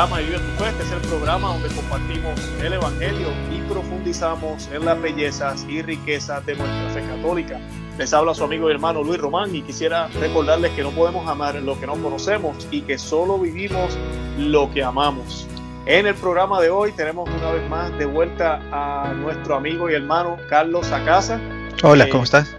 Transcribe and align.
Ama 0.00 0.22
y 0.22 0.24
Vive 0.24 0.38
tu 0.38 0.50
Fe. 0.52 0.70
Este 0.70 0.82
es 0.84 0.92
el 0.92 1.00
programa 1.02 1.48
donde 1.48 1.68
compartimos 1.74 2.40
el 2.62 2.72
Evangelio 2.72 3.28
y 3.52 3.60
profundizamos 3.70 4.66
en 4.72 4.86
las 4.86 4.98
bellezas 4.98 5.66
y 5.68 5.82
riquezas 5.82 6.46
de 6.46 6.56
nuestra 6.56 6.88
fe 6.88 7.06
católica. 7.06 7.60
Les 7.98 8.14
habla 8.14 8.32
su 8.32 8.44
amigo 8.44 8.70
y 8.70 8.72
hermano 8.72 9.02
Luis 9.02 9.20
Román 9.20 9.54
y 9.54 9.60
quisiera 9.60 10.08
recordarles 10.18 10.70
que 10.70 10.82
no 10.82 10.90
podemos 10.92 11.28
amar 11.28 11.56
lo 11.56 11.78
que 11.78 11.86
no 11.86 11.96
conocemos 11.96 12.66
y 12.70 12.80
que 12.80 12.96
solo 12.96 13.38
vivimos 13.38 13.94
lo 14.38 14.70
que 14.72 14.82
amamos. 14.82 15.46
En 15.84 16.06
el 16.06 16.14
programa 16.14 16.62
de 16.62 16.70
hoy 16.70 16.92
tenemos 16.92 17.28
una 17.28 17.50
vez 17.50 17.68
más 17.68 17.98
de 17.98 18.06
vuelta 18.06 18.62
a 18.72 19.12
nuestro 19.12 19.54
amigo 19.54 19.90
y 19.90 19.94
hermano 19.96 20.38
Carlos 20.48 20.90
Acasa. 20.92 21.38
Hola, 21.82 22.08
¿cómo 22.08 22.24
estás? 22.24 22.56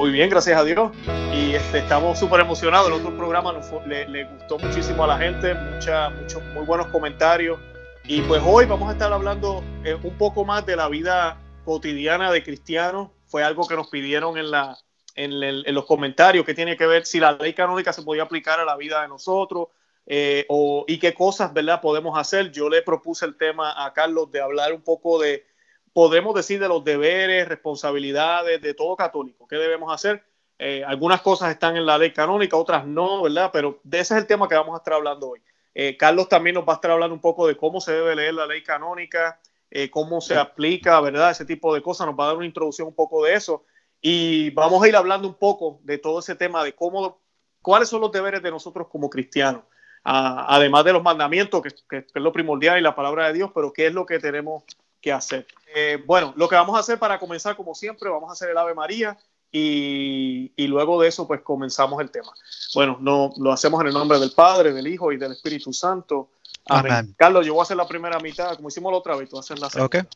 Muy 0.00 0.12
bien, 0.12 0.30
gracias 0.30 0.58
a 0.58 0.64
Dios. 0.64 0.92
Y 1.30 1.52
este, 1.52 1.80
estamos 1.80 2.18
súper 2.18 2.40
emocionados. 2.40 2.88
El 2.88 2.94
otro 2.94 3.14
programa 3.14 3.52
le, 3.84 4.24
gustó 4.24 4.58
muchísimo 4.58 5.04
a 5.04 5.08
la 5.08 5.18
gente, 5.18 5.52
mucha, 5.52 6.08
muchos 6.08 6.42
muy 6.54 6.64
buenos 6.64 6.86
comentarios. 6.86 7.60
Y 8.04 8.22
pues 8.22 8.40
hoy 8.42 8.64
vamos 8.64 8.88
a 8.88 8.92
estar 8.92 9.12
hablando 9.12 9.62
eh, 9.84 9.94
un 10.02 10.16
poco 10.16 10.42
más 10.46 10.64
de 10.64 10.74
la 10.74 10.88
vida 10.88 11.38
cotidiana 11.66 12.32
de 12.32 12.42
cristianos. 12.42 13.10
Fue 13.26 13.42
algo 13.42 13.68
que 13.68 13.76
nos 13.76 13.88
pidieron 13.88 14.38
en, 14.38 14.50
la, 14.50 14.78
en, 15.16 15.74
los 15.74 15.84
comentarios, 15.84 16.46
que 16.46 16.54
tiene 16.54 16.78
que 16.78 16.86
ver 16.86 17.04
si 17.04 17.20
la 17.20 17.32
ley 17.32 17.52
canónica 17.52 17.92
se 17.92 18.00
podía 18.00 18.22
aplicar 18.22 18.58
a 18.58 18.64
la 18.64 18.78
vida 18.78 19.02
de 19.02 19.08
nosotros 19.08 19.68
eh, 20.06 20.46
o, 20.48 20.86
y 20.88 20.98
qué 20.98 21.12
cosas 21.12 21.52
¿verdad? 21.52 21.82
podemos 21.82 22.18
hacer. 22.18 22.50
Yo 22.52 22.70
le 22.70 22.80
propuse 22.80 23.26
el 23.26 23.36
tema 23.36 23.84
a 23.84 23.92
Carlos 23.92 24.32
de 24.32 24.40
hablar 24.40 24.72
un 24.72 24.80
poco 24.80 25.20
de 25.20 25.44
podemos 25.92 26.34
decir 26.34 26.60
de 26.60 26.68
los 26.68 26.84
deberes, 26.84 27.48
responsabilidades 27.48 28.60
de 28.60 28.74
todo 28.74 28.96
católico, 28.96 29.46
qué 29.46 29.56
debemos 29.56 29.92
hacer. 29.92 30.22
Eh, 30.58 30.84
algunas 30.84 31.22
cosas 31.22 31.50
están 31.50 31.76
en 31.76 31.86
la 31.86 31.96
ley 31.96 32.12
canónica, 32.12 32.56
otras 32.56 32.86
no, 32.86 33.22
¿verdad? 33.22 33.50
Pero 33.52 33.80
de 33.82 34.00
ese 34.00 34.14
es 34.14 34.20
el 34.20 34.26
tema 34.26 34.48
que 34.48 34.54
vamos 34.54 34.74
a 34.74 34.78
estar 34.78 34.94
hablando 34.94 35.30
hoy. 35.30 35.40
Eh, 35.74 35.96
Carlos 35.96 36.28
también 36.28 36.54
nos 36.54 36.68
va 36.68 36.72
a 36.72 36.76
estar 36.76 36.90
hablando 36.90 37.14
un 37.14 37.20
poco 37.20 37.46
de 37.46 37.56
cómo 37.56 37.80
se 37.80 37.92
debe 37.92 38.14
leer 38.14 38.34
la 38.34 38.46
ley 38.46 38.62
canónica, 38.62 39.40
eh, 39.70 39.88
cómo 39.88 40.20
se 40.20 40.36
aplica, 40.36 41.00
¿verdad? 41.00 41.30
Ese 41.30 41.44
tipo 41.44 41.74
de 41.74 41.80
cosas. 41.80 42.06
Nos 42.06 42.18
va 42.18 42.24
a 42.24 42.26
dar 42.28 42.36
una 42.36 42.46
introducción 42.46 42.88
un 42.88 42.94
poco 42.94 43.24
de 43.24 43.34
eso. 43.34 43.64
Y 44.02 44.50
vamos 44.50 44.82
a 44.82 44.88
ir 44.88 44.96
hablando 44.96 45.28
un 45.28 45.34
poco 45.34 45.80
de 45.82 45.98
todo 45.98 46.18
ese 46.18 46.34
tema 46.34 46.64
de 46.64 46.74
cómo, 46.74 47.20
cuáles 47.62 47.88
son 47.88 48.00
los 48.00 48.12
deberes 48.12 48.42
de 48.42 48.50
nosotros 48.50 48.88
como 48.88 49.08
cristianos. 49.08 49.62
Ah, 50.04 50.46
además 50.48 50.84
de 50.84 50.92
los 50.94 51.02
mandamientos, 51.02 51.62
que, 51.62 51.70
que, 51.88 51.98
es 51.98 52.22
lo 52.22 52.32
primordial 52.32 52.78
y 52.78 52.82
la 52.82 52.94
palabra 52.94 53.26
de 53.26 53.34
Dios, 53.34 53.50
pero 53.54 53.72
qué 53.72 53.86
es 53.86 53.94
lo 53.94 54.06
que 54.06 54.18
tenemos 54.18 54.64
que 55.00 55.12
hacer. 55.12 55.46
Eh, 55.74 56.02
bueno, 56.06 56.32
lo 56.36 56.48
que 56.48 56.56
vamos 56.56 56.76
a 56.76 56.80
hacer 56.80 56.98
para 56.98 57.18
comenzar, 57.18 57.56
como 57.56 57.74
siempre, 57.74 58.10
vamos 58.10 58.28
a 58.28 58.32
hacer 58.32 58.50
el 58.50 58.58
Ave 58.58 58.74
María 58.74 59.16
y, 59.52 60.66
luego 60.66 61.00
de 61.00 61.08
eso, 61.08 61.26
pues 61.26 61.40
comenzamos 61.40 62.00
el 62.00 62.10
tema. 62.10 62.32
Bueno, 62.74 62.98
no, 63.00 63.32
lo 63.38 63.52
hacemos 63.52 63.80
en 63.80 63.88
el 63.88 63.94
nombre 63.94 64.18
del 64.18 64.32
Padre, 64.32 64.72
del 64.72 64.86
Hijo 64.86 65.12
y 65.12 65.16
del 65.16 65.32
Espíritu 65.32 65.72
Santo. 65.72 66.30
Amén. 66.66 67.14
Carlos, 67.16 67.46
yo 67.46 67.54
voy 67.54 67.60
a 67.60 67.64
hacer 67.64 67.76
la 67.76 67.88
primera 67.88 68.18
mitad, 68.20 68.54
como 68.56 68.68
hicimos 68.68 68.92
la 68.92 68.98
otra 68.98 69.16
vez, 69.16 69.28
tú 69.28 69.38
hacer 69.38 69.58
la 69.58 69.70
segunda. 69.70 70.06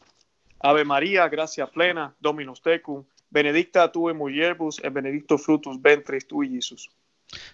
Ave 0.60 0.84
María, 0.84 1.28
gracia 1.28 1.66
plena, 1.66 2.14
Dominus 2.20 2.62
tecum, 2.62 3.04
benedicta 3.28 3.90
tu 3.92 4.08
in 4.08 4.16
mulieribus 4.16 4.78
et 4.82 4.92
benedictus 4.92 5.42
frutus 5.42 5.82
ventris 5.82 6.26
tui, 6.26 6.48
Jesús. 6.48 6.88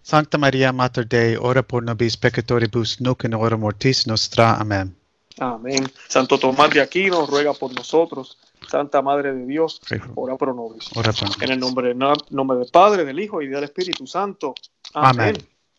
Santa 0.02 0.38
María, 0.38 0.72
Mater 0.72 1.08
Dei, 1.08 1.36
ora 1.36 1.62
por 1.62 1.82
nobis 1.82 2.16
peccatoribus, 2.16 3.00
nunc 3.00 3.24
in 3.24 3.34
hora 3.34 3.56
mortis 3.56 4.06
nostra. 4.06 4.54
Amén. 4.60 4.99
Amén. 5.40 5.90
Santo 6.06 6.38
Tomás 6.38 6.70
de 6.70 6.82
Aquino 6.82 7.26
ruega 7.26 7.54
por 7.54 7.74
nosotros. 7.74 8.38
Santa 8.68 9.00
Madre 9.00 9.32
de 9.32 9.46
Dios, 9.46 9.80
ora 10.14 10.36
pro 10.36 10.52
nobis. 10.52 10.90
En 11.40 11.50
el 11.52 11.58
nombre, 11.58 11.94
nombre 11.94 12.58
del 12.58 12.70
Padre, 12.70 13.06
del 13.06 13.18
Hijo 13.18 13.40
y 13.40 13.48
del 13.48 13.64
Espíritu 13.64 14.06
Santo. 14.06 14.54
Amén. 14.92 15.36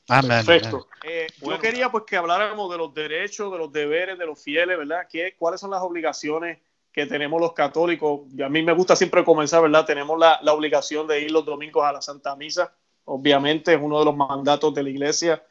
Amén. 0.09 0.43
Perfecto. 0.45 0.87
Eh, 1.03 1.27
yo 1.41 1.59
quería 1.59 1.91
pues 1.91 2.05
que 2.07 2.17
habláramos 2.17 2.71
de 2.71 2.77
los 2.79 2.91
derechos, 2.93 3.51
de 3.51 3.59
los 3.59 3.71
deberes 3.71 4.17
de 4.17 4.25
los 4.25 4.41
fieles, 4.41 4.77
¿verdad? 4.77 5.07
¿Qué, 5.09 5.35
¿Cuáles 5.37 5.61
son 5.61 5.69
las 5.69 5.81
obligaciones 5.81 6.57
que 6.91 7.05
tenemos 7.05 7.39
los 7.39 7.53
católicos? 7.53 8.21
Y 8.35 8.41
a 8.41 8.49
mí 8.49 8.63
me 8.63 8.73
gusta 8.73 8.95
siempre 8.95 9.23
comenzar, 9.23 9.61
¿verdad? 9.61 9.85
Tenemos 9.85 10.19
la, 10.19 10.39
la 10.41 10.53
obligación 10.53 11.05
de 11.05 11.21
ir 11.21 11.31
los 11.31 11.45
domingos 11.45 11.85
a 11.85 11.93
la 11.93 12.01
Santa 12.01 12.35
Misa. 12.35 12.73
Obviamente 13.05 13.75
es 13.75 13.79
uno 13.81 13.99
de 13.99 14.05
los 14.05 14.15
mandatos 14.17 14.73
de 14.73 14.83
la 14.83 14.89
iglesia 14.89 15.43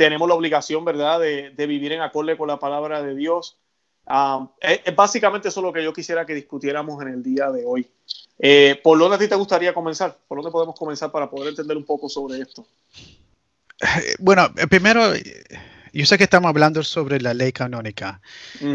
tenemos 0.00 0.26
la 0.26 0.34
obligación, 0.34 0.82
¿verdad?, 0.82 1.20
de, 1.20 1.66
vivir 1.66 1.92
en 1.92 2.00
acorde 2.00 2.34
con 2.34 2.48
la 2.48 2.58
palabra 2.58 3.02
de 3.02 3.14
Dios. 3.14 3.58
Ah, 4.06 4.48
es, 4.58 4.96
básicamente 4.96 5.48
eso 5.48 5.60
lo 5.60 5.74
que 5.74 5.84
yo 5.84 5.92
quisiera 5.92 6.24
que 6.24 6.34
discutiéramos 6.34 7.02
en 7.02 7.08
el 7.08 7.22
día 7.22 7.50
de 7.50 7.66
hoy. 7.66 7.86
Eh, 8.38 8.80
¿Por 8.82 8.98
dónde 8.98 9.16
a 9.16 9.18
ti 9.18 9.28
te 9.28 9.34
gustaría 9.34 9.74
comenzar? 9.74 10.16
¿Por 10.26 10.38
dónde 10.38 10.50
podemos 10.50 10.74
comenzar 10.74 11.12
para 11.12 11.28
poder 11.28 11.50
entender 11.50 11.76
un 11.76 11.84
poco 11.84 12.08
sobre 12.08 12.38
esto? 12.38 12.66
Eh, 13.78 14.14
bueno, 14.20 14.48
eh, 14.56 14.66
primero, 14.68 15.02
yo 15.92 16.06
sé 16.06 16.16
que 16.16 16.24
estamos 16.24 16.48
hablando 16.48 16.82
sobre 16.82 17.20
la 17.20 17.34
ley 17.34 17.52
canónica 17.52 18.22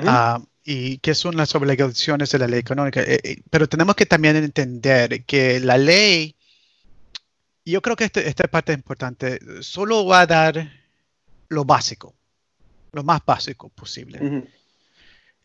ah, 0.05 0.39
y 0.63 0.99
qué 0.99 1.15
son 1.15 1.35
las 1.37 1.55
obligaciones 1.55 2.29
de 2.29 2.37
la 2.37 2.47
ley 2.47 2.61
canónica, 2.61 3.01
pero 3.49 3.67
tenemos 3.67 3.95
que 3.95 4.05
también 4.05 4.35
entender 4.35 5.25
que 5.25 5.59
la 5.59 5.79
ley, 5.79 6.35
yo 7.65 7.81
creo 7.81 7.95
que 7.95 8.03
este, 8.03 8.29
esta 8.29 8.47
parte 8.47 8.73
es 8.73 8.77
importante, 8.77 9.39
solo 9.63 10.05
va 10.05 10.19
a 10.19 10.27
dar 10.27 10.84
lo 11.49 11.65
básico, 11.65 12.15
lo 12.91 13.03
más 13.03 13.21
básico 13.25 13.69
posible. 13.69 14.49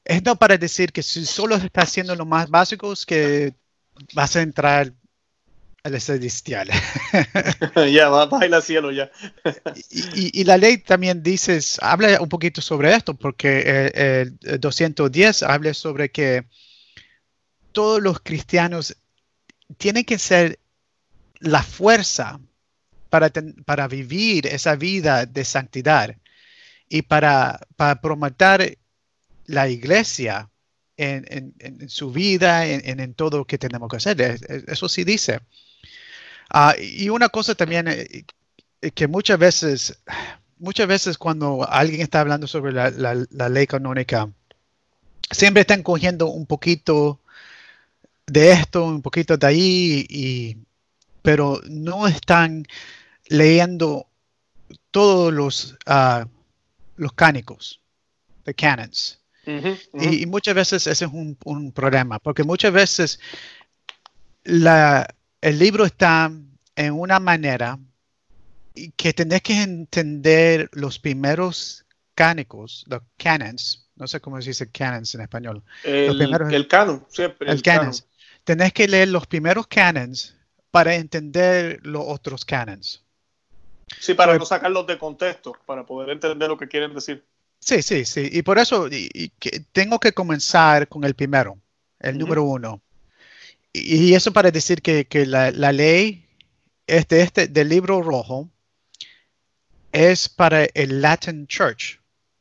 Es 0.05 0.25
no 0.25 0.37
para 0.37 0.57
decir 0.57 0.93
que 0.93 1.03
si 1.03 1.25
solo 1.27 1.57
estás 1.57 1.85
haciendo 1.85 2.17
lo 2.17 2.27
más 2.27 2.49
básico 2.49 2.93
es 2.93 3.05
que 3.05 3.55
vas 4.15 4.37
a 4.37 4.43
entrar 4.43 4.93
al 5.83 6.01
celestial. 6.01 6.69
ya, 7.93 8.09
va, 8.09 8.25
a 8.25 8.61
cielo 8.61 8.93
ya. 8.93 9.11
y, 9.91 10.45
la 10.45 10.59
ley 10.59 10.79
también 10.79 11.23
dice, 11.23 11.59
habla 11.81 12.21
un 12.21 12.29
poquito 12.29 12.61
sobre 12.61 12.95
esto, 12.95 13.15
porque 13.15 13.91
el, 13.95 14.61
210 14.61 15.43
habla 15.43 15.75
sobre 15.75 16.11
que 16.11 16.47
todos 17.73 18.03
los 18.03 18.21
cristianos 18.21 18.97
tienen 19.79 20.05
que 20.05 20.19
ser 20.19 20.59
la 21.39 21.63
fuerza 21.63 22.41
para, 23.11 23.89
vivir 23.89 24.47
esa 24.47 24.77
vida 24.77 25.27
de 25.27 25.45
santidad 25.45 26.17
y 26.89 27.03
para, 27.03 27.61
para 27.77 28.01
promover 28.01 28.79
la 29.47 29.69
iglesia 29.69 30.49
en, 30.97 31.89
su 31.89 32.13
vida, 32.13 32.67
en, 32.67 33.01
en, 33.01 33.15
todo 33.15 33.39
lo 33.39 33.47
que 33.47 33.59
tenemos 33.59 33.89
que 33.89 33.97
hacer. 33.97 34.39
Eso 34.67 34.89
sí 34.89 35.05
dice. 35.05 35.41
Ah, 36.51 36.75
y 36.79 37.09
una 37.09 37.29
cosa 37.29 37.55
también 37.55 37.87
eh, 37.89 38.25
que 38.95 39.07
muchas 39.07 39.39
veces, 39.39 39.99
muchas 40.59 40.89
veces 40.89 41.19
cuando 41.19 41.67
alguien 41.69 42.01
está 42.03 42.21
hablando 42.21 42.47
sobre 42.47 42.73
la, 42.73 43.49
ley 43.49 43.67
canónica, 43.67 44.29
siempre 45.31 45.63
están 45.63 45.83
cogiendo 45.83 46.29
un 46.29 46.47
poquito 46.47 47.21
de 48.27 48.53
esto, 48.53 48.85
un 48.85 49.03
poquito 49.03 49.37
de 49.37 49.47
ahí, 49.47 50.07
y, 50.09 50.57
pero 51.23 51.61
no 51.69 52.07
están 52.09 52.65
leyendo 53.31 54.09
todos 54.91 55.33
los, 55.33 55.77
uh, 55.87 56.29
los 56.97 57.13
cánicos, 57.15 57.81
the 58.45 58.53
canons. 58.53 59.19
Y, 59.95 60.27
muchas 60.27 60.55
veces 60.55 60.87
ese 60.87 61.07
es 61.07 61.11
un, 61.13 61.73
problema, 61.73 62.19
porque 62.19 62.45
muchas 62.45 62.73
veces 62.73 63.21
la, 64.45 65.09
el 65.41 65.59
libro 65.59 65.85
está 65.85 66.31
en 66.77 66.93
una 66.93 67.19
manera 67.19 67.79
que 68.97 69.13
tenés 69.13 69.43
que 69.43 69.63
entender 69.63 70.69
los 70.73 70.99
primeros 70.99 71.85
cánicos, 72.15 72.85
los 72.89 73.03
canons, 73.17 73.89
no 73.97 74.07
sé 74.07 74.21
cómo 74.21 74.41
se 74.41 74.51
dice 74.51 74.71
canons 74.71 75.15
en 75.15 75.23
español. 75.23 75.63
El, 75.85 76.21
el 76.21 76.69
canon, 76.69 77.05
siempre. 77.09 77.51
El, 77.51 77.63
canons. 77.63 78.07
Tenés 78.45 78.73
que 78.73 78.87
leer 78.87 79.09
los 79.09 79.27
primeros 79.27 79.67
canons 79.67 80.37
para 80.71 80.95
entender 80.95 81.81
los 81.83 82.05
otros 82.07 82.45
canons. 82.45 83.05
Sí, 83.99 84.15
para 84.15 84.39
no 84.39 84.45
sacarlos 84.45 84.87
de 84.87 84.99
contexto, 84.99 85.57
para 85.67 85.85
poder 85.85 86.11
entender 86.11 86.49
lo 86.49 86.57
que 86.57 86.69
quieren 86.69 86.95
decir. 86.95 87.25
Sí, 87.59 87.83
sí, 87.83 88.05
sí. 88.05 88.29
Y 88.33 88.43
por 88.43 88.59
eso 88.59 88.89
tengo 89.73 89.99
que 89.99 90.13
comenzar 90.13 90.89
con 90.89 91.05
el 91.05 91.15
primero, 91.15 91.59
el 91.99 92.19
número 92.19 92.45
uno. 92.45 92.81
Y, 93.73 94.15
eso 94.15 94.33
para 94.33 94.51
decir 94.51 94.83
que, 94.83 95.07
la, 95.27 95.51
ley 95.73 96.27
este, 96.87 97.21
este, 97.23 97.49
del 97.49 97.69
libro 97.69 98.03
rojo 98.03 98.49
es 99.93 100.29
para 100.29 100.65
el 100.75 101.03
Latin 101.03 101.47
Church, 101.47 102.00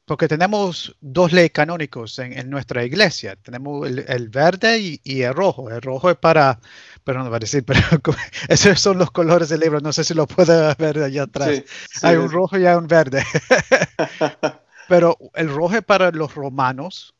porque 0.10 0.28
tenemos 0.28 0.96
dos 1.02 1.32
leyes 1.32 1.52
canónicos 1.52 2.18
en, 2.18 2.50
nuestra 2.50 2.84
iglesia. 2.84 3.36
Tenemos 3.36 3.88
el, 3.88 4.30
verde 4.30 5.00
y, 5.04 5.22
el 5.22 5.36
rojo. 5.36 5.70
El 5.70 5.84
rojo 5.84 6.10
es 6.10 6.18
para, 6.18 6.60
pero 7.04 7.24
no 7.24 7.30
va 7.30 7.38
a 7.38 7.40
decir, 7.40 7.64
pero 7.64 7.80
esos 8.48 8.82
son 8.82 8.98
los 8.98 9.12
colores 9.12 9.50
del 9.50 9.60
libro. 9.60 9.80
No 9.82 9.94
sé 9.94 10.04
si 10.04 10.16
lo 10.16 10.26
puede 10.26 10.74
ver 10.80 10.98
allá 11.04 11.22
atrás. 11.22 11.62
hay 12.02 12.16
un 12.16 12.32
rojo 12.32 12.58
y 12.58 12.66
hay 12.66 12.76
un 12.76 12.88
verde. 12.88 13.24
pero 14.90 15.16
el 15.36 15.48
rojo 15.48 15.76
es 15.76 15.84
para 15.84 16.10
los 16.10 16.34
romanos, 16.34 17.14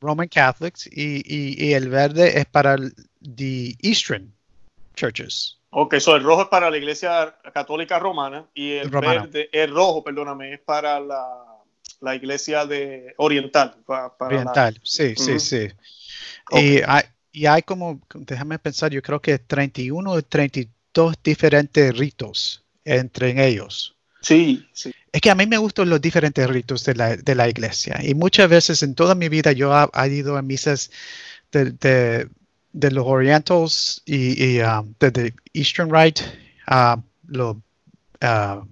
Roman 0.00 0.28
Catholics, 0.28 0.88
y, 0.90 1.74
el 1.74 1.90
verde 1.90 2.38
es 2.38 2.46
para 2.46 2.78
the 3.20 3.76
Eastern 3.82 4.32
churches. 4.94 5.58
Ok, 5.76 5.98
so 5.98 6.14
el 6.14 6.22
rojo 6.22 6.42
es 6.42 6.48
para 6.48 6.70
la 6.70 6.76
Iglesia 6.76 7.34
Católica 7.52 7.98
Romana 7.98 8.46
y 8.54 8.74
el 8.74 8.90
verde, 8.90 9.48
el 9.50 9.72
rojo, 9.72 10.04
perdóname, 10.04 10.54
es 10.54 10.60
para 10.60 11.00
la, 11.00 12.14
Iglesia 12.14 12.64
de 12.64 13.12
Oriental. 13.16 13.74
oriental, 14.20 14.78
sí, 14.84 15.14
sí, 15.16 15.40
sí. 15.40 15.68
Y, 16.52 16.80
hay, 16.86 17.02
y 17.32 17.46
hay 17.46 17.62
como, 17.62 18.00
déjame 18.14 18.60
pensar, 18.60 18.92
yo 18.92 19.02
creo 19.02 19.20
que 19.20 19.38
31 19.40 20.10
o 20.12 20.22
32 20.22 21.16
diferentes 21.24 21.96
ritos 21.98 22.62
entre 22.84 23.44
ellos. 23.44 23.96
Sí, 24.20 24.64
sí. 24.72 24.94
Es 25.10 25.20
que 25.20 25.30
a 25.30 25.34
mí 25.34 25.44
me 25.46 25.58
gustan 25.58 25.90
los 25.90 26.00
diferentes 26.00 26.48
ritos 26.48 26.84
de 26.84 26.94
la, 26.94 27.16
de 27.16 27.34
la 27.34 27.48
iglesia 27.48 27.98
y 28.00 28.14
muchas 28.14 28.48
veces 28.48 28.82
en 28.84 28.94
toda 28.94 29.16
mi 29.16 29.28
vida 29.28 29.50
yo 29.50 29.72
he, 29.72 30.08
ido 30.08 30.36
a 30.36 30.42
misas 30.42 30.92
de, 31.50 31.72
de, 31.72 32.28
los 32.74 33.06
Orientals 33.06 34.02
y, 34.04 34.60
um, 34.60 34.94
de, 34.98 35.32
Eastern 35.52 35.90
Rite, 35.90 36.22
uh, 36.68 37.00
los, 37.28 37.56
uh, 38.22 38.64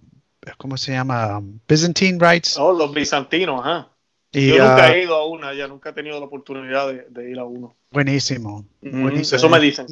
¿cómo 0.58 0.76
se 0.76 0.92
llama? 0.92 1.38
Um, 1.38 1.60
Byzantine 1.68 2.18
Rites. 2.18 2.56
Oh, 2.58 2.72
los 2.72 2.92
bizantinos, 2.92 3.60
ajá. 3.60 3.88
yo 4.32 4.58
nunca 4.58 4.88
uh, 4.88 4.92
he 4.92 5.04
ido 5.04 5.14
a 5.14 5.26
una, 5.26 5.54
ya 5.54 5.68
nunca 5.68 5.90
he 5.90 5.92
tenido 5.92 6.18
la 6.18 6.26
oportunidad 6.26 6.92
de, 6.92 7.30
ir 7.30 7.38
a 7.38 7.44
uno. 7.44 7.76
Buenísimo. 7.90 8.66
buenísimo 8.80 9.36
eso 9.36 9.48
me 9.48 9.60
dicen. 9.60 9.86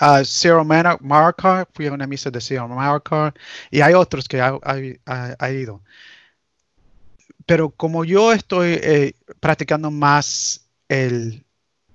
Uh, 0.00 0.24
Cyril 0.24 0.64
Marcar, 1.00 1.66
fui 1.72 1.86
a 1.86 1.92
una 1.92 2.06
misa 2.06 2.30
de 2.30 2.40
Cyril 2.40 2.68
Marcar 2.68 3.34
y 3.70 3.80
hay 3.80 3.94
otros 3.94 4.28
que 4.28 4.40
ha, 4.40 5.50
ido. 5.50 5.82
Pero 7.46 7.70
como 7.70 8.04
yo 8.04 8.32
estoy 8.32 8.78
eh, 8.82 9.14
practicando 9.40 9.90
más 9.90 10.68
el, 10.88 11.42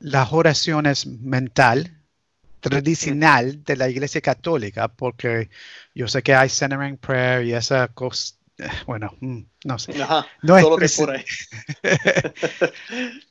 las 0.03 0.33
oraciones 0.33 1.07
mental, 1.07 1.97
tradicional 2.59 3.63
de 3.63 3.77
la 3.77 3.89
Iglesia 3.89 4.19
Católica, 4.19 4.89
porque 4.89 5.49
yo 5.95 6.09
sé 6.09 6.21
que 6.21 6.35
hay 6.35 6.49
centering 6.49 6.97
prayer 6.97 7.45
y 7.45 7.53
esa 7.53 7.87
cosa, 7.87 8.35
eh, 8.57 8.67
bueno, 8.85 9.15
mm, 9.21 9.39
no 9.63 9.79
sé. 9.79 9.93
no 10.41 10.57
es 10.57 10.97
por 10.97 11.11
ahí. 11.11 11.23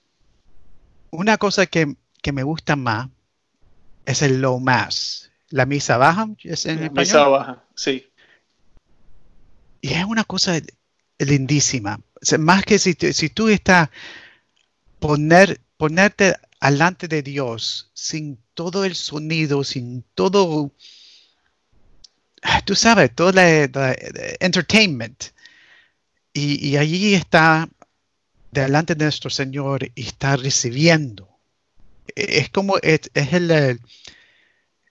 Una 1.11 1.37
cosa 1.37 1.67
que, 1.67 1.95
que 2.23 2.33
me 2.33 2.43
gusta 2.43 2.75
más 2.75 3.09
es 4.07 4.23
el 4.23 4.41
low 4.41 4.59
mass. 4.59 5.31
La 5.51 5.67
misa 5.67 5.99
baja, 5.99 6.27
¿es 6.43 6.65
en 6.65 6.85
español? 6.85 6.95
Misa 6.97 7.29
baja, 7.29 7.65
sí. 7.75 8.11
Y 9.83 9.93
es 9.93 10.05
una 10.07 10.25
cosa 10.25 10.59
lindísima. 11.19 12.01
más 12.39 12.65
que 12.65 12.79
si, 12.79 12.95
si 12.95 13.29
tú 13.29 13.51
estás 13.51 13.91
poner, 15.01 15.61
ponerte 15.77 16.35
alante 16.63 17.09
de 17.09 17.23
Dios 17.23 17.91
sin 17.95 18.39
todo 18.55 18.85
el 18.85 18.95
sonido, 18.95 19.65
sin 19.65 20.03
todo, 20.15 20.73
tú 22.65 22.75
sabes, 22.75 23.15
todo 23.15 23.31
el 23.31 23.71
entertainment. 24.41 25.25
Y, 26.33 26.69
y 26.69 26.77
allí 26.77 27.15
está 27.15 27.69
delante 28.51 28.95
de 28.95 29.05
nuestro 29.05 29.29
Señor 29.29 29.91
y 29.95 30.07
está 30.07 30.37
recibiendo 30.37 31.33
es 32.15 32.51
como 32.51 32.77
es, 32.79 33.11
el, 33.15 33.81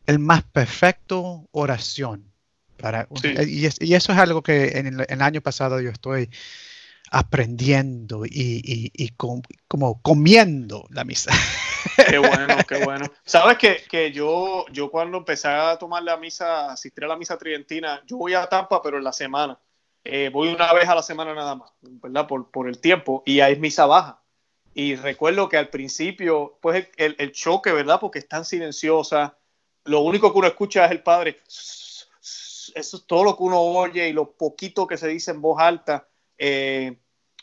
el, 0.05 0.19
más 0.19 0.43
perfecto 0.43 1.47
oración. 1.51 2.31
Para, 2.77 3.07
y, 3.23 3.65
eso 3.65 4.11
es 4.11 4.17
algo 4.17 4.41
que 4.41 4.69
en 4.79 4.99
el, 5.07 5.21
año 5.21 5.41
pasado 5.41 5.79
yo 5.81 5.91
estoy 5.91 6.29
aprendiendo 7.11 8.23
y, 8.25 9.09
como 9.67 10.01
comiendo 10.01 10.87
la 10.89 11.03
misa. 11.03 11.31
Qué 12.09 12.17
bueno, 12.17 12.55
qué 12.67 12.77
bueno. 12.85 13.05
Sabes 13.25 13.57
que, 13.57 13.83
que, 13.89 14.11
yo, 14.11 14.65
yo 14.71 14.89
cuando 14.89 15.17
empecé 15.17 15.49
a 15.49 15.77
tomar 15.77 16.03
la 16.03 16.15
misa, 16.15 16.71
asistir 16.71 17.03
a 17.03 17.07
la 17.07 17.17
misa 17.17 17.37
tridentina, 17.37 18.01
yo 18.07 18.17
voy 18.17 18.33
a 18.33 18.47
Tampa, 18.47 18.81
pero 18.81 18.97
en 18.97 19.03
la 19.03 19.11
semana. 19.11 19.59
Eh, 20.03 20.29
voy 20.33 20.47
una 20.47 20.73
vez 20.73 20.87
a 20.87 20.95
la 20.95 21.03
semana 21.03 21.35
nada 21.35 21.53
más, 21.55 21.71
¿verdad? 21.81 22.27
Por, 22.27 22.49
por 22.49 22.67
el 22.67 22.79
tiempo. 22.79 23.23
Y 23.25 23.41
ahí 23.41 23.53
es 23.53 23.59
misa 23.59 23.85
baja. 23.85 24.23
Y 24.73 24.95
recuerdo 24.95 25.49
que 25.49 25.57
al 25.57 25.69
principio, 25.69 26.57
pues 26.61 26.87
el, 26.95 27.15
el, 27.19 27.31
choque, 27.33 27.73
¿verdad? 27.73 27.99
Porque 27.99 28.19
es 28.19 28.27
tan 28.27 28.45
silenciosa. 28.45 29.37
Lo 29.83 29.99
único 29.99 30.31
que 30.31 30.39
uno 30.39 30.47
escucha 30.47 30.85
es 30.85 30.91
el 30.91 31.03
padre. 31.03 31.41
Eso 31.45 32.07
es 32.73 33.05
todo 33.05 33.25
lo 33.25 33.35
que 33.35 33.43
uno 33.43 33.59
oye 33.59 34.07
y 34.07 34.13
lo 34.13 34.31
poquito 34.31 34.87
que 34.87 34.97
se 34.97 35.09
dice 35.09 35.31
en 35.31 35.41
voz 35.41 35.59
alta. 35.59 36.07
Eh, 36.37 37.00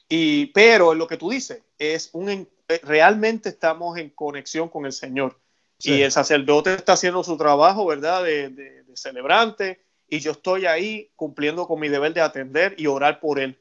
y, 0.09 0.47
pero 0.47 0.95
lo 0.95 1.07
que 1.07 1.17
tú 1.17 1.31
dices 1.31 1.63
es 1.79 2.11
un 2.13 2.49
realmente 2.83 3.49
estamos 3.49 3.99
en 3.99 4.11
conexión 4.11 4.69
con 4.69 4.87
el 4.87 4.93
Señor. 4.93 5.39
Y 5.81 6.03
el 6.03 6.11
sacerdote 6.11 6.75
está 6.75 6.95
haciendo 6.95 7.23
su 7.23 7.37
trabajo, 7.37 7.87
¿verdad? 7.87 8.25
De, 8.25 8.49
de, 8.49 8.83
de, 8.83 8.97
celebrante. 8.97 9.81
Y 10.09 10.19
yo 10.19 10.33
estoy 10.33 10.67
ahí 10.67 11.13
cumpliendo 11.15 11.69
con 11.69 11.79
mi 11.79 11.89
deber 11.89 12.13
de 12.13 12.21
atender 12.21 12.75
y 12.77 12.89
orar 12.89 13.21
por 13.21 13.39
él. 13.39 13.59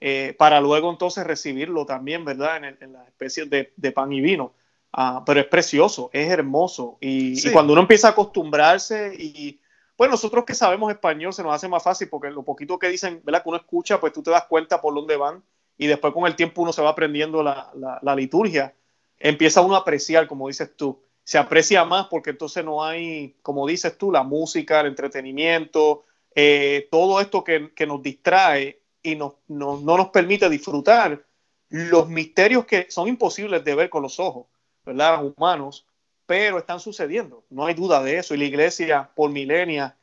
Eh, 0.00 0.34
para 0.38 0.60
luego 0.60 0.90
entonces 0.90 1.26
recibirlo 1.26 1.84
también, 1.84 2.24
¿verdad? 2.24 2.64
En, 2.64 2.92
las 2.92 3.06
especies 3.08 3.50
de, 3.50 3.92
pan 3.92 4.12
y 4.12 4.20
vino. 4.20 4.54
Ah, 4.92 5.22
pero 5.26 5.40
es 5.40 5.46
precioso, 5.46 6.08
es 6.12 6.30
hermoso. 6.30 6.96
Y, 7.00 7.50
cuando 7.50 7.74
uno 7.74 7.82
empieza 7.82 8.08
a 8.08 8.10
acostumbrarse 8.12 9.14
y, 9.18 9.60
pues 9.94 10.10
nosotros 10.10 10.44
que 10.44 10.54
sabemos 10.54 10.90
español 10.90 11.32
se 11.32 11.42
nos 11.42 11.52
hace 11.52 11.68
más 11.68 11.82
fácil 11.82 12.08
porque 12.08 12.30
lo 12.30 12.44
poquito 12.44 12.78
que 12.78 12.88
dicen, 12.88 13.20
¿verdad? 13.24 13.42
Que 13.42 13.48
uno 13.48 13.58
escucha, 13.58 14.00
pues 14.00 14.12
tú 14.12 14.22
te 14.22 14.30
das 14.30 14.44
cuenta 14.44 14.80
por 14.80 14.94
dónde 14.94 15.16
van 15.16 15.42
y 15.78 15.86
después 15.86 16.12
con 16.12 16.26
el 16.26 16.34
tiempo 16.34 16.62
uno 16.62 16.72
se 16.72 16.82
va 16.82 16.90
aprendiendo 16.90 17.42
la, 17.42 17.70
la, 18.02 18.14
liturgia. 18.16 18.74
Empieza 19.16 19.62
uno 19.62 19.76
a 19.76 19.78
apreciar, 19.78 20.26
como 20.26 20.48
dices 20.48 20.76
tú. 20.76 21.00
Se 21.22 21.38
aprecia 21.38 21.84
más 21.84 22.08
porque 22.08 22.30
entonces 22.30 22.64
no 22.64 22.84
hay, 22.84 23.36
como 23.42 23.66
dices 23.66 23.96
tú, 23.96 24.10
la 24.10 24.24
música, 24.24 24.80
el 24.80 24.88
entretenimiento, 24.88 26.04
eh, 26.34 26.88
todo 26.90 27.20
esto 27.20 27.44
que, 27.44 27.72
que 27.74 27.86
nos 27.86 28.02
distrae 28.02 28.80
y 29.02 29.14
no, 29.14 29.38
no, 29.46 29.80
nos 29.80 30.08
permite 30.08 30.48
disfrutar 30.48 31.24
los 31.68 32.08
misterios 32.08 32.64
que 32.64 32.86
son 32.90 33.08
imposibles 33.08 33.62
de 33.62 33.74
ver 33.74 33.88
con 33.88 34.02
los 34.02 34.18
ojos, 34.18 34.46
¿verdad? 34.84 35.24
Humanos, 35.24 35.86
pero 36.26 36.58
están 36.58 36.80
sucediendo, 36.80 37.44
no 37.50 37.66
hay 37.66 37.74
duda 37.74 38.02
de 38.02 38.18
eso. 38.18 38.34
Y 38.34 38.38
la 38.38 38.44
iglesia 38.44 39.10
por 39.14 39.30
milenias 39.30 39.94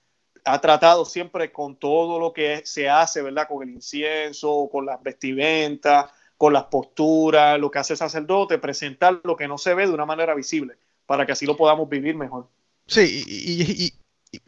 ha 0.45 0.61
tratado 0.61 1.05
siempre 1.05 1.51
con 1.51 1.75
todo 1.75 2.19
lo 2.19 2.31
que 2.31 2.61
se 2.65 2.87
hace, 2.87 3.21
¿verdad? 3.21 3.47
Con 3.47 3.67
el 3.67 3.75
incienso, 3.75 4.69
con 4.71 4.85
las 4.85 5.01
vestimentas, 5.01 6.05
con 6.37 6.53
las 6.53 6.65
posturas, 6.65 7.59
lo 7.59 7.69
que 7.69 7.79
hace 7.79 7.93
el 7.93 7.97
sacerdote, 7.97 8.57
presentar 8.57 9.19
lo 9.23 9.35
que 9.35 9.47
no 9.47 9.57
se 9.57 9.73
ve 9.73 9.87
de 9.87 9.93
una 9.93 10.05
manera 10.05 10.33
visible, 10.35 10.75
para 11.05 11.25
que 11.25 11.31
así 11.31 11.45
lo 11.45 11.57
podamos 11.57 11.89
vivir 11.89 12.15
mejor. 12.15 12.47
Sí, 12.87 13.23
y, 13.27 13.93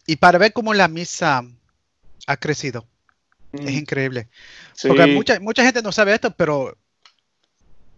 y 0.05 0.15
para 0.17 0.37
ver 0.37 0.53
cómo 0.53 0.73
la 0.73 0.87
misa 0.87 1.43
ha 2.27 2.37
crecido 2.37 2.85
es 3.53 3.61
mm. 3.61 3.69
increíble. 3.69 4.27
Porque 4.81 5.07
mucha, 5.07 5.39
mucha 5.39 5.63
gente 5.63 5.81
no 5.81 5.91
sabe 5.91 6.13
esto, 6.13 6.31
pero 6.31 6.77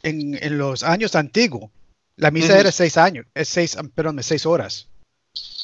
en, 0.03 0.41
en 0.41 0.57
los 0.57 0.83
años 0.83 1.15
antiguos, 1.15 1.69
la 2.15 2.31
misa 2.31 2.59
era 2.59 2.71
seis 2.71 2.97
años, 2.97 3.25
es 3.33 3.49
seis, 3.49 3.77
perdón, 3.95 4.21
seis 4.23 4.45
horas. 4.45 4.87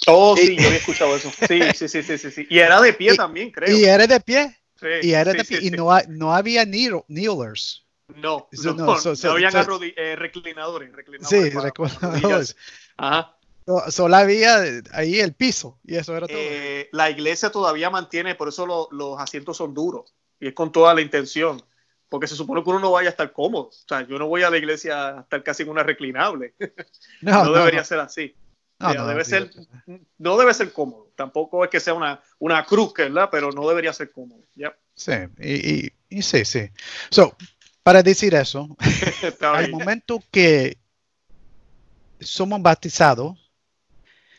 Oh, 0.07 0.37
sí, 0.37 0.55
yo 0.55 0.65
había 0.65 0.77
escuchado 0.77 1.15
eso. 1.15 1.31
Sí, 1.47 1.61
sí, 1.73 1.87
sí, 1.87 2.17
sí, 2.17 2.31
sí, 2.31 2.47
Y 2.49 2.59
era 2.59 2.81
de 2.81 2.93
pie 2.93 3.15
también, 3.15 3.51
creo. 3.51 3.75
Y 3.75 3.85
era 3.85 4.05
de 4.05 4.19
pie. 4.19 4.57
y 5.01 5.11
era 5.11 5.33
de 5.33 5.43
pie. 5.43 5.59
y 5.61 5.71
no, 5.71 5.89
no 6.09 6.33
había 6.33 6.65
kneelers. 6.65 7.85
No, 8.07 8.47
no, 8.51 8.73
no, 8.73 8.85
no, 8.85 9.31
habían 9.31 9.53
eh, 9.95 10.15
reclinadores, 10.15 10.93
reclinadores. 10.93 11.27
Sí, 11.27 11.49
reclinadores. 11.49 12.55
Ajá. 12.97 13.35
Solo 13.89 14.15
había 14.15 14.61
ahí 14.91 15.19
el 15.19 15.33
piso 15.33 15.79
y 15.83 15.95
eso 15.95 16.15
era 16.15 16.27
todo. 16.27 16.37
Eh, 16.39 16.87
la 16.91 17.09
iglesia 17.09 17.49
todavía 17.49 17.89
mantiene, 17.89 18.35
por 18.35 18.47
eso 18.47 18.87
los 18.91 19.19
asientos 19.19 19.57
son 19.57 19.73
duros 19.73 20.13
y 20.39 20.49
es 20.49 20.53
con 20.53 20.71
toda 20.71 20.93
la 20.93 21.01
intención, 21.01 21.63
porque 22.07 22.27
se 22.27 22.35
supone 22.35 22.63
que 22.63 22.69
uno 22.69 22.79
no 22.79 22.91
vaya 22.91 23.09
a 23.09 23.11
estar 23.11 23.33
cómodo. 23.33 23.69
O 23.69 23.87
sea, 23.87 24.05
yo 24.07 24.19
no 24.19 24.27
voy 24.27 24.43
a 24.43 24.51
la 24.51 24.57
iglesia 24.57 25.17
a 25.17 25.21
estar 25.21 25.41
casi 25.41 25.63
en 25.63 25.69
una 25.69 25.81
reclinable. 25.81 26.53
No, 27.21 27.51
debería 27.51 27.83
ser 27.83 27.99
así. 27.99 28.35
No, 28.79 29.07
debe 29.07 29.23
ser, 29.23 29.51
no 30.17 30.37
debe 30.37 30.53
ser 30.53 30.73
cómodo. 30.73 31.11
Tampoco 31.15 31.63
es 31.63 31.69
que 31.69 31.79
sea 31.79 31.93
una, 31.93 32.21
una 32.39 32.65
cruz, 32.65 32.93
¿verdad? 32.95 33.29
Pero 33.31 33.51
no 33.51 33.67
debería 33.67 33.93
ser 33.93 34.11
cómodo. 34.11 34.41
Sí, 34.93 35.13
y, 35.39 35.91
y, 36.09 36.21
sí, 36.21 36.45
sí. 36.45 36.69
So, 37.09 37.35
para 37.83 38.03
decir 38.03 38.35
eso, 38.35 38.75
al 39.41 39.71
momento 39.71 40.21
que 40.31 40.77
somos 42.19 42.61
bautizados, 42.61 43.37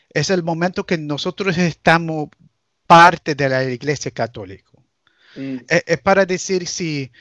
es 0.09 0.29
el 0.29 0.43
momento 0.43 0.85
que 0.85 0.97
nosotros 0.97 1.57
estamos 1.57 2.29
parte 2.85 3.35
de 3.35 3.49
la 3.49 3.63
Iglesia 3.63 4.11
Católica. 4.11 4.71
Mm. 5.35 5.57
Es, 5.67 5.99
para 6.01 6.25
decir 6.25 6.67
si 6.67 7.11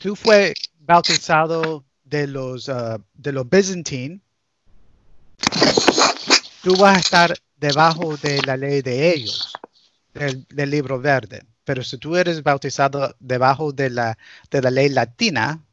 tú 0.00 0.14
fue 0.14 0.54
bautizado 0.78 1.84
de 2.04 2.26
los 2.28 2.68
uh, 2.68 3.02
de 3.14 3.32
los 3.32 3.48
Byzantine, 3.48 4.20
tú 6.62 6.76
vas 6.76 6.96
a 6.96 7.00
estar 7.00 7.34
debajo 7.56 8.16
de 8.16 8.42
la 8.42 8.56
ley 8.56 8.82
de 8.82 9.12
ellos, 9.12 9.52
del, 10.12 10.70
libro 10.70 11.00
verde. 11.00 11.42
Pero 11.64 11.82
si 11.82 11.98
tú 11.98 12.16
eres 12.16 12.42
bautizado 12.42 13.14
debajo 13.18 13.72
de 13.72 13.90
la, 13.90 14.18
de 14.50 14.62
la 14.62 14.70
ley 14.70 14.88
latina, 14.88 15.64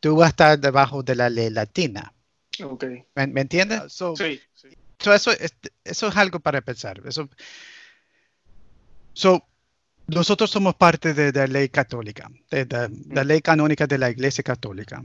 tú 0.00 0.16
vas 0.16 0.26
a 0.26 0.30
estar 0.30 0.58
debajo 0.58 1.02
de 1.02 1.14
la 1.14 1.30
ley 1.30 1.50
latina. 1.50 2.12
Okay. 2.60 3.04
¿Me, 3.14 3.40
entiendes? 3.40 3.92
sí, 3.92 4.40
eso, 4.98 5.30
es, 5.30 5.54
eso 5.84 6.08
es 6.08 6.16
algo 6.16 6.40
para 6.40 6.60
pensar. 6.60 7.00
Eso, 7.06 7.28
so, 9.12 9.46
nosotros 10.08 10.50
somos 10.50 10.74
parte 10.74 11.14
de, 11.14 11.32
la 11.32 11.46
ley 11.46 11.68
católica, 11.68 12.30
de, 12.50 12.66
la 13.10 13.24
ley 13.24 13.40
canónica 13.42 13.86
de 13.86 13.98
la 13.98 14.10
Iglesia 14.10 14.42
Católica. 14.42 15.02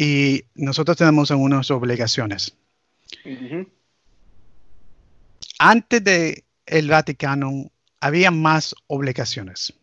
Y 0.00 0.44
nosotros 0.54 0.96
tenemos 0.96 1.30
algunas 1.32 1.70
obligaciones. 1.72 2.56
Antes 5.58 6.04
del 6.04 6.44
el 6.66 6.88
Vaticano 6.88 7.72
había 8.00 8.30
más 8.30 8.76
obligaciones. 8.86 9.74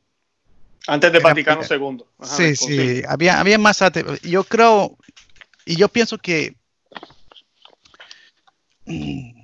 Antes 0.88 1.12
del 1.12 1.22
Vaticano 1.22 1.62
II. 1.70 2.06
sí, 2.24 2.56
sí, 2.56 3.02
había, 3.08 3.42
había 3.42 3.58
más. 3.58 3.84
Yo 4.24 4.46
creo, 4.46 4.98
y 5.66 5.76
yo 5.76 5.90
pienso 5.90 6.18
que 6.18 6.56
mm, 8.86 9.42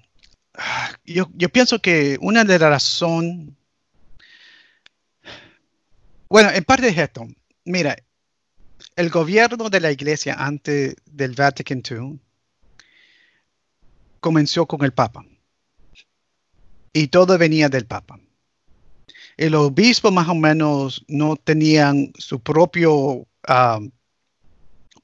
yo, 1.03 1.29
yo, 1.33 1.49
pienso 1.49 1.81
que 1.81 2.17
una 2.21 2.45
de 2.45 2.59
las 2.59 2.69
razones, 2.69 3.49
bueno, 6.29 6.49
en 6.51 6.63
parte 6.63 6.91
de 6.91 7.03
esto, 7.03 7.27
mira, 7.65 7.97
el 9.01 9.09
gobierno 9.09 9.69
de 9.71 9.79
la 9.79 9.91
iglesia 9.91 10.35
antes 10.37 10.95
del 11.05 11.33
Vatican 11.33 11.81
II 11.89 12.19
comenzó 14.19 14.67
con 14.67 14.83
el 14.83 14.93
Papa 14.93 15.25
y 16.93 17.07
todo 17.07 17.35
venía 17.39 17.67
del 17.67 17.87
Papa. 17.87 18.19
El 19.37 19.55
obispo 19.55 20.11
más 20.11 20.29
o 20.29 20.35
menos 20.35 21.03
no 21.07 21.35
tenían 21.35 22.11
su 22.15 22.39
propio 22.41 22.93
um, 23.47 23.91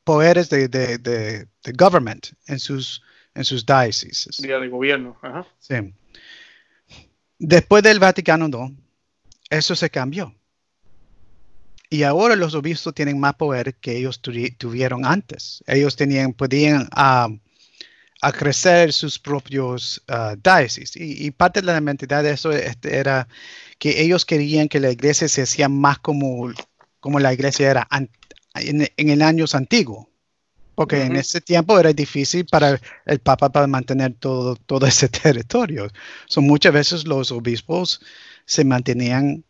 poderes 0.03 0.49
de, 0.51 0.67
de, 0.67 0.99
de, 0.99 1.47
government 1.73 2.27
en 2.45 2.59
sus, 2.59 3.01
en 3.33 3.45
sus 3.45 3.65
diócesis. 3.65 4.37
De 4.37 4.67
gobierno. 4.67 5.17
Sí. 5.57 5.75
Después 7.39 7.81
del 7.81 7.99
Vaticano 7.99 8.47
II, 8.47 8.77
eso 9.49 9.75
se 9.75 9.89
cambió. 9.89 10.36
Y 11.89 12.03
ahora 12.03 12.35
los 12.35 12.53
obispos 12.53 12.93
tienen 12.93 13.19
más 13.19 13.35
poder 13.35 13.75
que 13.75 13.97
ellos 13.97 14.21
tuvieron 14.57 15.05
antes. 15.05 15.63
Ellos 15.67 15.95
tenían, 15.95 16.33
podían 16.33 16.89
a 18.21 18.31
crecer 18.31 18.93
sus 18.93 19.19
propios 19.19 20.03
uh, 20.09 20.35
diócesis. 20.41 20.95
Y, 20.95 21.29
parte 21.31 21.61
de 21.61 21.67
la 21.67 21.81
mentalidad 21.81 22.23
de 22.23 22.31
eso 22.31 22.51
este, 22.51 22.97
era 22.97 23.27
que 23.77 24.01
ellos 24.01 24.25
querían 24.25 24.67
que 24.67 24.79
la 24.79 24.91
iglesia 24.91 25.27
se 25.27 25.43
hacía 25.43 25.69
más 25.69 25.99
como, 25.99 26.51
como 26.99 27.19
la 27.19 27.33
iglesia 27.33 27.69
era 27.69 27.87
en, 28.55 28.89
el 28.95 29.21
años 29.21 29.55
antiguo. 29.55 30.09
Porque 30.75 31.01
en 31.01 31.15
ese 31.15 31.41
tiempo 31.41 31.79
era 31.79 31.91
difícil 31.91 32.45
para 32.45 32.79
el 33.07 33.19
Papa 33.19 33.51
para 33.51 33.65
mantener 33.65 34.13
todo, 34.13 34.55
todo 34.55 34.85
ese 34.85 35.09
territorio. 35.09 35.87
Son 36.27 36.45
muchas 36.45 36.71
veces 36.71 37.07
los 37.07 37.31
obispos 37.31 37.99
se 38.45 38.63
mantenían 38.63 39.43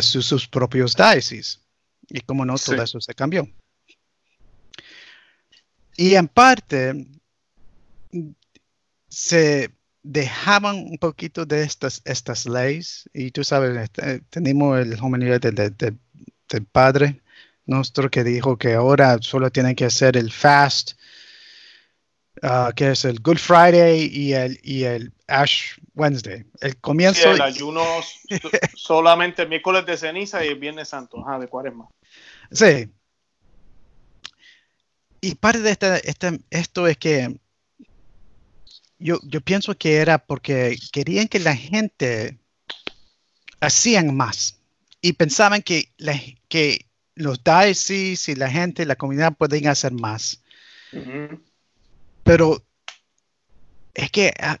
sus, 0.00 0.48
propios 0.48 0.94
diócesis. 0.94 1.60
Y 2.08 2.20
como 2.20 2.44
no, 2.44 2.56
todo 2.56 2.82
eso 2.82 3.00
se 3.00 3.14
cambió. 3.14 3.48
Y 5.96 6.14
en 6.14 6.28
parte, 6.28 7.06
se 9.08 9.70
dejaban 10.02 10.76
un 10.76 10.98
poquito 10.98 11.46
de 11.46 11.62
estas, 11.62 12.02
estas 12.04 12.46
leyes 12.46 13.08
y 13.12 13.30
tú 13.32 13.42
sabes, 13.42 13.76
este, 13.76 14.20
tenemos 14.30 14.78
el 14.78 14.98
hombre 15.00 15.38
del 15.38 16.66
Padre 16.70 17.22
nuestro 17.66 18.10
que 18.10 18.24
dijo 18.24 18.56
que 18.56 18.74
ahora 18.74 19.18
solo 19.20 19.50
tienen 19.50 19.74
que 19.74 19.84
hacer 19.84 20.16
el 20.16 20.32
fast, 20.32 20.92
uh, 22.42 22.72
que 22.74 22.90
es 22.90 23.04
el 23.04 23.20
Good 23.20 23.38
Friday 23.38 24.10
y 24.12 24.32
el, 24.32 24.58
y 24.62 24.84
el 24.84 25.12
Ash 25.28 25.78
Wednesday. 25.94 26.44
El 26.60 26.76
comienzo. 26.78 27.22
Sí, 27.22 27.28
el 27.28 27.42
ayuno 27.42 27.82
solamente 28.74 29.42
el 29.42 29.48
miércoles 29.48 29.86
de 29.86 29.96
ceniza 29.96 30.44
y 30.44 30.48
el 30.48 30.58
viernes 30.58 30.88
santo, 30.88 31.24
de 31.40 31.48
cuaresma. 31.48 31.88
Sí. 32.50 32.88
Y 35.20 35.34
parte 35.34 35.60
de 35.60 35.70
esta, 35.70 36.00
esto 36.50 36.86
es 36.86 36.96
que 36.98 37.40
yo, 38.98 39.20
pienso 39.44 39.76
que 39.76 39.96
era 39.96 40.18
porque 40.18 40.78
querían 40.92 41.28
que 41.28 41.38
la 41.38 41.54
gente 41.54 42.38
hacían 43.60 44.16
más 44.16 44.60
y 45.00 45.14
pensaban 45.14 45.62
que, 45.62 45.90
que 46.48 46.86
los 47.14 47.42
diócesis 47.42 48.28
y 48.28 48.34
la 48.34 48.50
gente, 48.50 48.86
la 48.86 48.96
comunidad 48.96 49.36
podían 49.36 49.68
hacer 49.68 49.92
más. 49.92 50.42
Pero 52.26 52.62
es 53.94 54.10
que 54.10 54.34
ah, 54.38 54.58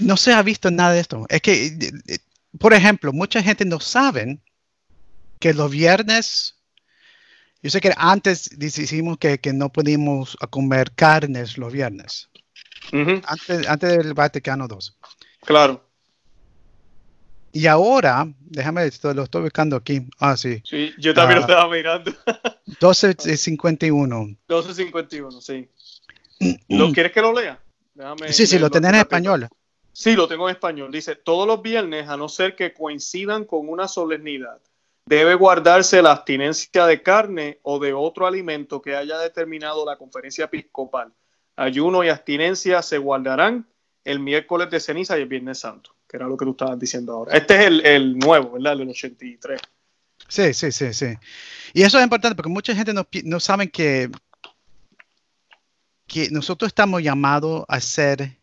no 0.00 0.16
se 0.16 0.32
ha 0.32 0.42
visto 0.42 0.70
nada 0.70 0.92
de 0.92 1.00
esto. 1.00 1.26
Es 1.28 1.42
que, 1.42 1.76
por 2.58 2.72
ejemplo, 2.72 3.12
mucha 3.12 3.42
gente 3.42 3.66
no 3.66 3.80
sabe 3.80 4.38
que 5.38 5.52
los 5.52 5.70
viernes, 5.70 6.56
yo 7.62 7.68
sé 7.68 7.80
que 7.82 7.92
antes 7.96 8.48
decimos 8.56 9.18
que, 9.18 9.38
que 9.38 9.52
no 9.52 9.70
podíamos 9.70 10.38
comer 10.50 10.92
carnes 10.94 11.58
los 11.58 11.72
viernes 11.72 12.30
antes, 13.26 13.80
del 13.80 14.14
Vaticano 14.14 14.66
II. 14.70 14.78
Claro. 15.44 15.82
Y 17.52 17.66
ahora, 17.66 18.28
déjame, 18.40 18.90
lo 19.14 19.22
estoy 19.22 19.42
buscando 19.42 19.76
aquí. 19.76 20.06
Ah, 20.18 20.36
sí. 20.36 20.60
Sí, 20.64 20.92
yo 20.98 21.14
también 21.14 21.40
lo 21.40 21.46
ah. 21.46 21.48
estaba 21.48 21.70
mirando. 21.70 22.12
1251. 22.66 24.16
1251, 24.48 25.40
sí. 25.40 25.68
¿Lo 26.68 26.92
quieres 26.92 27.12
que 27.12 27.20
lo 27.20 27.32
lea? 27.32 27.60
sí, 28.28 28.46
sí, 28.46 28.58
lo 28.58 28.70
tenés 28.70 28.90
en 28.90 28.96
español. 28.96 29.48
Sí, 29.92 30.14
lo 30.14 30.28
tengo 30.28 30.48
en 30.48 30.54
español. 30.54 30.92
Dice, 30.92 31.16
todos 31.16 31.46
los 31.46 31.62
viernes, 31.62 32.08
a 32.08 32.16
no 32.16 32.28
ser 32.28 32.54
que 32.54 32.74
coincidan 32.74 33.44
con 33.44 33.68
una 33.68 33.88
solemnidad, 33.88 34.60
debe 35.06 35.34
guardarse 35.34 36.02
la 36.02 36.12
abstinencia 36.12 36.86
de 36.86 37.02
carne 37.02 37.58
o 37.62 37.78
de 37.78 37.94
otro 37.94 38.26
alimento 38.26 38.82
que 38.82 38.94
haya 38.94 39.18
determinado 39.18 39.86
la 39.86 39.96
conferencia 39.96 40.44
episcopal 40.44 41.12
ayuno 41.56 42.04
y 42.04 42.08
abstinencia 42.08 42.82
se 42.82 42.98
guardarán 42.98 43.66
el 44.04 44.20
miércoles 44.20 44.70
de 44.70 44.78
ceniza 44.78 45.18
y 45.18 45.22
el 45.22 45.28
viernes 45.28 45.58
santo, 45.58 45.96
que 46.08 46.16
era 46.16 46.26
lo 46.26 46.36
que 46.36 46.44
tú 46.44 46.52
estabas 46.52 46.78
diciendo 46.78 47.12
ahora. 47.14 47.36
Este 47.36 47.54
es 47.54 47.66
el, 47.82 48.16
nuevo, 48.18 48.52
¿verdad? 48.52 48.74
El 48.74 48.80
del 48.80 48.90
83. 48.90 49.60
Sí, 50.28 50.54
sí, 50.54 50.70
sí, 50.70 50.92
sí. 50.92 51.14
Y 51.72 51.82
eso 51.82 51.98
es 51.98 52.04
importante 52.04 52.36
porque 52.36 52.50
mucha 52.50 52.74
gente 52.74 52.92
no, 52.92 53.06
no 53.24 53.40
sabe 53.40 53.68
que, 53.68 54.10
que 56.06 56.30
nosotros 56.30 56.68
estamos 56.68 57.02
llamados 57.02 57.64
a 57.68 57.80
ser, 57.80 58.38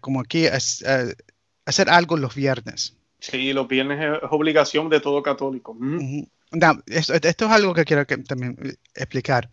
como 0.00 0.20
aquí, 0.20 0.46
a, 0.46 0.58
hacer 1.66 1.90
algo 1.90 2.16
los 2.16 2.34
viernes. 2.34 2.96
Sí, 3.20 3.52
los 3.52 3.66
viernes 3.66 3.98
es 4.00 4.28
obligación 4.30 4.88
de 4.88 5.00
todo 5.00 5.22
católico 5.22 5.76
esto, 6.86 7.14
es 7.46 7.50
algo 7.50 7.74
que 7.74 7.84
quiero 7.84 8.06
también 8.06 8.56
eh, 8.62 8.74
explicar. 8.94 9.50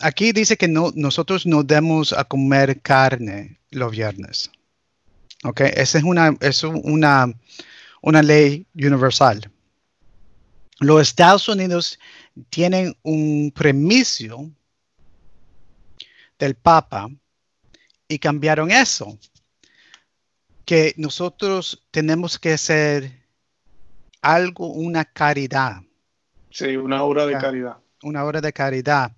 Aquí 0.00 0.32
dice 0.32 0.56
que 0.56 0.68
no, 0.68 0.92
nosotros 0.94 1.46
no 1.46 1.62
debemos 1.62 2.12
a 2.12 2.24
comer 2.24 2.80
carne 2.80 3.58
los 3.70 3.90
viernes. 3.90 4.50
¿Ok? 5.44 5.60
Esa 5.60 5.98
es 5.98 6.04
una, 6.04 6.36
es 6.40 6.64
una, 6.64 7.32
una 8.02 8.22
ley 8.22 8.66
universal. 8.74 9.50
Los 10.80 11.02
Estados 11.02 11.48
Unidos 11.48 11.98
tienen 12.50 12.96
un 13.02 13.52
premicio 13.54 14.50
del 16.38 16.54
Papa 16.54 17.08
y 18.06 18.18
cambiaron 18.18 18.70
eso. 18.70 19.18
Que 20.64 20.94
nosotros 20.96 21.82
tenemos 21.90 22.38
que 22.38 22.52
hacer 22.52 23.24
algo, 24.20 24.66
una 24.66 25.04
caridad 25.04 25.82
Sí, 26.50 26.76
una 26.76 27.02
obra 27.02 27.26
de 27.26 27.38
caridad. 27.38 27.76
Una 28.02 28.24
obra 28.24 28.40
de 28.40 28.52
caridad 28.52 29.12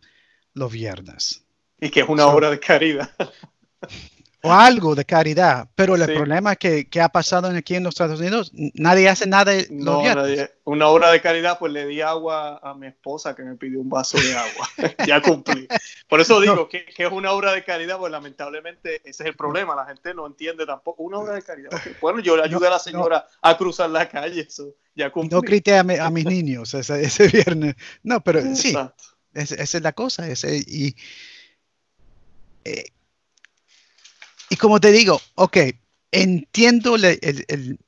los 0.52 0.70
viernes. 0.70 1.44
Y 1.80 1.90
que 1.90 2.00
es 2.00 2.08
una 2.08 2.26
obra 2.26 2.50
de 2.50 2.60
caridad. 2.60 3.10
o 4.42 4.52
algo 4.52 4.94
de 4.94 5.04
caridad, 5.04 5.68
pero 5.74 5.96
el 5.96 6.04
problema 6.06 6.56
que, 6.56 6.88
que, 6.88 7.00
ha 7.00 7.08
pasado 7.08 7.48
aquí 7.48 7.74
en 7.74 7.84
los 7.84 7.92
Estados 7.92 8.20
Unidos, 8.20 8.52
nadie 8.74 9.08
hace 9.08 9.26
nada 9.26 9.52
no, 9.70 10.00
viernes. 10.00 10.50
Una 10.64 10.88
obra 10.88 11.10
de 11.10 11.20
caridad, 11.20 11.58
pues 11.58 11.72
le 11.72 11.86
di 11.86 12.00
agua 12.00 12.58
a 12.62 12.74
mi 12.74 12.86
esposa 12.86 13.34
que 13.34 13.42
me 13.42 13.56
pidió 13.56 13.80
un 13.80 13.90
vaso 13.90 14.18
de 14.18 14.36
agua. 14.36 14.68
ya 15.06 15.20
cumplí. 15.20 15.68
Por 16.08 16.20
eso 16.20 16.40
digo 16.40 16.68
que, 16.68 16.84
que, 16.84 17.04
es 17.04 17.12
una 17.12 17.32
obra 17.32 17.52
de 17.52 17.64
caridad, 17.64 17.98
pues 17.98 18.12
lamentablemente 18.12 18.96
ese 19.04 19.24
es 19.24 19.28
el 19.28 19.36
problema, 19.36 19.74
la 19.74 19.86
gente 19.86 20.14
no 20.14 20.26
entiende 20.26 20.64
tampoco. 20.64 21.02
Una 21.02 21.18
obra 21.18 21.34
de 21.34 21.42
caridad. 21.42 21.70
Bueno, 22.00 22.20
yo 22.20 22.36
le 22.36 22.44
ayudé 22.44 22.68
a 22.68 22.70
la 22.70 22.78
señora 22.78 23.26
a 23.42 23.56
cruzar 23.56 23.90
la 23.90 24.08
calle, 24.08 24.46
eso. 24.48 24.74
No 25.30 25.40
grité 25.40 25.78
a, 25.78 26.10
mis 26.10 26.24
niños 26.24 26.74
ese, 26.74 27.28
viernes. 27.28 27.74
No, 28.02 28.22
pero 28.22 28.42
sí, 28.54 28.76
esa 29.34 29.54
es 29.62 29.82
la 29.82 29.92
cosa. 29.92 30.28
Ese, 30.28 30.56
y, 30.56 30.94
eh, 32.64 32.84
y 34.50 34.56
como 34.56 34.80
te 34.80 34.90
digo, 34.90 35.20
ok, 35.36 35.56
entiendo 36.10 36.96
el, 36.96 37.78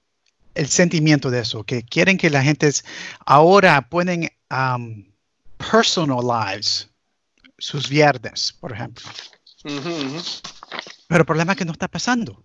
sentimiento 0.67 1.31
de 1.31 1.41
eso, 1.41 1.65
que 1.65 1.83
quieren 1.83 2.17
que 2.17 2.31
la 2.31 2.43
gente 2.43 2.71
ahora 3.27 3.89
pueden 3.89 4.31
um, 4.51 5.05
personalize 5.59 6.87
sus 7.59 7.89
viernes, 7.89 8.53
por 8.53 8.73
ejemplo. 8.73 9.05
Pero 11.09 11.21
el 11.21 11.27
problema 11.27 11.53
es 11.53 11.59
que 11.59 11.65
no 11.65 11.73
está 11.73 11.89
pasando. 11.89 12.45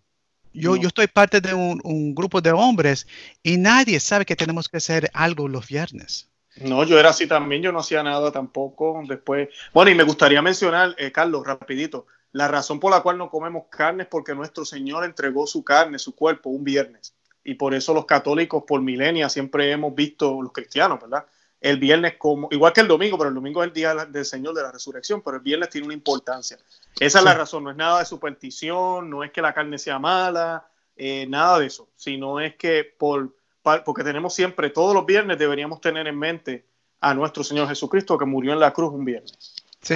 Yo, 0.51 0.75
yo 0.75 0.87
estoy 0.87 1.05
parte 1.05 1.39
de 1.39 1.53
un, 1.53 1.79
un, 1.83 2.15
grupo 2.15 2.41
de 2.41 2.51
hombres 2.51 3.05
y 3.43 3.57
nadie 3.57 3.99
sabe 3.99 4.25
que 4.25 4.35
tenemos 4.35 4.67
que 4.67 4.77
hacer 4.77 5.11
algo 5.13 5.47
los 5.47 5.67
viernes. 5.67 6.31
No, 6.61 6.83
yo 6.83 6.99
era 6.99 7.09
así 7.09 7.27
también, 7.27 7.61
yo 7.61 7.71
no 7.71 7.79
hacía 7.79 8.01
nada 8.01 8.31
tampoco 8.31 9.03
después. 9.07 9.49
Bueno, 9.73 9.91
y 9.91 9.95
me 9.95 10.03
gustaría 10.03 10.41
mencionar, 10.41 10.95
eh, 10.97 11.11
Carlos, 11.11 11.45
rapidito, 11.45 12.07
la 12.31 12.47
razón 12.47 12.79
por 12.79 12.91
la 12.91 13.01
cual 13.01 13.17
no 13.17 13.29
comemos 13.29 13.65
carne 13.69 14.03
es 14.03 14.09
porque 14.09 14.35
nuestro 14.35 14.65
Señor 14.65 15.03
entregó 15.03 15.47
su 15.47 15.63
carne, 15.63 15.99
su 15.99 16.15
cuerpo, 16.15 16.49
un 16.49 16.63
viernes. 16.63 17.15
Y 17.43 17.55
por 17.55 17.73
eso 17.73 17.93
los 17.93 18.05
católicos 18.05 18.63
por 18.67 18.81
milenias 18.81 19.33
siempre 19.33 19.71
hemos 19.71 19.95
visto, 19.95 20.41
los 20.41 20.51
cristianos, 20.51 20.99
¿verdad? 21.01 21.25
El 21.59 21.77
viernes 21.77 22.15
como, 22.17 22.49
igual 22.51 22.73
que 22.73 22.81
el 22.81 22.87
domingo, 22.87 23.17
pero 23.17 23.29
el 23.29 23.35
domingo 23.35 23.63
es 23.63 23.67
el 23.69 23.73
día 23.73 23.95
del 24.05 24.25
Señor 24.25 24.53
de 24.53 24.63
la 24.63 24.71
resurrección, 24.71 25.21
pero 25.21 25.37
el 25.37 25.43
viernes 25.43 25.69
tiene 25.69 25.85
una 25.85 25.93
importancia. 25.93 26.57
Esa 26.99 27.19
es 27.19 27.25
la 27.25 27.33
razón, 27.33 27.63
no 27.63 27.71
es 27.71 27.77
nada 27.77 27.99
de 27.99 28.05
superstición, 28.05 29.09
no 29.09 29.23
es 29.23 29.31
que 29.31 29.41
la 29.41 29.53
carne 29.53 29.77
sea 29.77 29.97
mala, 29.97 30.67
eh, 30.95 31.25
nada 31.27 31.59
de 31.59 31.67
eso, 31.67 31.87
sino 31.95 32.39
es 32.39 32.55
que 32.55 32.83
por 32.83 33.35
porque 33.83 34.03
tenemos 34.03 34.33
siempre, 34.33 34.69
todos 34.69 34.93
los 34.93 35.05
viernes 35.05 35.37
deberíamos 35.37 35.81
tener 35.81 36.07
en 36.07 36.17
mente 36.17 36.65
a 37.01 37.13
nuestro 37.13 37.43
Señor 37.43 37.67
Jesucristo 37.67 38.17
que 38.17 38.25
murió 38.25 38.53
en 38.53 38.59
la 38.59 38.71
cruz 38.71 38.93
un 38.93 39.05
viernes. 39.05 39.55
Sí. 39.81 39.95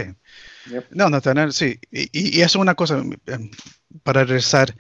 No, 0.91 1.09
no, 1.09 1.21
tener, 1.21 1.53
sí. 1.53 1.79
Y, 1.91 2.37
y, 2.37 2.41
eso 2.41 2.57
es 2.59 2.61
una 2.61 2.75
cosa, 2.75 3.01
em, 3.25 3.51
para 4.03 4.23
regresar. 4.23 4.75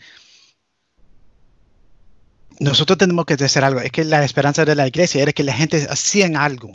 Nosotros 2.59 2.97
tenemos 2.97 3.25
que 3.25 3.33
hacer 3.33 3.63
algo. 3.63 3.79
Es 3.79 3.91
que 3.91 4.03
la 4.03 4.23
esperanza 4.23 4.65
de 4.65 4.75
la 4.75 4.87
iglesia 4.87 5.21
era 5.21 5.33
que 5.33 5.43
la 5.43 5.53
gente 5.53 5.87
hacían 5.89 6.35
algo. 6.35 6.71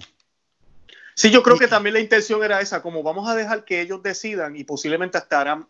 Sí, 1.15 1.31
yo 1.31 1.43
creo 1.43 1.57
que 1.57 1.69
también 1.69 1.95
la 1.95 2.01
intención 2.01 2.43
era 2.45 2.61
esa, 2.61 2.83
como 2.83 3.03
vamos 3.03 3.29
a 3.29 3.35
dejar 3.35 3.65
que 3.65 3.81
ellos 3.81 4.03
decidan 4.03 4.57
y 4.57 4.65
posiblemente 4.65 5.17
hasta 5.17 5.41
harán, 5.41 5.67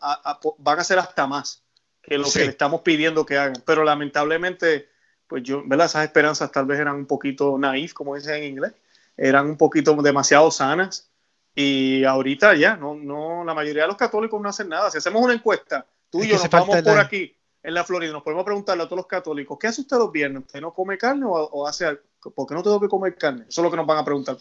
van 0.58 0.78
a 0.78 0.80
hacer 0.80 0.98
hasta 0.98 1.26
más 1.26 1.62
que 2.02 2.18
lo 2.18 2.28
que 2.30 2.40
le 2.40 2.46
estamos 2.46 2.80
pidiendo 2.80 3.24
que 3.24 3.36
hagan. 3.36 3.62
Pero 3.64 3.84
lamentablemente 3.84 4.88
pues 5.26 5.42
yo, 5.42 5.62
¿verdad? 5.66 5.86
Esas 5.86 6.04
esperanzas 6.04 6.52
tal 6.52 6.66
vez 6.66 6.78
eran 6.78 6.96
un 6.96 7.06
poquito 7.06 7.58
naif, 7.58 7.92
como 7.92 8.14
dicen 8.14 8.34
en 8.34 8.44
inglés, 8.44 8.72
eran 9.16 9.46
un 9.46 9.56
poquito 9.56 9.94
demasiado 10.02 10.50
sanas 10.50 11.10
y 11.58 12.04
ahorita 12.04 12.54
ya, 12.54 12.76
no, 12.76 12.94
no, 12.94 13.42
la 13.42 13.54
mayoría 13.54 13.82
de 13.82 13.88
los 13.88 13.96
católicos 13.96 14.38
no 14.40 14.50
hacen 14.50 14.68
nada. 14.68 14.90
Si 14.90 14.98
hacemos 14.98 15.22
una 15.22 15.32
encuesta, 15.32 15.86
tú 16.10 16.22
y 16.22 16.28
yo 16.28 16.34
nos 16.34 16.50
vamos 16.50 16.82
por 16.82 16.98
aquí 16.98 17.34
en 17.62 17.72
la 17.74 17.82
Florida, 17.82 18.12
nos 18.12 18.22
podemos 18.22 18.44
preguntarle 18.44 18.82
a 18.82 18.86
todos 18.86 18.98
los 18.98 19.06
católicos, 19.06 19.56
¿qué 19.58 19.68
hace 19.68 19.80
usted 19.80 19.96
los 19.96 20.12
viernes? 20.12 20.42
¿Usted 20.42 20.60
no 20.60 20.74
come 20.74 20.98
carne 20.98 21.24
o, 21.26 21.66
hace 21.66 21.86
algo? 21.86 22.02
¿Por 22.34 22.46
qué 22.46 22.54
no 22.54 22.62
tengo 22.62 22.78
que 22.78 22.88
comer 22.88 23.16
carne? 23.16 23.46
Eso 23.48 23.62
es 23.62 23.64
lo 23.64 23.70
que 23.70 23.76
nos 23.78 23.86
van 23.86 23.98
a 23.98 24.04
preguntar 24.04 24.36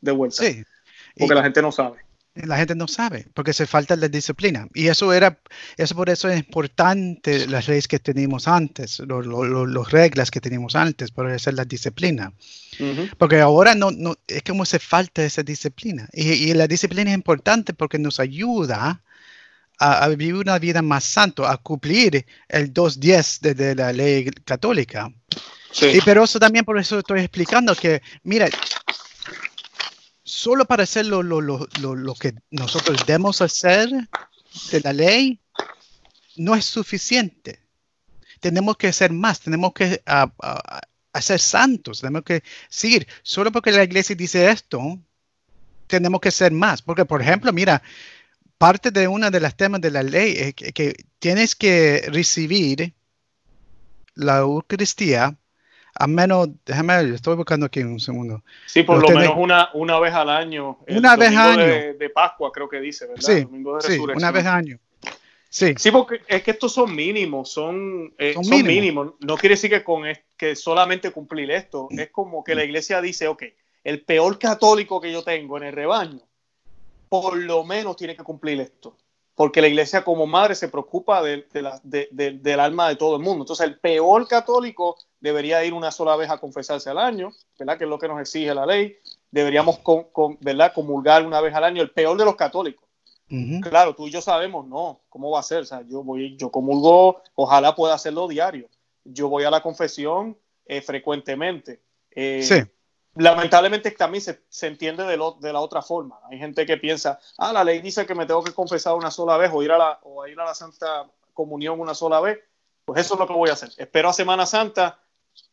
de 0.00 0.12
vuelta. 0.12 0.42
Sí. 0.42 0.64
Porque 1.18 1.34
la 1.34 1.42
gente 1.42 1.60
no 1.60 1.70
sabe 1.70 2.02
la 2.34 2.56
gente 2.56 2.74
no 2.74 2.88
sabe 2.88 3.26
porque 3.32 3.52
se 3.52 3.66
falta 3.66 3.96
la 3.96 4.08
disciplina. 4.08 4.66
Y 4.74 4.88
eso 4.88 5.12
era 5.12 5.38
eso 5.76 5.94
por 5.94 6.10
eso 6.10 6.28
es 6.28 6.38
importante 6.38 7.46
las 7.46 7.68
leyes 7.68 7.86
que 7.86 7.98
teníamos 7.98 8.48
antes 8.48 9.00
las 9.00 9.90
reglas 9.90 10.30
que 10.30 10.40
teníamos 10.40 10.74
antes 10.74 11.10
por 11.10 11.30
eso 11.30 11.50
es 11.50 11.56
la 11.56 11.64
disciplina. 11.64 12.32
Porque 13.18 13.40
ahora 13.40 13.74
no, 13.74 13.92
no 13.92 14.16
es 14.26 14.42
como 14.42 14.64
se 14.64 14.80
falta 14.80 15.24
esa 15.24 15.44
disciplina. 15.44 16.08
Y, 16.12 16.52
la 16.54 16.66
disciplina 16.66 17.10
es 17.10 17.16
importante 17.16 17.72
porque 17.72 18.00
nos 18.00 18.18
ayuda 18.18 19.00
a, 19.78 20.08
vivir 20.08 20.34
una 20.34 20.58
vida 20.58 20.82
más 20.82 21.04
santo 21.04 21.46
a 21.46 21.56
cumplir 21.58 22.26
el 22.48 22.74
2.10 22.74 23.40
de, 23.40 23.54
de 23.54 23.74
la 23.76 23.92
ley 23.92 24.28
católica. 24.44 25.12
Y 25.82 26.00
pero 26.02 26.24
eso 26.24 26.38
también 26.38 26.64
por 26.64 26.78
eso 26.78 26.98
estoy 26.98 27.20
explicando 27.20 27.74
que 27.74 28.02
mira 28.22 28.48
solo 30.34 30.64
para 30.64 30.82
hacer 30.82 31.06
lo, 31.06 32.16
que 32.18 32.34
nosotros 32.50 33.06
debemos 33.06 33.40
hacer 33.40 33.88
de 34.72 34.80
la 34.80 34.92
ley, 34.92 35.40
no 36.36 36.56
es 36.56 36.64
suficiente. 36.64 37.60
Tenemos 38.40 38.76
que 38.76 38.88
hacer 38.88 39.12
más, 39.12 39.40
tenemos 39.40 39.72
que 39.72 40.02
hacer 41.12 41.38
santos, 41.40 42.00
tenemos 42.00 42.24
que 42.24 42.42
seguir. 42.68 43.06
Solo 43.22 43.52
porque 43.52 43.70
la 43.70 43.84
iglesia 43.84 44.16
dice 44.16 44.50
esto, 44.50 44.98
tenemos 45.86 46.20
que 46.20 46.32
ser 46.32 46.50
más. 46.50 46.82
Porque, 46.82 47.04
por 47.04 47.22
ejemplo, 47.22 47.52
mira, 47.52 47.80
parte 48.58 48.90
de 48.90 49.06
una 49.06 49.30
de 49.30 49.38
las 49.38 49.56
temas 49.56 49.80
de 49.80 49.92
la 49.92 50.02
ley 50.02 50.34
es 50.36 50.54
que 50.54 50.96
tienes 51.20 51.54
que 51.54 52.08
recibir 52.08 52.92
la 54.16 54.38
Eucaristía 54.38 55.38
a 55.94 56.06
menos, 56.06 56.48
déjame, 56.66 57.14
estoy 57.14 57.36
buscando 57.36 57.66
aquí 57.66 57.80
un 57.80 58.00
segundo. 58.00 58.42
Sí, 58.66 58.82
por 58.82 59.00
lo 59.00 59.16
menos 59.16 59.34
una, 59.36 59.70
una 59.74 59.98
vez 60.00 60.12
al 60.12 60.28
año. 60.28 60.78
Una 60.88 61.16
vez 61.16 61.36
al 61.36 61.60
año. 61.60 61.94
De, 61.98 62.10
Pascua, 62.10 62.50
creo 62.52 62.68
que 62.68 62.80
dice, 62.80 63.06
¿verdad? 63.06 63.22
Sí, 63.22 63.42
domingo 63.42 63.76
de 63.76 63.82
sí 63.82 63.98
una 63.98 64.30
vez 64.30 64.44
al 64.46 64.54
año. 64.54 64.78
Sí. 65.48 65.72
sí, 65.76 65.92
porque 65.92 66.20
es 66.26 66.42
que 66.42 66.50
estos 66.50 66.72
son 66.72 66.96
mínimos, 66.96 67.48
son, 67.48 68.12
eh, 68.18 68.34
son, 68.34 68.66
mínimos. 68.66 69.12
No 69.20 69.36
quiere 69.36 69.54
decir 69.54 69.70
que, 69.70 69.84
con 69.84 70.02
que 70.36 70.56
solamente 70.56 71.12
cumplir 71.12 71.52
esto. 71.52 71.86
Es 71.90 72.10
como 72.10 72.42
que 72.42 72.56
la 72.56 72.64
iglesia 72.64 73.00
dice, 73.00 73.28
ok, 73.28 73.44
el 73.84 74.02
peor 74.02 74.36
católico 74.40 75.00
que 75.00 75.12
yo 75.12 75.22
tengo 75.22 75.56
en 75.58 75.62
el 75.64 75.72
rebaño, 75.72 76.22
por 77.08 77.36
lo 77.36 77.62
menos 77.62 77.96
tiene 77.96 78.16
que 78.16 78.24
cumplir 78.24 78.60
esto 78.60 78.96
porque 79.34 79.60
la 79.60 79.68
iglesia 79.68 80.04
como 80.04 80.26
madre 80.26 80.54
se 80.54 80.68
preocupa 80.68 81.22
de, 81.22 81.46
del 81.82 82.60
alma 82.60 82.88
de 82.88 82.96
todo 82.96 83.16
el 83.16 83.22
mundo. 83.22 83.42
Entonces, 83.42 83.66
el 83.66 83.78
peor 83.80 84.28
católico 84.28 84.96
debería 85.20 85.64
ir 85.64 85.74
una 85.74 85.90
sola 85.90 86.14
vez 86.16 86.30
a 86.30 86.38
confesarse 86.38 86.88
al 86.90 86.98
año, 86.98 87.32
¿verdad? 87.58 87.76
Que 87.76 87.84
es 87.84 87.90
lo 87.90 87.98
que 87.98 88.08
nos 88.08 88.20
exige 88.20 88.54
la 88.54 88.66
ley. 88.66 88.96
Deberíamos, 89.30 89.78
con, 89.80 90.38
¿verdad? 90.40 90.72
Comulgar 90.72 91.26
una 91.26 91.40
vez 91.40 91.54
al 91.54 91.64
año, 91.64 91.82
el 91.82 91.90
peor 91.90 92.16
de 92.16 92.24
los 92.24 92.36
católicos. 92.36 92.84
Claro, 93.62 93.96
tú 93.96 94.06
y 94.06 94.12
yo 94.12 94.20
sabemos, 94.20 94.64
no, 94.68 95.00
¿cómo 95.08 95.30
va 95.30 95.40
a 95.40 95.42
ser? 95.42 95.62
O 95.62 95.64
sea, 95.64 95.82
yo 95.82 96.04
voy, 96.04 96.36
yo 96.36 96.50
comulgo, 96.50 97.20
ojalá 97.34 97.74
pueda 97.74 97.94
hacerlo 97.94 98.28
diario. 98.28 98.68
Yo 99.02 99.28
voy 99.28 99.42
a 99.42 99.50
la 99.50 99.60
confesión 99.60 100.38
eh, 100.66 100.80
frecuentemente. 100.80 101.80
Eh, 102.12 102.42
sí 102.44 102.62
lamentablemente 103.16 103.90
también 103.92 104.22
se, 104.22 104.42
se 104.48 104.66
entiende 104.66 105.04
de, 105.04 105.16
lo, 105.16 105.32
de, 105.32 105.52
la 105.52 105.60
otra 105.60 105.82
forma. 105.82 106.20
Hay 106.30 106.38
gente 106.38 106.66
que 106.66 106.76
piensa, 106.76 107.18
ah, 107.38 107.52
la 107.52 107.64
ley 107.64 107.80
dice 107.80 108.06
que 108.06 108.14
me 108.14 108.26
tengo 108.26 108.42
que 108.42 108.52
confesar 108.52 108.94
una 108.94 109.10
sola 109.10 109.36
vez 109.36 109.50
o 109.52 109.62
ir 109.62 109.72
a 109.72 109.78
la, 109.78 110.00
o 110.02 110.26
ir 110.26 110.38
a 110.38 110.44
la 110.44 110.54
Santa 110.54 111.06
Comunión 111.32 111.80
una 111.80 111.94
sola 111.94 112.20
vez. 112.20 112.38
Pues 112.84 113.00
eso 113.00 113.14
es 113.14 113.20
lo 113.20 113.26
que 113.26 113.32
voy 113.32 113.50
a 113.50 113.54
hacer. 113.54 113.70
Espero 113.78 114.10
a 114.10 114.12
Semana 114.12 114.46
Santa, 114.46 115.00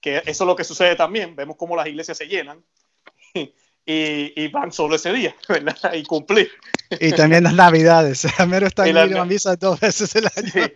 que 0.01 0.17
eso 0.17 0.43
es 0.43 0.47
lo 0.47 0.55
que 0.55 0.63
sucede 0.63 0.95
también. 0.95 1.35
Vemos 1.35 1.55
cómo 1.55 1.75
las 1.75 1.87
iglesias 1.87 2.17
se 2.17 2.27
llenan 2.27 2.63
y, 3.85 4.47
van 4.49 4.71
solo 4.71 4.95
ese 4.95 5.11
día, 5.11 5.35
¿verdad? 5.49 5.93
Y 5.93 6.03
cumplir. 6.03 6.49
Y 6.99 7.11
también 7.13 7.43
las 7.43 7.53
navidades. 7.53 8.27
Amero 8.39 8.67
está 8.67 8.87
en 8.87 8.95
la 9.13 9.25
misa 9.25 9.55
dos 9.55 9.79
veces 9.79 10.15
el 10.15 10.25
año. 10.25 10.71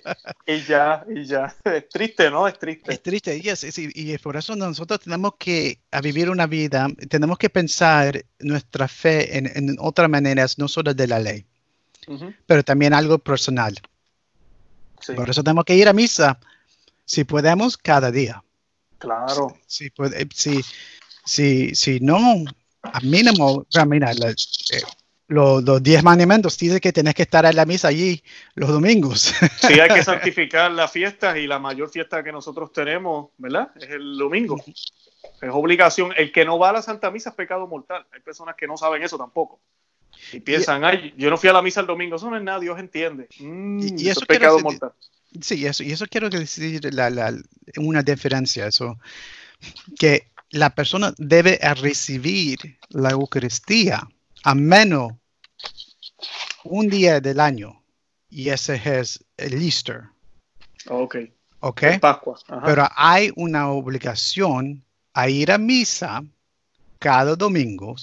y 0.46 0.62
ya, 0.62 1.06
y 1.14 1.26
ya. 1.26 1.56
Es 1.64 1.90
triste, 1.90 2.32
¿no? 2.32 2.48
Es 2.48 2.58
triste. 2.58 2.94
Es 2.94 3.02
triste, 3.02 3.38
y, 3.38 3.50
es, 3.50 3.66
y, 3.78 4.18
por 4.18 4.36
eso 4.38 4.56
nosotros 4.56 5.02
tenemos 5.02 5.34
que 5.38 5.80
vivir 6.02 6.30
una 6.30 6.48
vida, 6.48 6.88
tenemos 7.10 7.38
que 7.38 7.50
pensar 7.50 8.26
nuestra 8.40 8.88
fe 8.88 9.38
en, 9.38 9.52
en 9.56 9.76
otras 9.80 10.10
maneras, 10.10 10.58
no 10.58 10.68
solo 10.68 10.94
de 10.94 11.08
la 11.08 11.20
ley, 11.20 11.46
pero 12.46 12.64
también 12.64 12.94
algo 12.94 13.20
personal. 13.20 13.76
Por 15.16 15.30
eso 15.30 15.44
tenemos 15.44 15.66
que 15.66 15.76
ir 15.76 15.88
a 15.88 15.94
misa, 15.94 16.40
si 17.06 17.24
podemos, 17.24 17.78
cada 17.78 18.10
día. 18.12 18.44
Claro. 18.98 19.56
Si, 19.68 19.92
si, 20.34 20.62
si, 21.26 21.76
si 21.76 22.00
no, 22.00 22.44
a 22.92 23.00
mínimo, 23.02 23.46
o 23.58 23.66
sea, 23.70 23.86
mira, 23.86 24.12
eh, 24.12 24.36
los, 25.28 25.82
diez 25.82 26.04
mandamientos 26.04 26.58
dice 26.58 26.80
que 26.80 26.94
tienes 26.94 27.16
que 27.16 27.24
estar 27.24 27.46
en 27.46 27.56
la 27.56 27.66
misa 27.66 27.88
allí 27.88 28.24
los 28.54 28.70
domingos. 28.70 29.34
Sí, 29.68 29.80
hay 29.80 29.90
que 29.90 30.04
santificar 30.04 30.72
las 30.72 30.92
fiestas 30.92 31.38
y 31.38 31.48
la 31.48 31.60
mayor 31.60 31.90
fiesta 31.90 32.24
que 32.24 32.32
nosotros 32.32 32.72
tenemos, 32.72 33.30
¿verdad? 33.38 33.72
Es 33.76 33.90
el 33.90 34.18
domingo. 34.18 34.58
Es 35.42 35.50
obligación. 35.52 36.12
El 36.16 36.32
que 36.32 36.46
no 36.46 36.60
va 36.60 36.70
a 36.70 36.74
la 36.74 36.82
Santa 36.82 37.10
Misa 37.10 37.32
es 37.32 37.36
pecado 37.36 37.68
mortal. 37.68 38.06
Hay 38.12 38.22
personas 38.22 38.56
que 38.56 38.68
no 38.68 38.78
saben 38.78 39.02
eso 39.02 39.18
tampoco. 39.18 39.60
Y 40.32 40.40
piensan, 40.40 40.84
ay, 40.86 41.14
yo 41.18 41.30
no 41.30 41.38
fui 41.38 41.50
a 41.50 41.54
la 41.54 41.62
misa 41.62 41.82
el 41.82 41.88
domingo, 41.88 42.16
eso 42.16 42.30
no 42.30 42.38
es 42.38 42.44
nada, 42.44 42.60
Dios 42.60 42.80
entiende. 42.80 43.28
Mm, 43.40 43.80
y, 43.98 44.10
eso, 44.10 44.22
es 44.22 44.28
pecado 44.28 44.60
mortal. 44.60 44.94
Sí, 45.42 45.66
eso, 45.66 45.84
y 45.84 45.92
eso 45.92 46.06
quiero 46.10 46.30
decir 46.30 46.94
la, 46.94 47.10
la, 47.10 47.34
una 47.78 48.02
diferencia, 48.02 48.68
eso, 48.68 48.98
que 50.00 50.30
la 50.56 50.70
persona 50.70 51.14
debe 51.18 51.60
recibir 51.76 52.80
la 52.90 53.10
Eucaristía 53.10 54.08
a 54.44 54.56
menos 54.56 55.12
un 56.64 56.90
día 56.90 57.20
del 57.20 57.42
año. 57.42 57.84
Y 58.30 58.50
ese 58.50 58.82
es 58.86 59.24
el 59.36 59.62
Easter. 59.62 60.04
Ok. 60.88 61.18
Ok. 61.60 61.82
Pascua. 62.00 62.40
Pero 62.64 62.88
hay 62.96 63.32
una 63.36 63.70
obligación 63.70 64.84
a 65.14 65.28
ir 65.28 65.52
a 65.52 65.58
misa 65.58 66.24
cada 67.00 67.36
domingo 67.36 67.96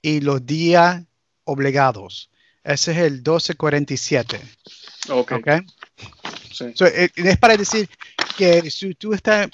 y 0.00 0.20
los 0.20 0.44
días 0.44 1.02
obligados. 1.44 2.30
Ese 2.62 2.92
es 2.92 2.98
el 2.98 3.12
1247. 3.16 4.40
Ok. 5.10 5.32
okay? 5.32 5.60
Sí. 6.50 6.72
Eh, 6.80 7.10
es 7.14 7.38
para 7.38 7.58
decir 7.58 7.90
que 8.38 8.70
si 8.70 8.94
tú 8.94 9.12
estás 9.12 9.50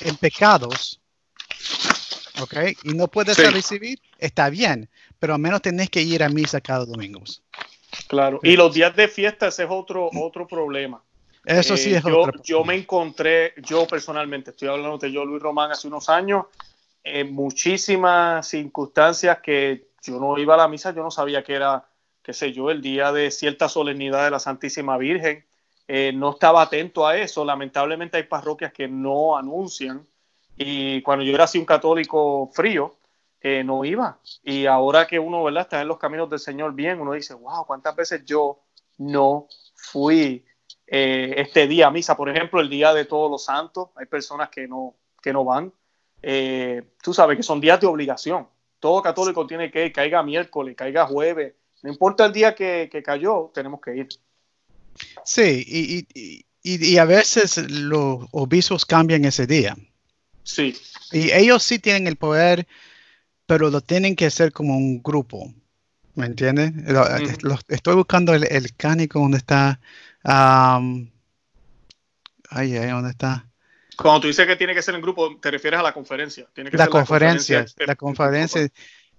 en 0.00 0.16
pecados, 0.16 1.01
¿ok? 2.40 2.54
Y 2.84 2.94
no 2.94 3.08
puedes 3.08 3.36
recibir, 3.52 4.00
está 4.18 4.50
bien, 4.50 4.88
pero 5.18 5.34
al 5.34 5.40
menos 5.40 5.62
tenés 5.62 5.90
que 5.90 6.02
ir 6.02 6.22
a 6.22 6.28
misa 6.28 6.60
cada 6.60 6.84
domingo. 6.84 7.22
Claro, 8.08 8.40
y 8.42 8.56
los 8.56 8.72
días 8.72 8.96
de 8.96 9.08
fiesta 9.08 9.48
ese 9.48 9.64
es 9.64 9.68
otro, 9.70 10.08
otro 10.14 10.46
problema. 10.46 11.02
Eso 11.44 11.76
sí 11.76 11.92
Eh, 11.92 11.96
es 11.98 12.04
yo, 12.04 12.20
otro 12.20 12.40
yo 12.42 12.64
me 12.64 12.74
encontré, 12.74 13.54
yo 13.58 13.86
personalmente, 13.86 14.50
estoy 14.50 14.68
hablando 14.68 14.98
de 14.98 15.10
yo, 15.12 15.24
Luis 15.24 15.42
Román, 15.42 15.72
hace 15.72 15.88
unos 15.88 16.08
años, 16.08 16.46
en 17.04 17.32
muchísimas 17.34 18.46
circunstancias 18.46 19.40
que 19.42 19.88
yo 20.02 20.18
no 20.20 20.38
iba 20.38 20.54
a 20.54 20.58
la 20.58 20.68
misa, 20.68 20.94
yo 20.94 21.02
no 21.02 21.10
sabía 21.10 21.42
que 21.42 21.54
era, 21.54 21.84
qué 22.22 22.32
sé 22.32 22.52
yo, 22.52 22.70
el 22.70 22.80
día 22.80 23.12
de 23.12 23.30
cierta 23.30 23.68
solemnidad 23.68 24.24
de 24.24 24.30
la 24.30 24.38
Santísima 24.38 24.96
Virgen. 24.98 25.44
Eh, 25.88 26.12
no 26.14 26.30
estaba 26.30 26.62
atento 26.62 27.06
a 27.06 27.18
eso. 27.18 27.44
Lamentablemente 27.44 28.16
hay 28.16 28.22
parroquias 28.22 28.72
que 28.72 28.86
no 28.88 29.36
anuncian. 29.36 30.06
Y 30.56 31.02
cuando 31.02 31.24
yo 31.24 31.34
era 31.34 31.44
así 31.44 31.58
un 31.58 31.64
católico 31.64 32.50
frío, 32.52 32.96
eh, 33.40 33.64
no 33.64 33.84
iba. 33.84 34.18
Y 34.44 34.66
ahora 34.66 35.06
que 35.06 35.18
uno, 35.18 35.42
¿verdad? 35.44 35.62
Está 35.62 35.80
en 35.82 35.88
los 35.88 35.98
caminos 35.98 36.30
del 36.30 36.38
Señor 36.38 36.74
bien, 36.74 37.00
uno 37.00 37.12
dice, 37.12 37.34
wow, 37.34 37.64
¿cuántas 37.66 37.96
veces 37.96 38.24
yo 38.24 38.60
no 38.98 39.48
fui 39.74 40.44
eh, 40.86 41.34
este 41.36 41.66
día 41.66 41.88
a 41.88 41.90
misa? 41.90 42.16
Por 42.16 42.28
ejemplo, 42.28 42.60
el 42.60 42.68
día 42.70 42.92
de 42.94 43.04
todos 43.04 43.30
los 43.30 43.44
santos, 43.44 43.88
hay 43.96 44.06
personas 44.06 44.48
que 44.50 44.68
no, 44.68 44.94
que 45.20 45.32
no 45.32 45.44
van. 45.44 45.72
Eh, 46.22 46.82
tú 47.02 47.12
sabes 47.12 47.36
que 47.36 47.42
son 47.42 47.60
días 47.60 47.80
de 47.80 47.86
obligación. 47.88 48.46
Todo 48.78 49.02
católico 49.02 49.46
tiene 49.46 49.70
que 49.70 49.86
ir, 49.86 49.92
caiga 49.92 50.22
miércoles, 50.22 50.76
caiga 50.76 51.06
jueves, 51.06 51.54
no 51.82 51.90
importa 51.90 52.26
el 52.26 52.32
día 52.32 52.54
que, 52.54 52.88
que 52.90 53.02
cayó, 53.02 53.50
tenemos 53.52 53.80
que 53.80 53.96
ir. 53.96 54.08
Sí, 55.24 55.64
y, 55.66 56.06
y- 56.14 56.44
y- 56.62 56.92
y 56.94 56.98
a 56.98 57.04
veces 57.04 57.58
los 57.70 58.26
obispos 58.30 58.86
cambian 58.86 59.24
ese 59.24 59.46
día. 59.48 59.76
Sí, 60.44 60.74
Y 61.12 61.30
ellos 61.32 61.62
sí 61.62 61.78
tienen 61.78 62.06
el 62.06 62.16
poder, 62.16 62.66
pero 63.46 63.70
lo 63.70 63.80
tienen 63.82 64.16
que 64.16 64.26
hacer 64.26 64.52
como 64.52 64.76
un 64.76 65.02
grupo. 65.02 65.52
¿Me 66.14 66.26
entiendes? 66.26 66.72
Estoy 67.68 67.96
buscando 67.96 68.34
el, 68.34 68.44
el 68.50 68.74
cánico 68.76 69.20
donde 69.20 69.38
está. 69.38 69.80
am, 70.24 71.10
ay, 72.50 72.76
ay, 72.76 72.88
¿dónde 72.90 73.10
está? 73.10 73.46
cuando 73.96 74.20
tú 74.22 74.26
dices 74.28 74.46
que 74.46 74.56
tiene 74.56 74.74
que 74.74 74.82
ser 74.82 74.94
en 74.94 75.02
grupo, 75.02 75.38
te 75.38 75.50
refieres 75.50 75.80
a 75.80 75.82
la 75.82 75.92
conferencia. 75.92 76.46
Tiene 76.54 76.70
que 76.70 76.78
La 76.78 76.84
ser 76.84 76.90
conferencia. 76.90 77.64
La 77.86 77.94
conferencia 77.96 78.68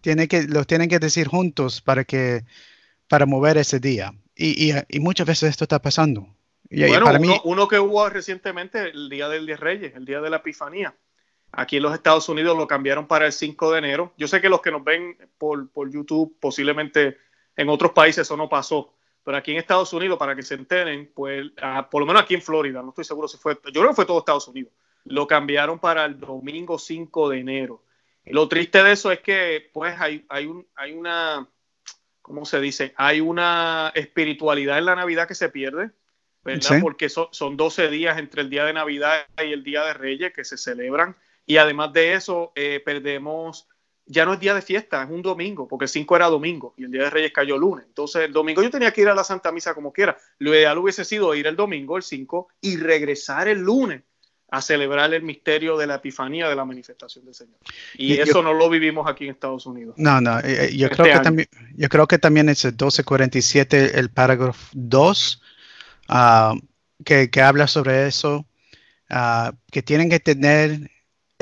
tiene 0.01 0.27
que, 0.27 0.43
los 0.43 0.67
tienen 0.67 0.89
que 0.89 0.99
decir 0.99 1.27
juntos 1.27 1.81
para 1.81 2.03
que 2.03 2.43
para 3.09 3.25
mover 3.25 3.57
ese 3.57 3.79
día. 3.79 4.13
Y, 4.35 4.71
y- 4.71 4.75
y 4.89 4.99
muchas 4.99 5.27
veces 5.27 5.51
esto 5.51 5.65
está 5.65 5.79
pasando. 5.81 6.27
Y, 6.69 6.85
Bueno, 6.87 7.05
para 7.05 7.19
uno, 7.19 7.33
mí, 7.33 7.41
uno 7.45 7.67
que 7.67 7.79
hubo 7.79 8.09
recientemente, 8.09 8.89
el 8.89 9.09
Día 9.09 9.29
del 9.29 9.45
Diez 9.45 9.59
Reyes, 9.59 9.95
el 9.95 10.05
Día 10.05 10.21
de 10.21 10.29
la 10.29 10.37
Epifanía. 10.37 10.95
Aquí 11.55 11.77
en 11.77 11.83
los 11.83 11.93
Estados 11.93 12.27
Unidos 12.29 12.57
lo 12.57 12.67
cambiaron 12.67 13.07
para 13.07 13.27
el 13.27 13.31
5 13.31 13.71
de 13.71 13.77
enero. 13.77 14.11
Yo 14.17 14.27
sé 14.27 14.41
que 14.41 14.49
los 14.49 14.59
que 14.61 14.71
nos 14.71 14.83
ven 14.83 15.15
por, 15.37 15.69
por 15.69 15.89
YouTube, 15.91 16.35
posiblemente 16.39 17.17
en 17.55 17.69
otros 17.69 17.91
países 17.91 18.23
eso 18.27 18.35
no 18.35 18.49
pasó, 18.49 18.91
pero 19.23 19.37
aquí 19.37 19.51
en 19.51 19.57
Estados 19.57 19.93
Unidos, 19.93 20.17
para 20.17 20.35
que 20.35 20.41
se 20.41 20.55
enteren, 20.55 21.11
pues 21.13 21.51
ah, 21.61 21.87
por 21.89 22.01
lo 22.01 22.07
menos 22.07 22.23
aquí 22.23 22.33
en 22.33 22.41
Florida, 22.41 22.81
no 22.81 22.89
estoy 22.89 23.03
seguro 23.05 23.27
si 23.27 23.37
fue, 23.37 23.53
yo 23.71 23.81
creo 23.81 23.89
que 23.89 23.95
fue 23.95 24.05
todo 24.05 24.17
Estados 24.17 24.47
Unidos, 24.47 24.73
lo 25.05 25.27
cambiaron 25.27 25.77
para 25.77 26.05
el 26.05 26.19
domingo 26.19 26.79
5 26.79 27.29
de 27.29 27.39
enero. 27.39 27.83
Y 28.25 28.33
lo 28.33 28.47
triste 28.47 28.81
de 28.81 28.91
eso 28.93 29.11
es 29.11 29.19
que 29.19 29.69
pues 29.71 29.93
hay, 29.99 30.25
hay, 30.29 30.47
un, 30.47 30.65
hay 30.75 30.93
una, 30.93 31.47
¿cómo 32.23 32.45
se 32.45 32.59
dice? 32.59 32.93
Hay 32.97 33.21
una 33.21 33.91
espiritualidad 33.93 34.79
en 34.79 34.85
la 34.85 34.95
Navidad 34.95 35.27
que 35.27 35.35
se 35.35 35.49
pierde, 35.49 35.91
¿verdad? 36.43 36.61
Sí. 36.77 36.81
Porque 36.81 37.09
so- 37.09 37.29
son 37.31 37.57
12 37.57 37.89
días 37.89 38.17
entre 38.17 38.41
el 38.41 38.49
día 38.49 38.65
de 38.65 38.73
Navidad 38.73 39.27
y 39.37 39.51
el 39.53 39.63
día 39.63 39.83
de 39.83 39.93
Reyes 39.93 40.33
que 40.33 40.43
se 40.43 40.57
celebran. 40.57 41.15
Y 41.45 41.57
además 41.57 41.91
de 41.93 42.13
eso, 42.13 42.51
eh, 42.55 42.81
perdemos, 42.83 43.67
ya 44.05 44.25
no 44.25 44.33
es 44.33 44.39
día 44.39 44.53
de 44.53 44.61
fiesta, 44.61 45.03
es 45.03 45.09
un 45.09 45.21
domingo, 45.21 45.67
porque 45.67 45.85
el 45.85 45.89
5 45.89 46.15
era 46.15 46.27
domingo 46.27 46.73
y 46.77 46.85
el 46.85 46.91
día 46.91 47.03
de 47.03 47.09
Reyes 47.09 47.31
cayó 47.33 47.57
lunes. 47.57 47.85
Entonces, 47.87 48.23
el 48.23 48.33
domingo 48.33 48.61
yo 48.61 48.69
tenía 48.69 48.91
que 48.91 49.01
ir 49.01 49.09
a 49.09 49.15
la 49.15 49.23
Santa 49.23 49.51
Misa 49.51 49.73
como 49.73 49.91
quiera. 49.91 50.17
Lo 50.39 50.53
ideal 50.53 50.77
hubiese 50.77 51.05
sido 51.05 51.33
ir 51.35 51.47
el 51.47 51.55
domingo, 51.55 51.97
el 51.97 52.03
5, 52.03 52.47
y 52.61 52.77
regresar 52.77 53.47
el 53.47 53.59
lunes 53.59 54.03
a 54.53 54.61
celebrar 54.61 55.11
el 55.13 55.23
misterio 55.23 55.77
de 55.77 55.87
la 55.87 55.95
Epifanía 55.95 56.47
de 56.47 56.55
la 56.55 56.63
manifestación 56.63 57.25
del 57.25 57.33
Señor. 57.33 57.57
Y 57.97 58.17
yo- 58.17 58.23
eso 58.23 58.43
no 58.43 58.53
lo 58.53 58.69
vivimos 58.69 59.09
aquí 59.09 59.25
en 59.25 59.31
Estados 59.31 59.65
Unidos. 59.65 59.95
no, 59.97 60.21
no, 60.21 60.39
eh, 60.41 60.65
eh, 60.65 60.77
yo, 60.77 60.85
Este 60.85 60.97
creo 60.97 61.17
que 61.17 61.19
también, 61.23 61.47
yo 61.75 61.89
creo 61.89 62.07
que 62.07 62.19
también 62.19 62.49
es 62.49 62.63
el 62.63 62.73
1247, 62.73 63.99
el 63.99 64.11
parágrafo 64.11 64.69
2, 64.73 65.41
ah, 66.07 66.53
que, 67.03 67.31
que 67.31 67.41
habla 67.41 67.65
sobre 67.67 68.05
eso, 68.05 68.45
ah, 69.09 69.53
que 69.71 69.81
tienen 69.81 70.09
que 70.11 70.19
tener 70.19 70.91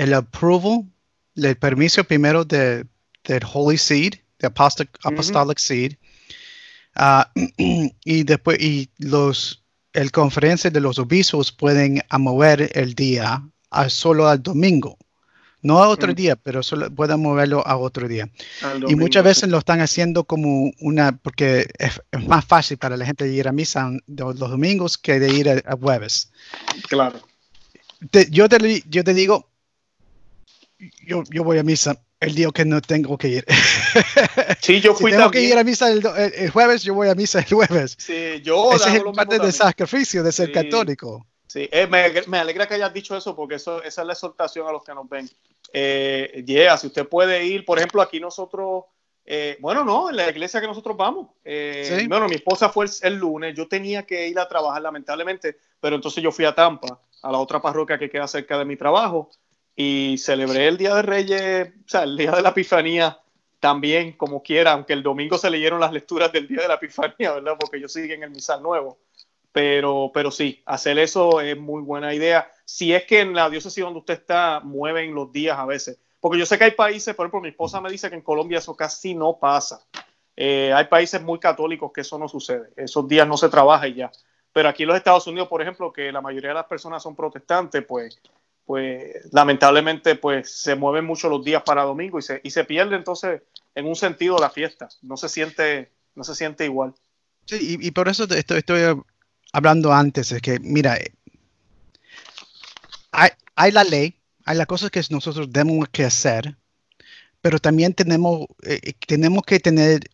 el 0.04 0.14
approval, 0.14 0.86
el 1.36 1.56
permiso 1.58 2.04
primero 2.04 2.44
de, 2.44 2.86
del 3.24 3.42
Holy 3.54 3.78
Seed, 3.78 4.16
de 4.40 4.48
Apostolic. 4.48 4.90
Apostolic 5.04 5.58
Seed, 5.60 5.94
ah, 6.96 7.32
y 8.04 8.24
después 8.24 8.60
y 8.60 8.90
los, 8.98 9.64
el 9.94 10.12
conferencia 10.12 10.70
de 10.72 10.80
los 10.82 10.98
obispos 10.98 11.52
pueden 11.52 12.02
mover 12.18 12.72
el 12.74 12.96
día 12.96 13.44
a 13.70 13.90
solo 13.90 14.28
al 14.28 14.42
domingo. 14.42 14.98
No 15.64 15.78
a 15.78 15.90
otro 15.90 16.12
Mm. 16.12 16.16
día, 16.16 16.36
pero 16.36 16.64
solo 16.64 16.90
pueden 16.90 17.20
moverlo 17.22 17.62
a 17.68 17.78
otro 17.78 18.08
día. 18.08 18.28
Al 18.64 18.78
Y 18.78 18.82
domingo, 18.82 19.02
muchas 19.02 19.22
sí. 19.22 19.28
veces 19.30 19.50
lo 19.50 19.60
están 19.60 19.80
haciendo 19.80 20.24
como 20.24 20.72
una, 20.80 21.16
porque 21.16 21.68
es, 21.78 22.02
es 22.12 22.28
más 22.28 22.44
fácil 22.46 22.80
para 22.80 22.98
la 22.98 23.06
gente 23.06 23.28
ir 23.32 23.48
a 23.48 23.52
misa 23.52 23.92
de 24.08 24.24
los 24.24 24.40
domingos 24.40 24.98
que 24.98 25.20
de 25.20 25.30
ir 25.32 25.48
a, 25.50 25.62
a 25.72 25.78
jueves. 25.78 26.32
Claro. 26.90 27.20
Te- 28.10 28.28
yo, 28.32 28.50
te, 28.50 28.84
yo 28.90 29.04
te 29.04 29.14
digo, 29.14 29.51
yo, 31.06 31.24
yo 31.30 31.44
voy 31.44 31.58
a 31.58 31.64
misa 31.64 32.02
el 32.20 32.36
día 32.36 32.50
que 32.54 32.66
no 32.66 32.82
tengo 32.82 33.18
que 33.18 33.28
ir. 33.28 33.46
Sí, 34.62 34.80
yo 34.80 34.94
si 34.96 35.02
fui 35.02 35.12
tengo 35.12 35.24
también. 35.26 35.44
que 35.46 35.50
ir 35.54 35.58
a 35.58 35.64
misa 35.64 35.92
el, 35.92 36.06
el- 36.06 36.34
el 36.36 36.50
jueves, 36.52 36.84
yo 36.84 36.94
voy 36.94 37.10
a 37.10 37.16
misa 37.16 37.40
el 37.40 37.46
jueves. 37.46 37.96
Sí, 38.00 38.42
yo 38.44 38.74
Ese 38.74 38.90
es 38.90 38.96
el 38.96 39.12
parte 39.12 39.40
del 39.40 39.52
sacrificio 39.54 40.24
de 40.24 40.32
ser 40.32 40.48
Sí. 40.48 40.54
católico. 40.54 41.26
Sí, 41.48 41.68
eh, 41.72 41.88
me, 41.88 42.10
me 42.28 42.38
alegra 42.38 42.68
que 42.68 42.76
hayas 42.76 42.94
dicho 42.94 43.16
eso 43.18 43.36
porque 43.36 43.56
eso, 43.56 43.84
esa 43.84 44.02
es 44.02 44.08
la 44.08 44.14
exhortación 44.14 44.68
a 44.68 44.72
los 44.72 44.84
que 44.84 44.94
nos 44.94 45.10
ven. 45.10 45.30
Eh, 45.74 46.44
yeah, 46.46 46.78
si 46.78 46.88
usted 46.88 47.08
puede 47.08 47.46
ir, 47.46 47.66
por 47.66 47.78
ejemplo, 47.78 48.02
aquí 48.02 48.20
nosotros, 48.20 48.86
eh, 49.26 49.58
bueno, 49.60 49.84
no, 49.84 50.10
en 50.10 50.16
la 50.16 50.30
iglesia 50.30 50.62
que 50.62 50.68
nosotros 50.68 50.96
vamos. 50.96 51.28
eh, 51.44 51.98
Sí. 52.00 52.08
Bueno, 52.08 52.28
mi 52.28 52.36
esposa 52.36 52.70
fue 52.70 52.86
el, 52.86 52.92
el 53.04 53.16
lunes, 53.16 53.56
yo 53.56 53.68
tenía 53.68 54.04
que 54.06 54.28
ir 54.28 54.40
a 54.40 54.48
trabajar 54.48 54.82
lamentablemente, 54.82 55.58
pero 55.80 55.96
entonces 55.98 56.24
yo 56.24 56.32
fui 56.32 56.46
a 56.46 56.56
Tampa, 56.56 57.02
a 57.22 57.32
la 57.32 57.38
otra 57.38 57.62
parroquia 57.62 57.98
que 58.00 58.10
queda 58.10 58.28
cerca 58.28 58.58
de 58.58 58.66
mi 58.66 58.78
trabajo, 58.78 59.30
y 59.76 60.18
celebré 60.18 60.68
el 60.68 60.78
Día 60.78 60.96
de 60.96 61.02
Reyes, 61.02 61.70
o 61.86 61.90
sea, 61.90 62.04
el 62.04 62.18
Día 62.18 62.32
de 62.32 62.42
la 62.42 62.50
Epifanía 62.50 63.20
también, 63.60 64.14
como 64.14 64.42
quiera, 64.42 64.72
aunque 64.72 64.94
el 64.94 65.04
domingo 65.04 65.38
se 65.38 65.50
leyeron 65.50 65.80
las 65.80 65.94
lecturas 65.94 66.32
del 66.32 66.48
Día 66.48 66.62
de 66.62 66.68
la 66.68 66.76
Epifanía, 66.76 67.34
¿verdad? 67.34 67.58
Porque 67.60 67.80
yo 67.80 67.88
sigo 67.88 68.14
en 68.14 68.24
el 68.24 68.32
misal 68.32 68.62
nuevo 68.62 68.98
pero, 69.52 70.12
pero 70.14 70.32
sí, 70.32 70.62
hacer 70.66 70.98
eso 71.00 71.42
es 71.42 71.58
muy 71.58 71.82
buena 71.82 72.14
idea. 72.14 72.52
Si 72.66 72.94
es 72.94 73.06
que 73.06 73.22
en 73.22 73.34
la 73.34 73.50
diócesis 73.50 73.84
donde 73.84 74.00
usted 74.00 74.14
está 74.16 74.62
mueven 74.64 75.14
los 75.14 75.32
días 75.32 75.58
a 75.58 75.66
veces, 75.66 76.00
porque 76.20 76.40
yo 76.40 76.46
sé 76.46 76.58
que 76.58 76.66
hay 76.66 76.72
países, 76.72 77.16
por 77.16 77.26
ejemplo, 77.26 77.42
mi 77.42 77.50
esposa 77.50 77.82
me 77.82 77.90
dice 77.90 78.10
que 78.10 78.16
en 78.16 78.22
Colombia 78.22 78.60
eso 78.60 78.76
casi 78.76 79.14
no 79.14 79.38
pasa. 79.40 79.86
Eh, 80.36 80.72
hay 80.74 80.86
países 80.86 81.22
muy 81.22 81.40
católicos 81.40 81.92
que 81.94 82.02
eso 82.02 82.18
no 82.18 82.28
sucede, 82.28 82.70
esos 82.78 83.08
días 83.08 83.28
no 83.28 83.38
se 83.38 83.50
trabaja 83.50 83.88
y 83.88 83.96
ya. 83.96 84.12
Pero 84.54 84.70
aquí 84.70 84.84
en 84.84 84.90
los 84.90 84.98
Estados 84.98 85.28
Unidos, 85.28 85.48
por 85.48 85.62
ejemplo, 85.62 85.92
que 85.92 86.12
la 86.12 86.22
mayoría 86.22 86.50
de 86.50 86.56
las 86.56 86.66
personas 86.66 87.02
son 87.04 87.16
protestantes, 87.16 87.84
pues, 87.86 88.22
pues 88.72 89.28
lamentablemente 89.34 90.16
pues 90.16 90.50
se 90.50 90.76
mueven 90.76 91.04
mucho 91.04 91.28
los 91.28 91.44
días 91.44 91.62
para 91.64 91.84
domingo 91.84 92.20
y 92.20 92.22
se, 92.22 92.40
y 92.42 92.52
se 92.52 92.64
pierde 92.64 92.96
entonces 92.96 93.42
en 93.76 93.86
un 93.86 93.98
sentido 93.98 94.38
la 94.38 94.50
fiesta. 94.50 94.88
No 95.02 95.18
se 95.18 95.28
siente, 95.28 95.92
no 96.16 96.24
se 96.24 96.36
siente 96.36 96.64
igual. 96.64 96.94
Sí, 97.48 97.78
y, 97.82 97.92
por 97.92 98.08
eso 98.08 98.24
estoy, 98.34 98.60
estoy 98.60 98.98
hablando 99.52 99.92
antes, 99.92 100.32
es 100.32 100.42
que, 100.42 100.58
mira, 100.62 100.96
eh, 100.96 101.12
hay, 103.12 103.32
hay 103.56 103.74
la 103.74 103.84
ley, 103.84 104.16
hay 104.46 104.56
las 104.56 104.68
cosas 104.68 104.90
que 104.90 105.04
nosotros 105.10 105.50
tenemos 105.52 105.90
que 105.90 106.06
hacer, 106.06 106.56
pero 107.42 107.60
también 107.60 107.94
tenemos, 107.94 108.46
eh, 108.64 108.80
eh, 108.84 108.94
tenemos 109.06 109.44
que 109.44 109.60
tener 109.60 110.10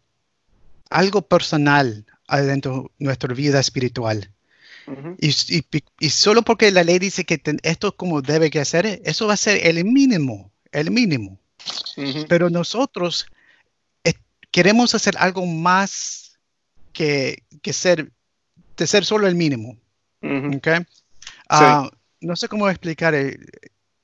algo 0.89 1.21
personal 1.21 2.07
adentro 2.27 2.89
de 2.97 3.05
nuestra 3.05 3.31
vida 3.35 3.59
espiritual. 3.59 4.31
Ujú. 4.87 5.15
Y, 5.19 5.29
y- 5.29 5.83
y 5.99 6.09
solo 6.09 6.41
porque 6.43 6.71
la 6.71 6.83
ley 6.83 6.97
dice 6.99 7.25
que 7.25 7.37
ten- 7.37 7.59
esto 7.63 7.89
es 7.89 7.93
como 7.95 8.21
debe 8.21 8.49
que 8.49 8.59
hacer, 8.59 9.01
eso 9.03 9.27
va 9.27 9.33
a 9.33 9.37
ser 9.37 9.65
el 9.67 9.83
mínimo, 9.85 10.51
el 10.71 10.91
mínimo. 10.91 11.37
Ujú. 11.97 12.25
Pero 12.29 12.49
nosotros 12.49 13.25
eh, 14.03 14.13
queremos 14.51 14.95
hacer 14.95 15.15
algo 15.17 15.45
más 15.45 16.37
que, 16.93 17.43
que 17.61 17.73
ser, 17.73 18.11
de 18.77 18.87
ser 18.87 19.03
solo 19.05 19.27
el 19.27 19.35
mínimo. 19.35 19.77
Ujú. 20.21 20.57
¿ok? 20.57 20.67
Ah, 21.49 21.89
no 22.21 22.35
sé 22.35 22.47
cómo 22.47 22.69
explicar. 22.69 23.13
eh, 23.13 23.37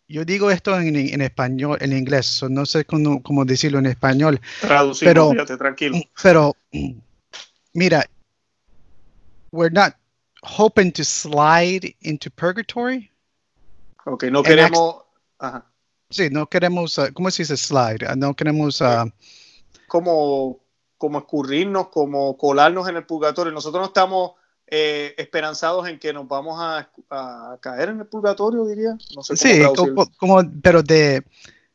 Yo 0.10 0.26
digo 0.26 0.52
esto 0.52 0.78
en, 0.80 0.96
en 0.96 1.22
español, 1.22 1.78
en 1.82 1.93
inglés, 1.98 2.26
so 2.26 2.50
no 2.50 2.65
sé 2.65 2.84
cómo, 2.86 3.24
cómo 3.24 3.46
decirlo 3.46 3.80
en 3.80 3.86
español, 3.88 4.39
Traducimos, 4.62 5.13
Pero- 5.13 5.32
fíjate, 5.32 5.58
tranquilo. 5.58 5.98
pero 6.22 6.56
mira, 7.74 8.06
we're 9.52 9.72
not 9.74 9.96
hoping 10.44 10.92
to 10.92 11.04
slide 11.04 11.96
into 12.02 12.30
purgatory. 12.30 13.10
Ok, 14.06 14.26
no 14.26 14.40
en 14.40 14.46
queremos. 14.46 15.04
Ajá. 15.40 15.66
Sí, 16.10 16.30
no 16.30 16.48
queremos, 16.48 16.98
uh, 16.98 17.12
¿cómo 17.14 17.32
se 17.32 17.44
dice 17.44 17.58
slide? 17.58 18.06
Uh, 18.06 18.16
no 18.16 18.36
queremos... 18.36 18.82
Uh, 18.82 19.10
como, 19.88 20.60
como 20.98 21.20
escurrirnos, 21.20 21.90
como 21.90 22.38
colarnos 22.38 22.88
en 22.88 22.98
el 22.98 23.06
purgatorio. 23.06 23.52
Nosotros 23.52 23.82
no 23.82 23.88
estamos 23.88 24.32
eh, 24.68 25.14
esperanzados 25.18 25.88
en 25.88 26.00
que 26.00 26.14
nos 26.14 26.28
vamos 26.28 26.60
a, 26.60 26.90
a, 27.10 27.58
caer 27.60 27.90
en 27.90 28.00
el 28.00 28.08
purgatorio, 28.08 28.66
diría. 28.66 28.98
No 29.16 29.24
sé 29.24 29.36
sí, 29.36 29.62
como, 29.76 30.10
como, 30.18 30.42
pero 30.62 30.82
de, 30.82 31.24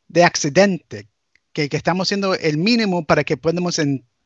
de 0.07 0.23
accidente, 0.23 1.07
que, 1.53 1.69
que, 1.69 1.77
estamos 1.77 2.07
haciendo 2.07 2.33
el 2.33 2.57
mínimo 2.57 3.05
para 3.05 3.23
que 3.23 3.37
podamos 3.37 3.79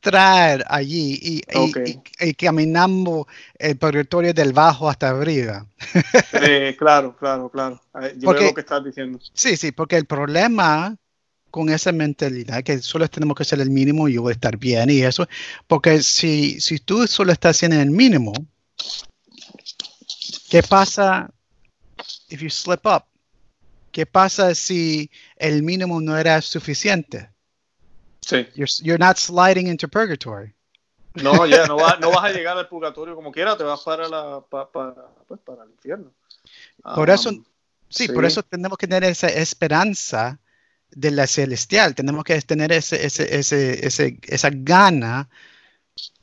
entrar 0.04 0.66
allí 0.68 1.18
y, 1.22 1.42
okay. 1.56 2.02
y, 2.20 2.30
y, 2.30 2.34
caminando 2.34 3.26
el 3.58 3.78
purgatorio 3.78 4.34
del 4.34 4.52
bajo 4.52 4.90
hasta 4.90 5.10
arriba. 5.10 5.66
Eh, 6.34 6.76
claro, 6.78 7.16
claro, 7.16 7.50
claro. 7.50 7.82
Yo 8.18 8.26
porque, 8.26 8.42
veo 8.42 8.50
lo 8.50 8.56
que 8.56 8.62
estás 8.62 8.84
diciendo. 8.84 9.20
Sí, 9.34 9.56
sí, 9.56 9.72
porque 9.72 9.96
el 9.96 10.06
problema 10.06 10.96
con 11.50 11.70
esa 11.70 11.92
mentalidad 11.92 12.64
que 12.64 12.80
solo 12.80 13.08
tenemos 13.08 13.38
que 13.38 13.44
hacer 13.44 13.62
el 13.62 13.70
mínimo 13.70 14.10
y 14.10 14.14
yo 14.14 14.24
voy 14.24 14.32
a 14.32 14.34
estar 14.34 14.58
bien 14.58 14.90
y 14.90 15.04
eso, 15.04 15.28
porque 15.68 16.02
si, 16.02 16.60
si 16.60 16.80
tú 16.80 17.08
solo 17.08 17.32
estás 17.32 17.58
haciendo 17.58 17.80
el 17.80 17.92
mínimo, 17.92 18.34
¿qué 20.50 20.64
pasa 20.64 21.30
if 22.30 22.42
you 22.42 22.50
slip 22.50 22.86
up? 22.86 23.04
¿Qué 23.92 24.06
pasa 24.06 24.56
si 24.56 25.10
el 25.38 25.62
mínimo 25.62 26.02
no 26.02 26.18
era 26.18 26.42
suficiente? 26.42 27.33
Sí. 28.26 28.48
You're, 28.56 28.72
you're 28.82 29.00
not 29.00 29.18
sliding 29.18 29.68
into 29.68 29.88
purgatory. 29.88 30.54
No, 31.16 31.46
ya, 31.46 31.58
yeah, 31.58 31.66
no, 31.68 31.76
va, 31.76 31.98
no, 32.00 32.10
vas 32.10 32.24
a 32.24 32.32
llegar 32.34 32.58
al 32.58 32.68
purgatorio 32.68 33.16
como 33.16 33.32
quiera, 33.32 33.56
te 33.58 33.64
vas 33.64 33.82
para, 33.82 34.08
la, 34.08 34.42
pa, 34.50 34.72
pa, 34.72 34.96
pues 35.28 35.40
para 35.42 35.64
el 35.64 35.72
infierno. 35.72 36.12
Por 36.84 37.10
um, 37.10 37.16
eso, 37.16 37.32
sí, 37.32 37.44
sí, 37.90 38.08
por 38.10 38.26
eso 38.26 38.42
tenemos 38.42 38.78
que 38.78 38.88
tener 38.88 39.04
esa 39.04 39.28
esperanza 39.28 40.40
de 40.90 41.12
la 41.12 41.28
celestial. 41.28 41.94
Tenemos 41.96 42.24
que 42.24 42.40
tener 42.42 42.72
ese, 42.72 43.06
ese, 43.06 43.38
ese, 43.38 43.86
ese 43.86 44.20
esa 44.24 44.50
gana 44.52 45.30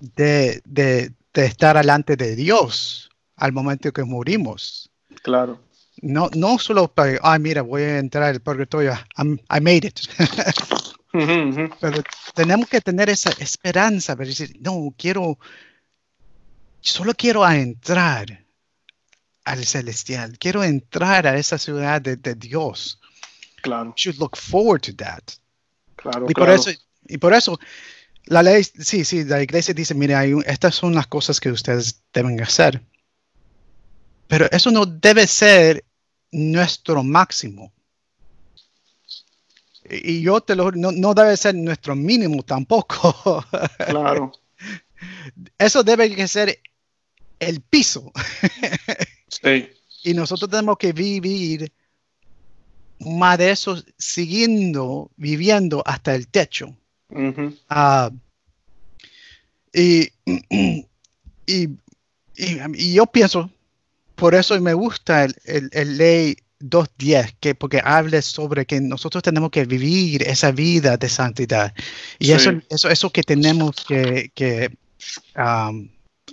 de, 0.00 0.60
de, 0.64 1.12
de, 1.32 1.44
estar 1.44 1.76
delante 1.76 2.16
de 2.16 2.34
Dios 2.34 3.10
al 3.36 3.52
momento 3.52 3.92
que 3.92 4.04
morimos. 4.04 4.90
Claro. 5.22 5.60
No, 6.02 6.30
no 6.34 6.58
solo 6.58 6.88
para, 6.88 7.18
ah, 7.22 7.38
mira, 7.38 7.62
voy 7.62 7.82
a 7.82 7.98
entrar 7.98 8.24
al 8.24 8.40
purgatorio, 8.40 8.94
I'm, 9.16 9.38
I 9.50 9.60
made 9.60 9.86
it. 9.86 10.00
uh 11.12 11.18
-huh, 11.18 11.48
uh 11.48 11.56
-huh. 11.56 11.76
Pero 11.80 12.02
tenemos 12.34 12.68
que 12.68 12.80
tener 12.80 13.08
esa 13.10 13.30
esperanza, 13.38 14.16
para 14.16 14.28
decir, 14.28 14.56
no, 14.60 14.94
quiero, 14.96 15.38
solo 16.80 17.14
quiero 17.14 17.48
entrar 17.48 18.44
al 19.44 19.64
celestial, 19.64 20.38
quiero 20.38 20.62
entrar 20.62 21.26
a 21.26 21.36
esa 21.36 21.58
ciudad 21.58 22.00
de, 22.00 22.16
de 22.16 22.34
Dios. 22.34 23.00
Claro. 23.62 23.92
should 23.96 24.18
look 24.18 24.36
forward 24.36 24.80
to 24.80 24.94
that. 24.96 25.22
Claro, 25.96 26.26
y, 26.28 26.34
claro. 26.34 26.52
Por 26.52 26.60
eso, 26.60 26.70
y 27.06 27.18
por 27.18 27.34
eso, 27.34 27.58
la 28.24 28.42
ley, 28.42 28.64
sí, 28.64 29.04
sí, 29.04 29.24
la 29.24 29.42
iglesia 29.42 29.74
dice, 29.74 29.94
mire, 29.94 30.14
hay 30.14 30.32
un, 30.32 30.44
estas 30.46 30.74
son 30.74 30.94
las 30.94 31.06
cosas 31.06 31.40
que 31.40 31.50
ustedes 31.50 32.02
deben 32.12 32.40
hacer. 32.40 32.82
Pero 34.28 34.46
eso 34.50 34.70
no 34.70 34.86
debe 34.86 35.26
ser 35.26 35.84
nuestro 36.30 37.02
máximo. 37.02 37.72
Y, 39.90 40.22
yo 40.22 40.40
te 40.40 40.54
lo 40.54 40.70
no, 40.72 40.92
no 40.92 41.14
debe 41.14 41.36
ser 41.36 41.54
nuestro 41.54 41.94
mínimo 41.94 42.42
tampoco. 42.42 43.44
Claro. 43.88 44.32
Eso 45.58 45.82
debe 45.82 46.28
ser 46.28 46.60
el 47.38 47.60
piso. 47.60 48.12
Sí. 49.28 49.68
Y 50.02 50.14
nosotros 50.14 50.50
tenemos 50.50 50.76
que 50.76 50.92
vivir 50.92 51.72
más 53.00 53.38
de 53.38 53.50
eso 53.50 53.82
siguiendo, 53.96 55.10
viviendo 55.16 55.82
hasta 55.86 56.14
el 56.14 56.28
techo. 56.28 56.76
Uh 57.10 57.32
-huh. 57.32 58.10
uh, 58.12 58.16
y, 59.72 60.08
y, 61.46 61.64
y, 62.36 62.58
y, 62.74 62.94
yo 62.94 63.06
pienso, 63.06 63.50
por 64.14 64.34
eso 64.34 64.60
me 64.60 64.74
gusta 64.74 65.24
el, 65.24 65.34
el, 65.44 65.70
el 65.72 65.96
ley 65.96 66.36
2.10, 66.60 67.36
que 67.40 67.54
porque 67.54 67.80
habla 67.84 68.22
sobre 68.22 68.66
que 68.66 68.80
nosotros 68.80 69.22
tenemos 69.22 69.50
que 69.50 69.64
vivir 69.64 70.22
esa 70.22 70.52
vida 70.52 70.96
de 70.96 71.08
santidad. 71.08 71.74
Y 72.18 72.26
sí. 72.26 72.32
eso, 72.32 72.52
eso, 72.68 72.88
eso 72.88 73.10
que 73.10 73.22
tenemos 73.22 73.84
que... 73.86 74.30
que 74.34 74.70
um, 75.36 75.88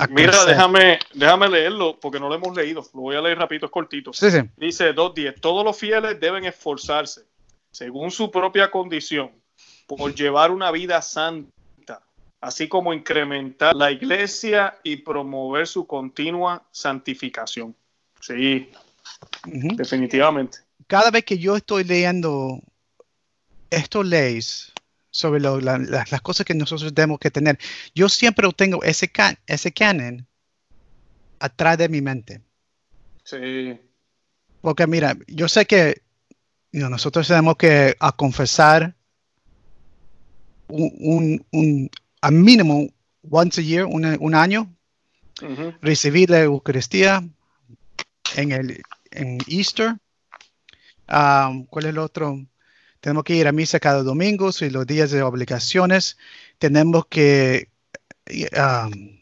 Mira, 0.10 0.46
déjame, 0.46 1.00
déjame 1.16 1.50
leerlo 1.50 2.00
porque 2.00 2.20
no 2.20 2.30
lo 2.30 2.36
hemos 2.36 2.56
leído. 2.56 2.84
Lo 2.94 3.02
voy 3.02 3.16
a 3.16 3.22
leer 3.22 3.40
rapidito, 3.40 3.66
es 3.66 3.72
cortito. 3.72 4.14
Sí, 4.14 4.30
sí. 4.30 4.40
Dice 4.56 4.94
2.10. 4.94 5.40
Todos 5.42 5.66
los 5.66 5.76
fieles 5.76 6.20
deben 6.20 6.46
esforzarse, 6.46 7.26
según 7.72 8.12
su 8.12 8.30
propia 8.30 8.70
condición, 8.70 9.32
por 9.88 10.14
llevar 10.14 10.52
una 10.52 10.70
vida 10.70 11.02
santa, 11.02 12.04
así 12.42 12.68
como 12.68 12.94
incrementar 12.94 13.76
la 13.76 13.92
iglesia 13.92 14.78
y 14.84 14.98
promover 14.98 15.66
su 15.66 15.88
continua 15.88 16.64
santificación. 16.72 17.76
Sí, 18.20 18.70
uh 19.46 19.50
-huh. 19.50 19.76
definitivamente. 19.76 20.60
Cada 20.88 21.12
vez 21.12 21.24
que 21.26 21.38
yo 21.38 21.56
estoy 21.56 21.84
leyendo 21.84 22.62
estos 23.70 24.06
leyes, 24.06 24.74
sobre 25.18 25.40
lo, 25.40 25.60
la, 25.60 25.80
la, 25.80 26.06
las 26.10 26.22
cosas 26.22 26.46
que 26.46 26.54
nosotros 26.54 26.94
tenemos 26.94 27.20
que 27.20 27.32
tener. 27.32 27.58
Yo 27.96 28.08
siempre 28.08 28.48
tengo 28.56 28.84
ese, 28.84 29.08
can, 29.08 29.36
ese 29.48 29.72
canon 29.72 30.28
atrás 31.40 31.78
de 31.80 31.90
mi 31.90 32.02
mente. 32.02 32.42
Sí. 33.24 33.80
Porque 34.62 34.86
mira, 34.86 35.18
yo 35.28 35.48
sé 35.48 35.66
que 35.66 36.02
you 36.72 36.82
know, 36.82 36.90
nosotros 36.90 37.28
tenemos 37.28 37.58
que 37.58 37.96
a 38.00 38.12
confesar 38.12 38.96
un, 40.68 40.92
un, 41.00 41.46
un, 41.52 41.90
a 42.22 42.30
mínimo 42.30 42.88
once 43.30 43.62
a 43.62 43.64
year, 43.64 43.86
un, 43.86 44.06
un 44.20 44.36
año, 44.36 44.72
uh 45.42 45.46
-huh. 45.46 45.78
recibir 45.82 46.30
la 46.30 46.42
Eucaristía 46.42 47.24
en 48.36 48.52
el 48.52 48.82
en 49.12 49.38
Easter. 49.48 49.96
Um, 51.10 51.66
¿Cuál 51.66 51.86
es 51.86 51.90
el 51.90 51.98
otro? 52.00 52.38
tenemos 53.00 53.24
que 53.24 53.36
ir 53.36 53.48
a 53.48 53.52
misa 53.52 53.80
cada 53.80 54.04
domingo 54.04 54.50
y 54.60 54.70
los 54.70 54.86
días 54.86 55.12
de 55.12 55.22
obligaciones 55.22 56.18
tenemos 56.58 57.06
que 57.08 57.70
um, 58.28 59.18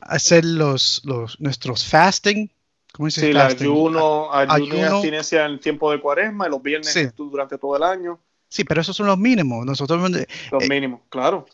hacer 0.00 0.44
los, 0.44 1.02
los, 1.04 1.40
nuestros 1.40 1.84
fasting. 1.84 2.50
¿Cómo 2.92 3.10
se 3.10 3.26
dice? 3.26 3.32
Sí, 3.32 3.38
fasting? 3.38 3.66
ayuno, 3.66 4.32
ayuno, 4.32 4.54
ayuno, 4.54 4.76
y 4.76 4.82
abstinencia 4.82 5.44
en 5.44 5.52
el 5.52 5.60
tiempo 5.60 5.90
de 5.90 6.00
cuaresma 6.00 6.46
y 6.46 6.50
los 6.50 6.62
viernes 6.62 6.92
sí. 6.92 7.08
durante 7.16 7.58
todo 7.58 7.76
el 7.76 7.82
año. 7.82 8.18
Sí, 8.48 8.64
pero 8.64 8.80
esos 8.80 8.96
son 8.96 9.06
los 9.06 9.18
mínimos. 9.18 9.66
Nosotros, 9.66 10.10
los 10.10 10.22
eh, 10.62 10.68
mínimos, 10.68 11.00
claro. 11.08 11.46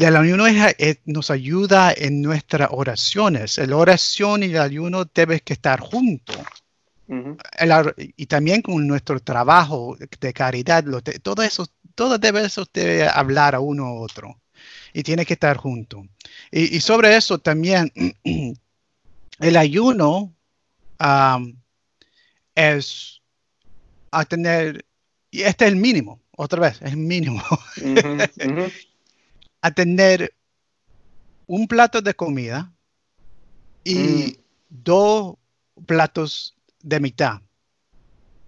El 0.00 0.16
ayuno 0.16 0.46
es, 0.46 0.74
es, 0.78 0.98
nos 1.04 1.30
ayuda 1.30 1.92
en 1.94 2.22
nuestras 2.22 2.68
oraciones. 2.70 3.58
La 3.58 3.76
oración 3.76 4.42
y 4.42 4.46
el 4.46 4.58
ayuno 4.58 5.04
deben 5.04 5.40
que 5.44 5.52
estar 5.52 5.80
juntos. 5.80 6.36
Uh 7.08 7.14
-huh. 7.14 7.36
el, 7.58 8.12
y 8.16 8.26
también 8.26 8.62
con 8.62 8.86
nuestro 8.86 9.20
trabajo 9.20 9.96
de 10.20 10.32
caridad, 10.32 10.84
lo 10.84 11.02
todo 11.02 11.42
eso, 11.42 11.66
todo 11.94 12.18
debe 12.18 12.44
eso 12.44 12.64
debe 12.72 13.06
hablar 13.06 13.54
a 13.54 13.60
uno 13.60 13.94
u 13.94 14.02
otro 14.02 14.40
y 14.92 15.02
tiene 15.02 15.26
que 15.26 15.34
estar 15.34 15.56
junto. 15.56 16.06
Y, 16.50 16.76
y 16.76 16.80
sobre 16.80 17.16
eso 17.16 17.38
también, 17.38 17.92
el 19.40 19.56
ayuno 19.56 20.34
um, 21.00 21.56
es 22.54 23.20
a 24.10 24.24
tener, 24.24 24.84
y 25.30 25.42
este 25.42 25.64
es 25.66 25.72
el 25.72 25.76
mínimo, 25.76 26.20
otra 26.36 26.60
vez, 26.60 26.80
es 26.82 26.92
el 26.92 26.98
mínimo, 26.98 27.42
uh 27.50 27.84
-huh, 27.84 28.30
uh 28.36 28.50
-huh. 28.50 28.72
A 29.62 29.70
tener 29.70 30.34
un 31.46 31.66
plato 31.66 32.02
de 32.02 32.14
comida 32.14 32.72
y 33.84 33.94
mm. 33.94 34.36
dos 34.68 35.36
platos 35.86 36.54
de 36.82 37.00
mitad. 37.00 37.40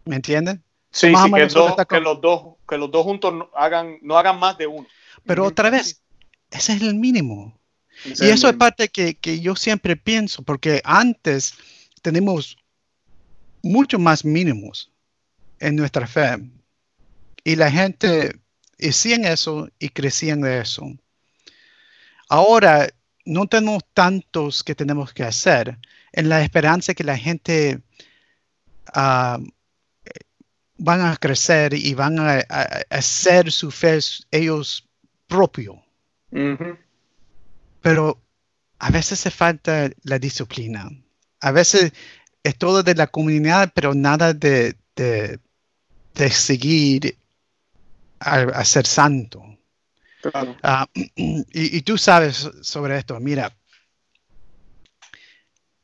¿Me 0.05 0.17
entienden? 0.17 0.63
Sí, 0.91 1.09
sí 1.09 1.33
que, 1.33 1.47
do, 1.47 1.77
que, 1.89 2.01
los 2.01 2.21
dos, 2.21 2.43
que 2.69 2.77
los 2.77 2.91
dos 2.91 3.05
juntos 3.05 3.33
no 3.33 3.51
hagan, 3.57 3.99
no 4.03 4.19
hagan 4.19 4.39
más 4.39 4.59
de 4.59 4.67
uno. 4.67 4.87
Pero 5.25 5.45
otra 5.47 5.71
vez, 5.71 6.03
ese 6.51 6.75
es 6.75 6.83
el 6.83 6.95
mínimo. 6.95 7.59
Ese 8.05 8.27
y 8.27 8.31
eso 8.31 8.49
es 8.49 8.57
parte 8.57 8.89
que, 8.89 9.15
que, 9.15 9.41
yo 9.41 9.57
siempre 9.57 9.97
pienso, 9.97 10.43
porque 10.43 10.83
antes 10.85 11.55
tenemos 12.03 12.57
mucho 13.63 13.99
más 13.99 14.25
mínimos 14.25 14.93
en 15.59 15.77
nuestra 15.77 16.07
fe. 16.07 16.39
Y 17.45 17.57
la 17.57 17.71
gente 17.71 18.39
hacían 18.79 19.25
eso 19.25 19.69
y 19.79 19.89
crecían 19.89 20.43
de 20.43 20.61
eso. 20.61 20.85
Ahora 22.29 22.89
no 23.25 23.47
tenemos 23.47 23.83
tantos 23.95 24.63
que 24.63 24.75
tenemos 24.75 25.13
que 25.13 25.23
hacer 25.23 25.79
en 26.13 26.29
la 26.29 26.43
esperanza 26.43 26.95
que 26.95 27.05
la 27.05 27.17
gente 27.17 27.81
uh, 28.95 29.43
van 30.77 31.01
a 31.01 31.17
crecer 31.17 31.75
y 31.75 31.95
van 31.95 32.19
a, 32.19 32.35
a, 32.49 32.63
a 32.63 32.85
hacer 32.91 33.51
su 33.51 33.71
fe 33.71 33.99
ellos 34.31 34.89
propio. 35.27 35.75
Uh 36.31 36.57
-huh. 36.57 36.79
Pero 37.81 38.21
a 38.79 38.91
veces 38.91 39.21
se 39.21 39.31
falta 39.31 39.91
la 40.03 40.19
disciplina. 40.19 40.91
A 41.41 41.53
veces 41.53 41.93
es 42.43 42.59
todo 42.59 42.83
de 42.83 42.95
la 42.95 43.07
comunidad, 43.07 43.73
pero 43.75 43.95
nada 43.95 44.35
de, 44.35 44.77
de, 44.95 45.39
de 46.15 46.31
seguir 46.31 47.17
a, 48.21 48.65
ser 48.65 48.87
santo. 48.87 49.54
Ah, 50.63 50.87
y, 50.95 51.83
tú 51.83 51.99
sabes 51.99 52.51
sobre 52.63 52.99
esto, 52.99 53.19
mira, 53.21 53.57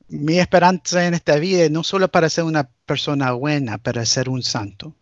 mi 0.08 0.38
esperanza 0.38 1.06
en 1.06 1.14
esta 1.14 1.36
vida 1.36 1.68
no 1.68 1.84
solo 1.84 2.08
para 2.08 2.28
ser 2.28 2.44
una 2.44 2.68
persona 2.84 3.32
buena, 3.32 3.78
para 3.78 4.04
ser 4.04 4.28
un 4.28 4.42
santo. 4.42 4.94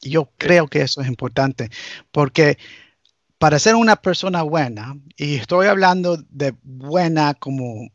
Yo 0.00 0.30
creo 0.36 0.66
que 0.66 0.82
eso 0.82 1.00
es 1.00 1.08
importante, 1.08 1.70
porque 2.10 2.58
para 3.38 3.58
ser 3.58 3.76
una 3.76 3.96
persona 3.96 4.42
buena, 4.42 4.96
y 5.16 5.36
estoy 5.36 5.66
hablando 5.66 6.16
de 6.28 6.54
buena 6.62 7.34
como, 7.34 7.88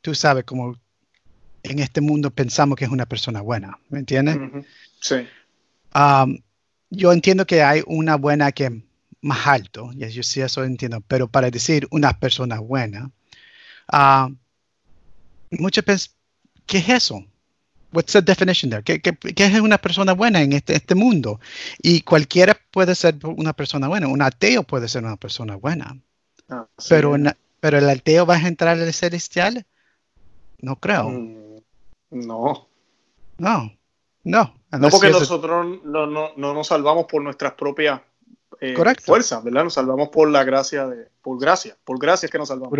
tú 0.00 0.14
sabes, 0.14 0.44
como 0.44 0.76
en 1.62 1.78
este 1.78 2.00
mundo 2.00 2.30
pensamos 2.30 2.76
que 2.76 2.84
es 2.84 2.90
una 2.90 3.06
persona 3.06 3.42
buena, 3.42 3.78
¿me 3.90 4.00
entiendes? 4.00 4.38
Sí. 5.00 5.26
Um, 5.94 6.38
yo 6.90 7.12
entiendo 7.12 7.46
que 7.46 7.62
hay 7.62 7.82
una 7.86 8.16
buena 8.16 8.50
que 8.50 8.82
más 9.22 9.46
alto, 9.46 9.90
y 9.92 10.08
yo 10.08 10.22
sí 10.22 10.40
eso 10.40 10.64
entiendo, 10.64 11.00
pero 11.06 11.28
para 11.28 11.50
decir 11.50 11.86
una 11.90 12.18
persona 12.18 12.58
buena, 12.60 13.10
uh, 13.92 14.34
muchas 15.50 15.84
veces, 15.84 16.16
¿qué 16.66 16.78
es 16.78 16.88
eso? 16.88 17.24
What's 17.92 18.12
the 18.12 18.22
definition 18.22 18.70
there? 18.70 18.82
¿Qué, 18.82 19.00
es 19.36 19.60
una 19.60 19.78
persona 19.78 20.12
buena 20.12 20.40
en 20.42 20.52
este, 20.52 20.76
este, 20.76 20.94
mundo? 20.94 21.40
Y 21.82 22.02
cualquiera 22.02 22.56
puede 22.70 22.94
ser 22.94 23.16
una 23.24 23.52
persona 23.52 23.88
buena. 23.88 24.06
Un 24.06 24.22
ateo 24.22 24.62
puede 24.62 24.86
ser 24.86 25.02
una 25.02 25.16
persona 25.16 25.56
buena. 25.56 25.98
Ah, 26.48 26.66
pero, 26.88 27.16
pero 27.58 27.78
el 27.78 27.90
ateo 27.90 28.26
va 28.26 28.36
a 28.36 28.46
entrar 28.46 28.78
al 28.78 28.92
celestial? 28.92 29.66
No 30.60 30.76
creo. 30.76 31.08
Mm, 31.08 31.62
no. 32.10 32.68
No. 33.38 33.72
No. 34.22 34.54
No 34.70 34.88
porque 34.88 35.10
nosotros 35.10 35.80
no, 35.84 36.06
no, 36.06 36.30
no, 36.36 36.54
nos 36.54 36.68
salvamos 36.68 37.06
por 37.06 37.22
nuestras 37.22 37.54
propias 37.54 38.00
eh, 38.60 38.76
fuerzas, 39.02 39.42
¿verdad? 39.42 39.64
Nos 39.64 39.74
salvamos 39.74 40.10
por 40.10 40.30
la 40.30 40.44
gracia 40.44 40.86
de, 40.86 41.08
por 41.22 41.40
gracia, 41.40 41.76
por 41.84 41.98
gracia 41.98 42.26
es 42.26 42.32
que 42.32 42.38
nos 42.38 42.48
salvamos. 42.48 42.78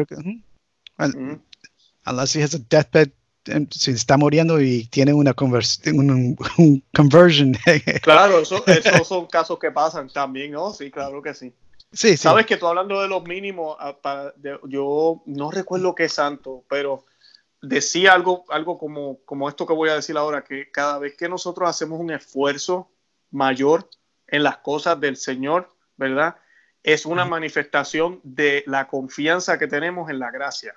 Unless 2.07 2.37
he 2.37 2.43
has 2.43 2.55
a 2.55 2.59
deathbed 2.59 3.11
em, 3.47 3.67
si 3.71 3.91
está 3.93 4.17
muriendo 4.17 4.61
y 4.61 4.87
tiene 4.87 5.13
una 5.13 5.35
un, 5.39 6.37
un, 6.59 6.85
conversion. 6.95 7.57
claro, 8.03 8.41
esos 8.41 8.63
son 9.07 9.27
casos 9.27 9.59
que 9.59 9.71
pasan 9.71 10.09
también, 10.09 10.53
¿no? 10.53 10.73
Sí, 10.73 10.91
claro 10.91 11.23
que 11.23 11.35
sí. 11.35 11.53
Sí, 11.93 12.17
Sabes 12.17 12.47
que 12.47 12.57
tú 12.57 12.67
hablando 12.67 13.01
de 13.03 13.09
los 13.09 13.25
mínimos, 13.25 13.77
ah, 13.81 14.33
yo 14.69 15.23
no 15.27 15.51
recuerdo 15.51 15.95
qué 15.95 16.09
santo, 16.09 16.65
pero 16.69 17.05
decía 17.61 18.13
algo, 18.13 18.45
algo 18.49 18.79
como, 18.79 19.19
como 19.25 19.49
esto 19.49 19.67
que 19.67 19.73
voy 19.73 19.91
a 19.91 19.95
decir 19.95 20.17
ahora, 20.17 20.45
que 20.45 20.71
cada 20.71 20.99
vez 20.99 21.17
que 21.17 21.29
nosotros 21.29 21.69
hacemos 21.69 21.99
un 21.99 22.13
esfuerzo 22.13 22.91
mayor 23.31 23.89
en 24.31 24.43
las 24.43 24.59
cosas 24.59 25.01
del 25.01 25.17
Señor, 25.17 25.69
¿verdad? 25.97 26.37
Es 26.83 27.05
una 27.05 27.25
manifestación 27.25 28.21
de 28.23 28.65
la 28.67 28.89
confianza 28.89 29.59
que 29.59 29.67
tenemos 29.67 30.11
en 30.11 30.19
la 30.19 30.31
gracia. 30.31 30.75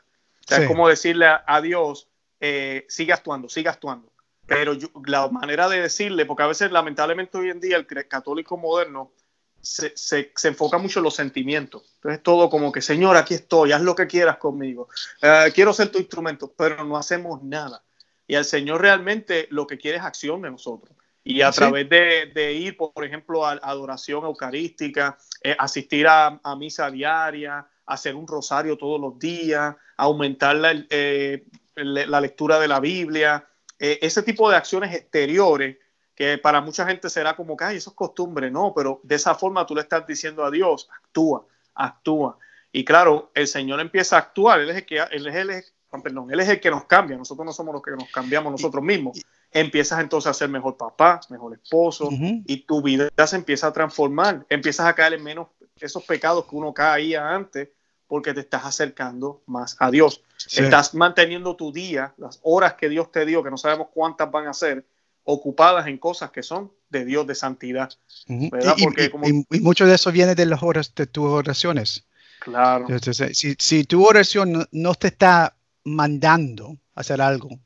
O 0.52 0.54
es 0.54 0.68
como 0.68 0.90
decirle 0.90 1.28
a, 1.46 1.62
Dios, 1.62 2.10
eh, 2.40 2.86
sigue 2.90 3.14
actuando, 3.14 3.48
sigue 3.48 3.70
actuando. 3.70 4.12
Pero 4.46 4.78
la 5.06 5.30
manera 5.30 5.70
de 5.70 5.82
decirle, 5.82 6.26
porque 6.26 6.44
a 6.44 6.48
veces 6.48 6.72
lamentablemente 6.72 7.38
hoy 7.38 7.50
en 7.50 7.62
día 7.62 7.78
el 7.78 7.88
católico 8.08 8.58
moderno 8.58 9.14
se, 9.62 9.94
se, 9.96 10.32
enfoca 10.44 10.78
mucho 10.78 11.00
en 11.00 11.06
los 11.06 11.16
sentimientos. 11.16 11.94
Entonces 11.96 12.22
todo 12.22 12.50
como 12.50 12.72
que, 12.72 12.82
Señor, 12.82 13.16
aquí 13.16 13.36
estoy, 13.36 13.72
haz 13.72 13.82
lo 13.82 13.96
que 13.96 14.08
quieras 14.08 14.38
conmigo. 14.38 14.90
Eh, 15.22 15.52
quiero 15.56 15.72
ser 15.72 15.90
tu 15.90 16.00
instrumento, 16.00 16.54
pero 16.58 16.84
no 16.84 16.98
hacemos 16.98 17.42
nada. 17.42 17.82
Y 18.28 18.36
el 18.36 18.44
Señor 18.44 18.82
realmente 18.82 19.48
lo 19.50 19.66
que 19.66 19.78
quiere 19.78 19.98
es 19.98 20.04
acción 20.04 20.42
de 20.42 20.52
nosotros. 20.52 20.98
Y 21.24 21.42
a 21.42 21.52
través 21.52 21.88
de, 21.90 22.54
ir, 22.54 22.76
por 22.76 23.06
ejemplo, 23.06 23.46
a, 23.46 23.54
adoración 23.54 24.26
eucarística, 24.26 25.18
eh, 25.42 25.56
asistir 25.58 26.08
a, 26.08 26.40
misa 26.58 26.92
diaria, 26.92 27.66
hacer 27.86 28.16
un 28.16 28.28
rosario 28.28 28.78
todos 28.78 29.00
los 29.00 29.18
días, 29.18 29.76
aumentar 29.98 30.56
la, 30.56 30.74
eh, 30.90 31.46
la 31.76 32.22
lectura 32.22 32.60
de 32.60 32.68
la 32.68 32.80
Biblia, 32.80 33.48
ese 33.80 34.24
tipo 34.24 34.50
de 34.50 34.56
acciones 34.56 34.94
exteriores 34.94 35.78
que 36.16 36.38
para 36.38 36.62
mucha 36.62 36.86
gente 36.86 37.10
será 37.10 37.36
como 37.36 37.58
que, 37.58 37.66
ay, 37.66 37.78
eso 37.78 37.90
es 37.90 37.96
costumbre, 37.96 38.52
no, 38.52 38.74
pero 38.76 39.00
de 39.04 39.16
esa 39.16 39.36
forma 39.36 39.66
tú 39.66 39.76
le 39.76 39.82
estás 39.82 40.06
diciendo 40.06 40.44
a 40.44 40.52
Dios, 40.52 40.90
actúa, 41.04 41.46
actúa. 41.74 42.38
Y 42.72 42.86
claro, 42.86 43.32
el 43.34 43.48
Señor 43.48 43.80
empieza 43.80 44.16
a 44.16 44.20
actuar, 44.20 44.60
Él 44.60 44.70
es 44.70 44.78
el 44.78 44.86
que, 44.86 44.98
él 44.98 45.28
es 45.28 45.36
el, 45.36 45.64
perdón, 46.02 46.32
él 46.32 46.40
es 46.40 46.50
el 46.50 46.60
que 46.60 46.72
nos 46.72 46.86
cambia, 46.86 47.18
nosotros 47.18 47.46
no 47.46 47.54
somos 47.54 47.74
los 47.74 47.84
que 47.84 47.92
nos 47.92 48.10
cambiamos 48.10 48.52
nosotros 48.52 48.84
mismos. 48.84 49.22
Empiezas 49.52 50.00
entonces 50.00 50.30
a 50.30 50.34
ser 50.34 50.50
mejor 50.50 50.78
papá, 50.78 51.20
mejor 51.30 51.54
esposo, 51.54 52.10
y 52.12 52.66
tu 52.66 52.82
vida 52.82 53.10
se 53.28 53.36
empieza 53.36 53.68
a 53.68 53.74
transformar, 53.74 54.46
empiezas 54.50 54.88
a 54.88 54.94
caer 54.94 55.14
en 55.14 55.24
menos 55.24 55.48
esos 55.80 56.04
pecados 56.04 56.46
que 56.46 56.56
uno 56.56 56.74
caía 56.74 57.30
antes, 57.30 57.70
porque 58.08 58.34
te 58.34 58.42
estás 58.42 58.66
acercando 58.66 59.42
más 59.46 59.76
a 59.80 59.90
Dios. 59.92 60.24
Estás 60.52 60.94
manteniendo 60.94 61.56
tu 61.56 61.72
día, 61.72 62.14
las 62.18 62.40
horas 62.44 62.74
que 62.74 62.90
Dios 62.90 63.12
te 63.12 63.26
dio, 63.26 63.44
que 63.44 63.50
no 63.50 63.58
sabemos 63.58 63.88
cuántas 63.94 64.30
van 64.32 64.48
a 64.48 64.54
ser, 64.54 64.86
ocupadas 65.24 65.88
en 65.88 65.98
cosas 65.98 66.32
que 66.32 66.44
son 66.44 66.72
de 66.90 67.06
Dios 67.06 67.26
de 67.28 67.36
santidad. 67.36 67.92
y, 68.28 69.60
mucho 69.62 69.86
de 69.86 69.96
eso 69.96 70.12
viene 70.12 70.36
de 70.36 70.46
las 70.46 70.62
horas 70.64 70.94
de 70.96 71.08
tus 71.08 71.26
oraciones. 71.26 72.06
Claro. 72.40 72.88
si, 73.32 73.84
tu 73.86 74.06
oración 74.06 74.68
no, 74.72 74.96
te 74.96 75.08
está 75.08 75.56
mandando 75.84 76.78
a 76.96 77.02
hacer 77.02 77.22
algo, 77.22 77.60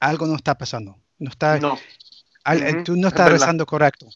algo 0.00 0.26
no 0.26 0.36
está 0.36 0.56
pasando. 0.56 0.98
No 1.18 1.30
está, 1.30 1.58
no. 1.58 1.78
Tú 2.84 2.96
no 2.96 3.08
estás 3.08 3.30
rezando 3.30 3.66
correcto. 3.66 4.08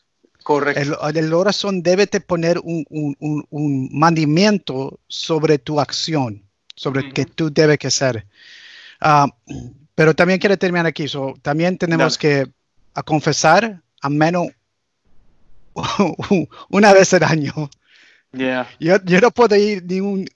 Correcto. 0.43 1.09
El, 1.09 1.33
oración 1.35 1.83
debe 1.83 2.07
te 2.07 2.21
poner 2.21 2.59
un, 2.59 2.85
un, 2.89 3.89
mandamiento 3.93 4.99
sobre 5.07 5.59
tu 5.59 5.79
acción, 5.79 6.43
sobre 6.75 7.09
uh 7.09 7.13
que 7.13 7.27
tú 7.27 7.53
debes 7.53 7.79
que 7.79 7.89
hacer. 7.89 8.27
Ah, 9.01 9.27
pero 9.95 10.15
también 10.15 10.41
quiero 10.41 10.57
terminar 10.57 10.87
aquí. 10.87 11.07
también 11.43 11.79
tenemos 11.79 12.19
que 12.19 12.51
confesar 13.05 13.83
a 14.01 14.09
menos 14.09 14.49
una 16.71 16.93
vez 16.93 17.15
al 17.15 17.25
año. 17.25 17.71
Yo, 18.81 19.21
no 19.21 19.31
puedo 19.31 19.55
ir 19.57 19.85
ni 19.85 20.01
un, 20.01 20.27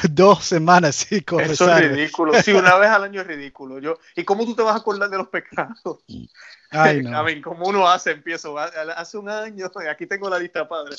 dos 0.10 0.44
semanas 0.44 1.06
confesar. 1.26 1.52
Eso 1.52 1.76
es 1.76 1.90
ridículo. 1.90 2.42
Sí, 2.42 2.52
una 2.52 2.76
vez 2.76 2.90
al 2.90 3.04
año 3.04 3.20
es 3.20 3.26
ridículo. 3.26 3.78
Yo, 3.78 3.98
¿Y 4.16 4.24
cómo 4.24 4.44
tú 4.44 4.54
te 4.54 4.62
vas 4.62 4.74
a 4.74 4.78
acordar 4.78 5.10
de 5.10 5.18
los 5.18 5.28
pecados? 5.28 5.98
Ay, 6.70 7.02
no. 7.02 7.18
A 7.18 7.24
como 7.42 7.68
uno 7.68 7.88
hace, 7.88 8.12
empiezo, 8.12 8.58
hace 8.58 9.18
un 9.18 9.28
año, 9.28 9.70
aquí 9.90 10.06
tengo 10.06 10.28
la 10.28 10.38
lista 10.38 10.68
padre. 10.68 10.96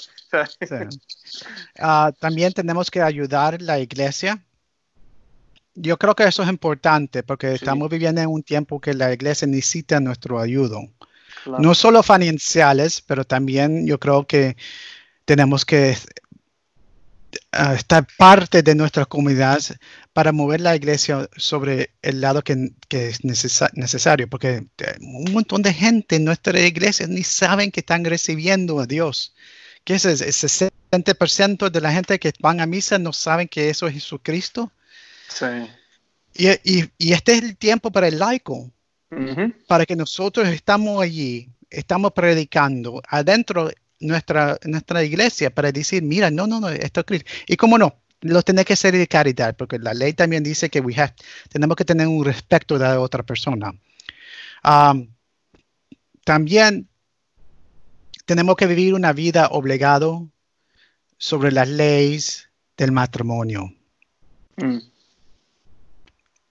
Ah, 1.79 2.11
también 2.19 2.53
tenemos 2.53 2.89
que 2.89 3.01
ayudar 3.01 3.61
la 3.61 3.79
iglesia 3.79 4.41
yo 5.75 5.97
creo 5.97 6.15
que 6.15 6.23
eso 6.23 6.43
es 6.43 6.49
importante 6.49 7.23
porque 7.23 7.53
estamos 7.53 7.89
viviendo 7.89 8.21
en 8.21 8.29
un 8.29 8.43
tiempo 8.43 8.79
que 8.79 8.93
la 8.93 9.11
iglesia 9.11 9.47
necesita 9.47 9.99
nuestro 9.99 10.39
ayuda. 10.39 10.77
No 11.45 11.73
solo 11.73 12.03
financiales, 12.03 13.01
pero 13.01 13.25
también 13.25 13.85
yo 13.87 13.99
creo 13.99 14.25
que 14.25 14.55
tenemos 15.25 15.65
que 15.65 15.97
ah, 17.51 17.73
estar 17.73 18.05
parte 18.17 18.63
de 18.63 18.75
nuestra 18.75 19.05
comunidad 19.05 19.61
para 20.13 20.31
mover 20.31 20.61
la 20.61 20.75
iglesia 20.75 21.29
sobre 21.35 21.91
el 22.01 22.21
lado 22.21 22.43
que, 22.43 22.73
es 22.89 23.23
necesario, 23.23 24.29
porque 24.29 24.65
eh, 24.77 24.95
un 25.01 25.31
montón 25.31 25.61
de 25.61 25.73
gente 25.73 26.15
en 26.15 26.25
nuestra 26.25 26.59
iglesia 26.59 27.07
ni 27.07 27.23
saben 27.23 27.71
que 27.71 27.79
están 27.81 28.05
recibiendo 28.05 28.79
a 28.79 28.85
Dios. 28.85 29.33
¿Qué 29.83 29.95
es? 29.95 30.05
El 30.05 30.17
60% 30.17 31.69
de 31.69 31.81
la 31.81 31.91
gente 31.91 32.19
que 32.19 32.31
van 32.39 32.61
a 32.61 32.65
misa 32.65 32.97
no 32.97 33.11
saben 33.11 33.47
que 33.47 33.69
eso 33.69 33.87
es 33.87 33.93
Jesucristo. 33.93 34.71
Y, 36.33 37.11
este 37.11 37.33
es 37.33 37.43
el 37.43 37.57
tiempo 37.57 37.91
para 37.91 38.07
el 38.07 38.19
laico, 38.19 38.71
para 39.67 39.85
que 39.85 39.95
nosotros 39.95 40.47
estamos 40.47 41.01
allí, 41.01 41.49
estamos 41.69 42.11
predicando 42.13 43.01
adentro 43.07 43.69
nuestra 44.03 44.57
nuestra 44.65 45.03
iglesia 45.03 45.49
para 45.49 45.71
decir, 45.71 46.03
mira, 46.03 46.29
no, 46.31 46.47
no, 46.47 46.59
no, 46.59 46.69
esto 46.69 47.01
es 47.01 47.05
Cristo. 47.05 47.31
Y 47.47 47.57
cómo 47.57 47.77
no, 47.77 48.01
lo 48.21 48.41
tiene 48.41 48.65
que 48.65 48.75
ser 48.75 48.95
de 48.95 49.07
caridad, 49.07 49.55
porque 49.55 49.79
la 49.79 49.93
ley 49.93 50.13
también 50.13 50.43
dice 50.43 50.69
que 50.69 50.79
we 50.79 50.95
tenemos 51.49 51.75
que 51.75 51.85
tener 51.85 52.07
un 52.07 52.23
respeto 52.25 52.77
de 52.77 52.85
la 52.85 52.99
otra 52.99 53.23
persona. 53.23 53.73
también 56.23 56.87
tenemos 58.25 58.55
que 58.55 58.67
vivir 58.67 58.93
una 58.93 59.11
vida 59.13 59.47
obligado 59.51 60.29
sobre 61.17 61.51
las 61.51 61.67
leyes 61.67 62.49
del 62.77 62.91
matrimonio. 62.91 63.73
Mm. 64.57 64.79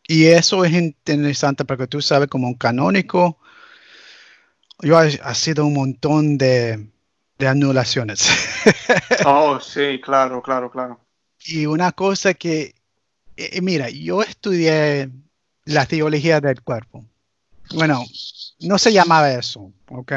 Y 0.08 0.26
eso 0.26 0.64
es 0.64 0.72
interesante 0.72 1.64
porque 1.64 1.86
tú 1.86 2.02
sabes, 2.02 2.28
como 2.28 2.48
un 2.48 2.54
canónico, 2.54 3.38
yo 4.80 4.98
ha, 4.98 5.34
sido 5.34 5.64
un 5.64 5.74
montón 5.74 6.36
de, 6.38 6.91
anulaciones. 7.48 8.28
oh, 9.26 9.58
sí, 9.60 10.00
claro, 10.00 10.42
claro, 10.42 10.70
claro. 10.70 11.00
Y 11.44 11.66
una 11.66 11.92
cosa 11.92 12.34
que, 12.34 12.74
eh, 13.36 13.60
mira, 13.60 13.90
yo 13.90 14.22
estudié 14.22 15.10
la 15.64 15.86
teología 15.86 16.40
del 16.40 16.62
cuerpo. 16.62 17.04
bueno, 17.74 18.04
no 18.60 18.78
se 18.78 18.92
llamaba 18.92 19.32
eso, 19.32 19.72
¿ok? 19.88 20.12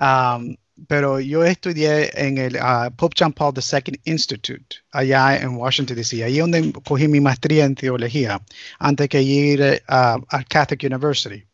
Um, 0.00 0.56
pero 0.86 1.18
yo 1.18 1.44
estudié 1.44 2.10
en 2.14 2.38
el 2.38 2.56
uh, 2.56 2.90
Pope 2.94 3.16
John 3.18 3.32
Paul 3.32 3.54
II 3.56 4.00
Institute, 4.04 4.76
allá 4.92 5.36
en 5.36 5.56
Washington, 5.56 5.96
D.C., 5.96 6.22
ahí 6.22 6.38
donde 6.38 6.72
cogí 6.84 7.08
mi 7.08 7.20
maestría 7.20 7.64
en 7.64 7.74
teología, 7.74 8.40
antes 8.78 9.08
que 9.08 9.20
ir 9.20 9.60
uh, 9.60 10.24
al 10.28 10.46
Catholic 10.46 10.84
University. 10.84 11.44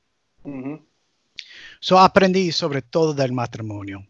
So 1.80 1.98
aprendí 1.98 2.52
sobre 2.52 2.82
todo 2.82 3.14
del 3.14 3.32
matrimonio. 3.32 4.06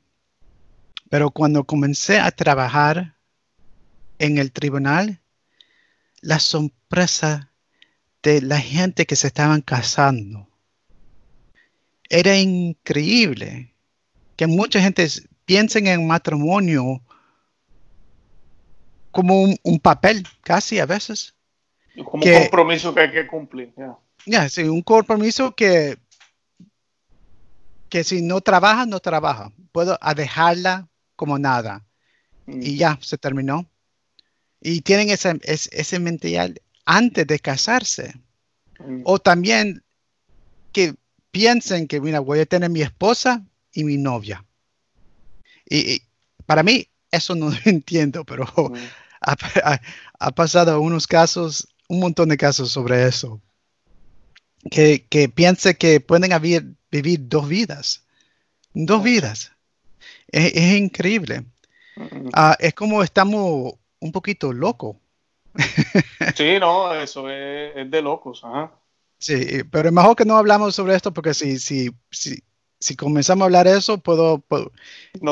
Pero 1.15 1.31
cuando 1.31 1.63
comencé 1.63 2.19
a 2.19 2.33
trabajar 2.33 3.15
en 4.19 4.39
el 4.39 4.51
tribunal, 4.51 5.21
la 6.21 6.41
sorpresa 6.41 7.53
de 8.25 8.43
la 8.43 8.59
gente 8.59 9.07
que 9.07 9.15
se 9.15 9.29
estaban 9.29 9.61
casando 9.61 10.49
era 12.11 12.37
increíble 12.37 13.73
que 14.35 14.49
mucha 14.49 14.81
gente 14.81 15.07
piensa 15.45 15.79
en 15.79 16.05
matrimonio 16.05 17.01
como 19.13 19.41
un, 19.63 19.79
papel, 19.79 20.27
casi 20.43 20.81
a 20.81 20.87
veces. 20.87 21.37
Como 21.95 22.25
un 22.25 22.33
compromiso 22.41 22.93
que 22.93 23.01
hay 23.03 23.13
que 23.13 23.29
cumplir. 23.29 23.73
Ya, 24.27 24.49
sí, 24.49 24.65
un 24.65 24.83
compromiso 24.83 25.55
que, 25.55 25.97
que 27.89 28.03
si 28.03 28.21
no 28.21 28.41
trabaja, 28.41 28.85
no 28.85 28.99
trabaja. 28.99 29.53
Puedo 29.71 29.97
dejarla 30.17 30.89
como 31.17 31.39
nada. 31.39 31.85
Y 32.47 32.75
mm. 32.75 32.77
ya, 32.77 32.99
se 33.01 33.19
terminó. 33.19 33.69
Y 34.61 34.81
tienen 34.81 35.11
ese, 35.11 35.39
ese, 35.43 35.99
mental 35.99 36.61
antes 36.85 37.27
de 37.27 37.39
casarse. 37.39 38.15
Mm. 38.79 39.03
O 39.05 39.19
también 39.19 39.83
que 40.73 40.95
piensen 41.31 41.87
que, 41.87 42.01
mira, 42.01 42.21
voy 42.21 42.41
a 42.41 42.47
tener 42.47 42.71
mi 42.71 42.83
esposa 42.83 43.45
y 43.73 43.85
mi 43.85 43.97
novia. 43.97 44.45
Y, 45.69 46.03
para 46.47 46.63
mí, 46.63 46.89
eso 47.11 47.35
no 47.35 47.51
lo 47.51 47.57
entiendo, 47.65 48.25
pero 48.25 48.45
mm. 48.45 48.77
ha, 49.21 50.31
pasado 50.33 50.81
unos 50.81 51.07
casos, 51.07 51.69
un 51.89 52.01
montón 52.01 52.29
de 52.29 52.37
casos 52.37 52.71
sobre 52.71 53.07
eso. 53.07 53.41
Que, 54.71 55.07
que 55.11 55.29
piense 55.29 55.77
que 55.77 56.01
pueden 56.01 56.31
vivir 56.91 57.29
dos 57.29 57.49
vidas. 57.49 58.05
Dos 58.73 59.03
vidas. 59.03 59.54
Es, 60.29 60.75
increíble. 60.75 61.45
Ah, 62.33 62.57
es 62.59 62.75
como 62.75 63.03
estamos 63.03 63.75
un 64.01 64.13
poquito 64.13 64.53
locos. 64.53 64.97
sí, 66.35 66.59
no, 66.59 66.93
eso 66.95 67.29
es, 67.31 67.91
de 67.91 68.03
locos. 68.03 68.43
Sí, 69.19 69.63
pero 69.71 69.89
es 69.89 69.95
mejor 69.95 70.17
que 70.17 70.25
no 70.25 70.37
hablamos 70.37 70.75
sobre 70.75 70.97
esto 70.97 71.13
porque 71.13 71.35
si, 71.35 71.59
si, 71.59 71.91
si, 72.11 72.43
si 72.81 72.97
comenzamos 72.97 73.43
a 73.43 73.47
hablar 73.47 73.67
de 73.67 73.79
eso, 73.79 73.99
puedo... 73.99 74.43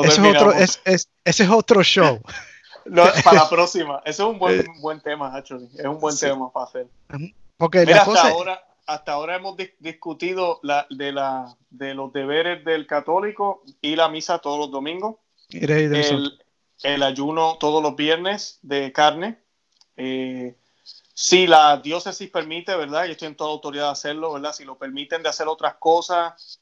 ese, 0.03 0.09
es 0.09 0.19
otro, 0.19 0.53
es, 0.53 0.81
ese 0.85 1.43
es 1.43 1.49
otro 1.49 1.83
show. 1.83 2.21
para 3.23 3.43
la 3.43 3.49
próxima. 3.49 4.01
Ese 4.05 4.23
es 4.23 4.27
un 4.27 4.39
buen, 4.39 4.61
eh, 4.61 4.65
buen 4.79 5.01
tema, 5.01 5.33
actually. 5.35 5.69
Es 5.77 5.85
un 5.85 5.99
buen 5.99 6.17
tema 6.17 6.51
para 6.51 6.65
hacer. 6.65 6.87
Porque 7.57 7.85
Mira, 7.85 8.01
hasta, 8.01 8.29
ahora, 8.29 8.63
hasta 8.85 9.13
ahora 9.13 9.35
hemos 9.35 9.55
discutido 9.79 10.59
la, 10.63 10.87
de, 10.89 11.11
la, 11.11 11.55
de 11.69 11.93
los 11.93 12.11
deberes 12.11 12.63
del 12.65 12.85
católico 12.87 13.63
y 13.81 13.95
la 13.95 14.09
misa 14.09 14.39
todos 14.39 14.59
los 14.59 14.71
domingos. 14.71 15.15
El, 15.49 16.39
el, 16.83 17.03
ayuno 17.03 17.57
todos 17.59 17.81
los 17.81 17.95
viernes 17.95 18.59
de 18.61 18.91
carne. 18.91 19.39
Eh, 19.95 20.55
si 21.13 21.45
la 21.47 21.77
diócesis 21.77 22.29
permite, 22.29 22.75
¿verdad? 22.75 23.05
Y 23.05 23.11
estoy 23.11 23.27
en 23.27 23.35
toda 23.35 23.51
autoridad 23.51 23.85
de 23.85 23.91
hacerlo, 23.91 24.33
¿verdad? 24.33 24.53
Si 24.53 24.65
lo 24.65 24.77
permiten 24.77 25.21
de 25.21 25.29
hacer 25.29 25.47
otras 25.47 25.75
cosas, 25.75 26.59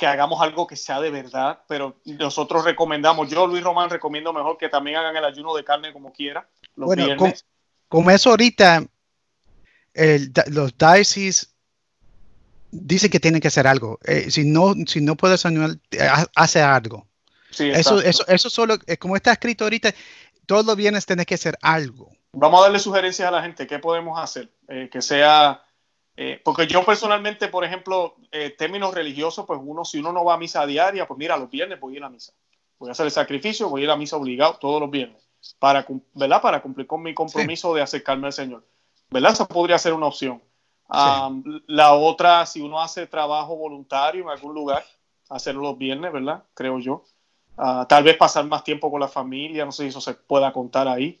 que 0.00 0.06
hagamos 0.06 0.40
algo 0.40 0.66
que 0.66 0.76
sea 0.76 1.00
de 1.00 1.10
verdad, 1.10 1.60
pero 1.68 1.96
nosotros 2.04 2.64
recomendamos, 2.64 3.28
yo 3.28 3.46
Luis 3.46 3.62
Román 3.62 3.90
recomiendo 3.90 4.32
mejor 4.32 4.56
que 4.56 4.70
también 4.70 4.96
hagan 4.96 5.14
el 5.14 5.24
ayuno 5.24 5.54
de 5.54 5.62
carne 5.62 5.92
como 5.92 6.10
quiera. 6.10 6.48
Los 6.74 6.86
bueno, 6.86 7.04
viernes. 7.04 7.44
como 7.86 8.10
eso 8.10 8.30
ahorita, 8.30 8.86
los 9.94 10.76
diócesis 10.76 11.54
dicen 12.70 13.10
que 13.10 13.20
tienen 13.20 13.40
que 13.40 13.48
hacer 13.48 13.66
algo. 13.66 13.98
Eh, 14.04 14.30
si 14.30 14.44
no, 14.44 14.74
si 14.86 15.00
no 15.00 15.16
puedes 15.16 15.44
ayunar, 15.44 15.76
hace 16.34 16.62
algo. 16.62 17.06
Sí, 17.50 17.68
eso, 17.68 18.00
eso, 18.00 18.24
eso 18.28 18.48
solo, 18.48 18.78
eh, 18.86 18.96
como 18.96 19.16
está 19.16 19.32
escrito 19.32 19.64
ahorita, 19.64 19.92
todos 20.46 20.64
los 20.64 20.76
viernes 20.76 21.04
tienes 21.04 21.26
que 21.26 21.34
hacer 21.34 21.58
algo. 21.62 22.10
Vamos 22.32 22.60
a 22.60 22.64
darle 22.64 22.78
sugerencias 22.78 23.26
a 23.26 23.32
la 23.32 23.42
gente, 23.42 23.66
¿qué 23.66 23.78
podemos 23.80 24.20
hacer? 24.20 24.50
Eh, 24.68 24.88
que 24.90 25.02
sea 25.02 25.62
eh, 26.16 26.40
porque 26.44 26.66
yo 26.66 26.84
personalmente, 26.84 27.48
por 27.48 27.64
ejemplo, 27.64 28.16
términos 28.58 28.92
religiosos, 28.92 29.46
pues 29.46 29.58
uno, 29.62 29.84
si 29.86 29.98
uno 29.98 30.12
no 30.12 30.22
va 30.24 30.34
a 30.34 30.38
misa 30.38 30.66
diaria, 30.66 31.08
pues 31.08 31.16
mira, 31.16 31.36
los 31.36 31.48
viernes 31.48 31.80
voy 31.80 31.94
a 31.94 31.96
ir 31.96 32.04
a 32.04 32.10
misa. 32.10 32.32
Voy 32.78 32.90
a 32.90 32.92
hacer 32.92 33.06
el 33.06 33.12
sacrificio, 33.12 33.70
voy 33.70 33.82
a 33.82 33.84
ir 33.84 33.90
a 33.90 33.96
misa 33.96 34.16
obligado 34.16 34.58
todos 34.60 34.80
los 34.80 34.90
viernes, 34.90 35.22
para, 35.58 35.86
¿verdad? 36.14 36.42
Para 36.42 36.60
cumplir 36.60 36.86
con 36.86 37.02
mi 37.02 37.14
compromiso 37.14 37.74
de 37.74 37.82
acercarme 37.82 38.26
al 38.26 38.32
Señor. 38.34 38.66
¿Verdad? 39.10 39.32
Esa 39.32 39.46
podría 39.46 39.78
ser 39.78 39.92
una 39.92 40.06
opción. 40.06 40.42
la 41.66 41.94
otra, 41.94 42.46
si 42.46 42.60
uno 42.60 42.80
hace 42.80 43.06
trabajo 43.06 43.56
voluntario 43.56 44.22
en 44.22 44.30
algún 44.30 44.54
lugar, 44.54 44.84
hacerlo 45.28 45.62
los 45.62 45.78
viernes, 45.78 46.12
¿verdad? 46.12 46.44
Creo 46.54 46.78
yo. 46.78 47.04
Ah, 47.56 47.86
tal 47.88 48.04
vez 48.04 48.16
pasar 48.16 48.46
más 48.46 48.64
tiempo 48.64 48.90
con 48.90 49.00
la 49.00 49.08
familia, 49.08 49.64
no 49.64 49.72
sé 49.72 49.84
si 49.84 49.88
eso 49.88 50.00
se 50.00 50.14
pueda 50.14 50.52
contar 50.52 50.88
ahí. 50.88 51.20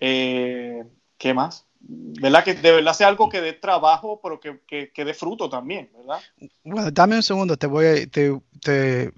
Eh, 0.00 0.84
¿Qué 1.16 1.34
más? 1.34 1.68
¿verdad? 1.80 2.44
Que 2.44 2.54
de 2.54 2.72
verdad 2.72 2.92
sea 2.92 3.08
algo 3.08 3.28
que 3.28 3.40
dé 3.40 3.52
trabajo, 3.52 4.20
pero 4.22 4.40
que, 4.40 4.60
que, 4.66 5.04
dé 5.04 5.14
fruto 5.14 5.48
también, 5.48 5.90
¿verdad? 5.96 6.20
Bueno, 6.64 6.90
dame 6.90 7.16
un 7.16 7.22
segundo, 7.22 7.56
te 7.56 7.66
voy 7.66 7.86
a... 7.86 8.06
Te, 8.06 8.40
te, 8.60 9.12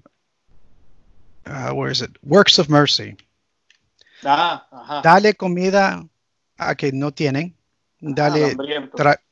uh, 1.47 1.73
where 1.73 1.91
is 1.91 2.01
it? 2.01 2.17
Works 2.23 2.59
of 2.59 2.69
Mercy. 2.69 3.15
Ah, 4.23 4.67
ajá. 4.71 5.01
Dale 5.01 5.33
comida 5.33 6.05
a 6.57 6.75
que 6.75 6.91
no 6.91 7.11
tienen. 7.11 7.55
Dale 8.01 8.57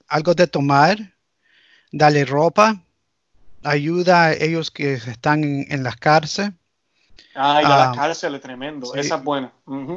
algo 0.08 0.34
de 0.34 0.48
tomar. 0.48 0.98
Dale 1.92 2.24
ropa. 2.26 2.82
Ayuda 3.64 4.26
a 4.26 4.34
ellos 4.34 4.72
que 4.72 4.94
están 4.94 5.44
en, 5.44 5.84
las 5.84 5.98
cárceles. 5.98 6.54
Ah, 7.36 7.62
y 7.62 7.68
la 7.68 7.92
ah, 7.92 7.94
cárcel 7.94 8.36
es 8.36 8.42
tremendo. 8.42 8.96
Esa 8.96 9.16
es 9.16 9.24
buena. 9.24 9.52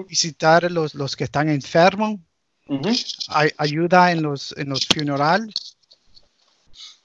Visitar 0.09 0.71
los, 0.71 0.95
los 0.95 1.15
que 1.15 1.25
están 1.25 1.49
enfermos 1.49 2.19
ayuda 3.59 4.13
en 4.13 4.23
los, 4.23 4.55
en 4.57 4.69
los 4.69 4.87
funerales. 4.87 5.77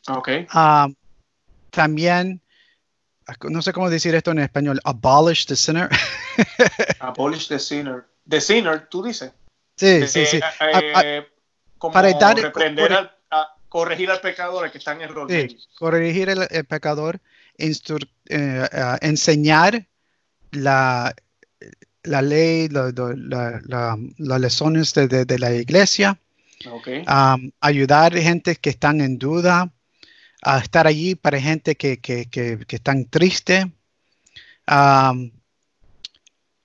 Ok. 0.07 0.29
Ah, 0.49 0.87
también, 1.69 2.41
no 3.49 3.61
sé 3.61 3.73
cómo 3.73 3.89
decir 3.89 4.15
esto 4.15 4.31
en 4.31 4.39
español, 4.39 4.79
abolish 4.83 5.45
the 5.45 5.55
sinner. 5.55 5.89
abolish 6.99 7.47
the 7.47 7.59
sinner. 7.59 8.05
The 8.27 8.41
sinner, 8.41 8.87
tú 8.89 9.03
dices. 9.03 9.31
Sí, 9.75 10.07
sí, 10.07 10.25
sí. 10.25 10.39
Eh, 10.59 11.27
para 11.79 12.11
dar, 12.13 12.37
reprender 12.37 12.93
al, 12.93 13.11
corregir 13.69 14.09
al 14.09 14.21
pecador 14.21 14.71
que 14.71 14.77
está 14.77 14.93
en 14.93 15.01
error. 15.01 15.27
Sí, 15.29 15.57
corregir 15.77 16.29
el, 16.29 16.65
pecador, 16.65 17.19
eh, 17.57 18.69
enseñar 19.01 19.87
la, 20.51 21.15
la 22.03 22.21
ley, 22.21 22.69
las 22.69 24.41
lecciones 24.41 24.93
de, 24.93 25.39
la 25.39 25.53
iglesia, 25.53 26.19
ayudar 27.59 28.15
a 28.15 28.21
gente 28.21 28.55
que 28.55 28.69
están 28.69 29.01
en 29.01 29.17
duda, 29.17 29.71
a 30.41 30.59
estar 30.59 30.87
allí 30.87 31.15
para 31.15 31.39
gente 31.39 31.75
que, 31.75 31.99
que, 31.99 32.65
están 32.69 33.05
triste. 33.05 33.71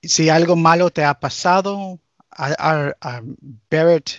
si 0.01 0.29
algo 0.29 0.55
malo 0.55 0.89
te 0.89 1.03
ha 1.03 1.19
pasado, 1.19 1.99
a, 2.31 3.21
bear 3.69 3.97
it, 3.97 4.09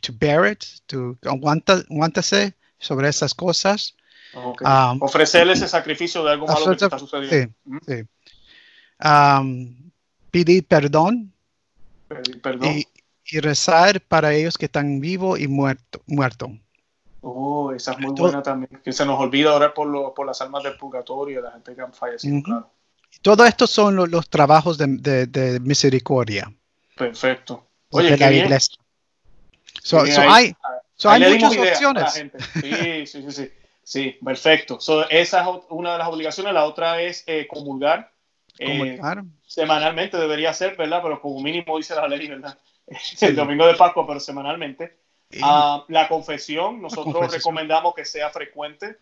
to 0.00 0.12
bear 0.12 0.50
it, 0.50 0.64
to 0.86 1.18
aguanta, 1.24 1.84
aguántase 1.90 2.54
sobre 2.78 3.08
esas 3.08 3.34
cosas. 3.34 3.94
Ofrecerle 5.00 5.52
ese 5.52 5.68
sacrificio 5.68 6.24
de 6.24 6.32
algo 6.32 6.46
malo 6.46 6.76
que 6.76 6.84
está 6.84 6.98
sucediendo. 6.98 7.54
Sí, 7.86 8.04
pedir 10.30 10.66
perdón, 10.66 11.32
Y, 13.24 13.40
rezar 13.40 14.00
para 14.00 14.34
ellos 14.34 14.58
que 14.58 14.66
están 14.66 15.00
vivos 15.00 15.40
y 15.40 15.48
muertos. 15.48 16.02
Muerto. 16.06 16.50
Oh, 17.22 17.72
esa 17.72 17.92
es 17.92 17.98
muy 17.98 18.12
buena 18.12 18.42
también. 18.42 18.80
Que 18.82 18.92
se 18.92 19.06
nos 19.06 19.18
olvida 19.18 19.54
orar 19.54 19.72
por, 19.72 20.12
por 20.12 20.26
las 20.26 20.40
almas 20.42 20.62
del 20.64 20.76
purgatorio 20.76 21.36
de 21.36 21.42
la 21.42 21.52
gente 21.52 21.74
que 21.74 21.80
han 21.80 21.92
fallecido, 21.92 22.42
claro. 22.42 22.70
Todo 23.20 23.44
esto 23.44 23.66
son 23.66 23.94
los, 24.10 24.28
trabajos 24.28 24.78
de, 24.78 25.26
de, 25.26 25.60
misericordia. 25.60 26.52
Perfecto. 26.96 27.66
Oye, 27.90 28.16
la 28.16 28.32
iglesia. 28.32 28.81
Hay, 30.18 30.54
hay 31.04 31.38
muchas 31.38 31.56
opciones. 31.56 32.12
Sí, 32.12 33.06
sí, 33.06 33.22
sí, 33.22 33.32
sí. 33.32 33.50
Sí, 33.84 34.18
perfecto. 34.24 34.78
esa 35.10 35.40
es 35.40 35.46
una 35.68 35.92
de 35.92 35.98
las 35.98 36.08
obligaciones. 36.08 36.54
La 36.54 36.64
otra 36.64 37.02
es 37.02 37.24
eh, 37.26 37.46
comulgar. 37.48 38.12
Eh, 38.58 38.98
semanalmente 39.46 40.16
debería 40.16 40.52
ser, 40.52 40.76
¿verdad? 40.76 41.00
Pero 41.02 41.20
como 41.20 41.42
mínimo 41.42 41.76
dice 41.76 41.94
la 41.94 42.06
ley, 42.06 42.28
¿verdad? 42.28 42.56
El 43.20 43.34
domingo 43.34 43.66
de 43.66 43.74
Pascua, 43.74 44.06
pero 44.06 44.20
semanalmente. 44.20 44.98
Ah, 45.42 45.84
la 45.88 46.08
confesión, 46.08 46.82
nosotros 46.82 47.32
recomendamos 47.32 47.94
que 47.94 48.04
sea 48.04 48.30
frecuente. 48.30 48.98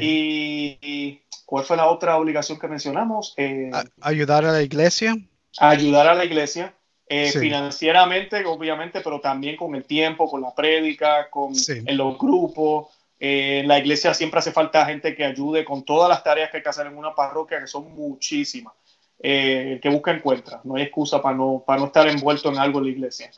Y, 0.00 1.20
cuál 1.44 1.64
fue 1.64 1.76
la 1.76 1.88
otra 1.88 2.16
obligación 2.16 2.58
que 2.58 2.68
mencionamos? 2.68 3.34
Eh, 3.36 3.70
ayudar 4.00 4.44
a 4.44 4.52
la 4.52 4.62
iglesia. 4.62 5.16
Ayudar 5.58 6.08
a 6.08 6.14
la 6.14 6.24
iglesia. 6.24 6.74
Eh, 7.06 7.30
financieramente, 7.32 8.44
obviamente, 8.46 9.00
pero 9.00 9.20
también 9.20 9.56
con 9.56 9.74
el 9.74 9.84
tiempo, 9.84 10.30
con 10.30 10.40
la 10.40 10.54
prédica, 10.54 11.28
con 11.30 11.52
en 11.68 11.96
los 11.96 12.18
grupos. 12.18 12.88
Eh, 13.20 13.60
en 13.60 13.68
la 13.68 13.78
iglesia 13.78 14.14
siempre 14.14 14.38
hace 14.38 14.52
falta 14.52 14.86
gente 14.86 15.14
que 15.14 15.24
ayude 15.24 15.64
con 15.64 15.84
todas 15.84 16.08
las 16.08 16.24
tareas 16.24 16.50
que 16.50 16.58
hay 16.58 16.62
que 16.62 16.68
hacer 16.68 16.86
en 16.86 16.96
una 16.96 17.14
parroquia, 17.14 17.60
que 17.60 17.66
son 17.66 17.94
muchísimas. 17.94 18.72
el 19.18 19.80
que 19.80 19.88
busca 19.88 20.12
encuentra. 20.12 20.60
No 20.64 20.76
hay 20.76 20.84
excusa 20.84 21.20
para 21.20 21.36
no, 21.36 21.62
para 21.66 21.80
no 21.80 21.86
estar 21.86 22.08
envuelto 22.08 22.50
en 22.50 22.58
algo 22.58 22.78
en 22.78 22.84
la 22.86 22.90
iglesia. 22.90 23.30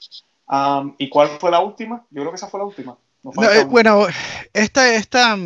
¿Y 0.98 1.08
cuál 1.08 1.28
fue 1.40 1.50
la 1.50 1.60
última? 1.60 2.04
Yo 2.10 2.22
creo 2.22 2.30
que 2.30 2.36
esa 2.36 2.48
fue 2.48 2.60
la 2.60 2.66
última. 2.66 2.96
bueno, 3.68 4.06
esta, 4.52 4.94
esta 4.94 5.36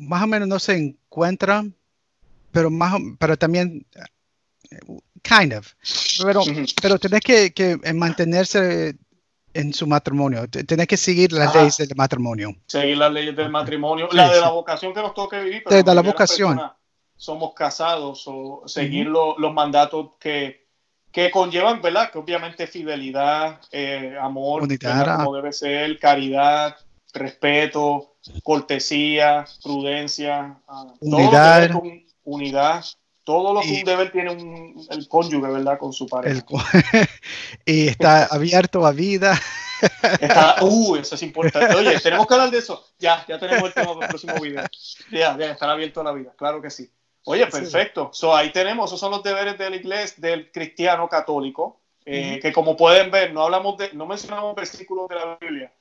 más 0.00 0.22
o 0.22 0.26
menos 0.26 0.48
no 0.48 0.58
se 0.58 0.76
encuentra, 0.76 1.64
pero, 2.50 2.70
más, 2.70 2.94
pero 3.18 3.36
también, 3.36 3.86
kind 5.22 5.52
of, 5.52 5.72
pero, 6.22 6.42
pero 6.80 6.98
tenés 6.98 7.20
que, 7.20 7.52
que, 7.52 7.78
mantenerse 7.94 8.96
en 9.52 9.72
su 9.72 9.86
matrimonio, 9.86 10.48
tenés 10.48 10.86
que 10.86 10.96
seguir 10.96 11.32
las 11.32 11.54
leyes 11.54 11.76
del 11.78 11.96
matrimonio. 11.96 12.54
Seguir 12.66 12.98
las 12.98 13.12
leyes 13.12 13.34
del 13.34 13.50
matrimonio, 13.50 14.08
la 14.12 14.32
de 14.32 14.40
la 14.40 14.50
vocación 14.50 14.94
que 14.94 15.00
nos 15.00 15.14
toca 15.14 15.40
vivir. 15.40 15.62
Pero 15.66 15.82
de 15.82 15.94
la 15.94 16.02
vocación. 16.02 16.60
Somos 17.16 17.52
casados 17.54 18.24
o 18.26 18.62
seguir 18.66 19.06
los 19.06 19.52
mandatos 19.52 20.10
que, 20.18 20.68
que 21.12 21.30
conllevan, 21.30 21.82
¿verdad? 21.82 22.10
Que 22.10 22.18
obviamente 22.18 22.66
fidelidad, 22.66 23.60
eh, 23.72 24.16
amor, 24.20 24.66
como 25.16 25.34
debe 25.36 25.52
ser, 25.52 25.98
caridad, 25.98 26.76
respeto, 27.12 28.14
cortesía, 28.42 29.44
prudencia, 29.62 30.58
ah, 30.66 30.94
unidad. 31.00 31.70
Todo 31.72 31.82
unidad. 32.24 32.84
Que 33.62 33.68
un 33.68 33.84
deber 33.84 34.12
tiene 34.12 34.30
un, 34.30 34.86
el 34.90 35.08
cónyuge, 35.08 35.50
¿verdad? 35.50 35.78
Con 35.78 35.92
su 35.92 36.06
pareja. 36.06 36.44
y 37.66 37.88
está 37.88 38.24
abierto 38.30 38.86
a 38.86 38.92
vida. 38.92 39.38
Está, 40.20 40.56
uh, 40.62 40.96
eso 40.96 41.14
es 41.14 41.22
importante. 41.22 41.74
Oye, 41.74 41.98
tenemos 42.00 42.26
que 42.26 42.34
hablar 42.34 42.50
de 42.50 42.58
eso. 42.58 42.84
Ya, 42.98 43.24
ya 43.26 43.38
tenemos 43.38 43.64
el 43.64 43.74
tema 43.74 43.94
del 43.94 44.08
próximo 44.08 44.34
video. 44.40 44.64
Ya, 45.10 45.36
ya, 45.38 45.50
estar 45.52 45.70
abierto 45.70 46.00
a 46.00 46.04
la 46.04 46.12
vida, 46.12 46.32
claro 46.36 46.60
que 46.60 46.70
sí. 46.70 46.90
Oye, 47.24 47.46
perfecto. 47.46 48.10
So, 48.12 48.34
ahí 48.34 48.50
tenemos, 48.50 48.90
esos 48.90 49.00
son 49.00 49.10
los 49.10 49.22
deberes 49.22 49.58
del 49.58 49.74
inglés 49.74 50.20
del 50.20 50.50
cristiano 50.50 51.08
católico, 51.08 51.80
eh, 52.04 52.38
que 52.40 52.52
como 52.52 52.76
pueden 52.76 53.10
ver, 53.10 53.32
no 53.32 53.42
hablamos 53.42 53.76
de, 53.76 53.92
no 53.92 54.06
mencionamos 54.06 54.54
versículos 54.54 55.08
de 55.08 55.14
la 55.14 55.36
Biblia, 55.40 55.72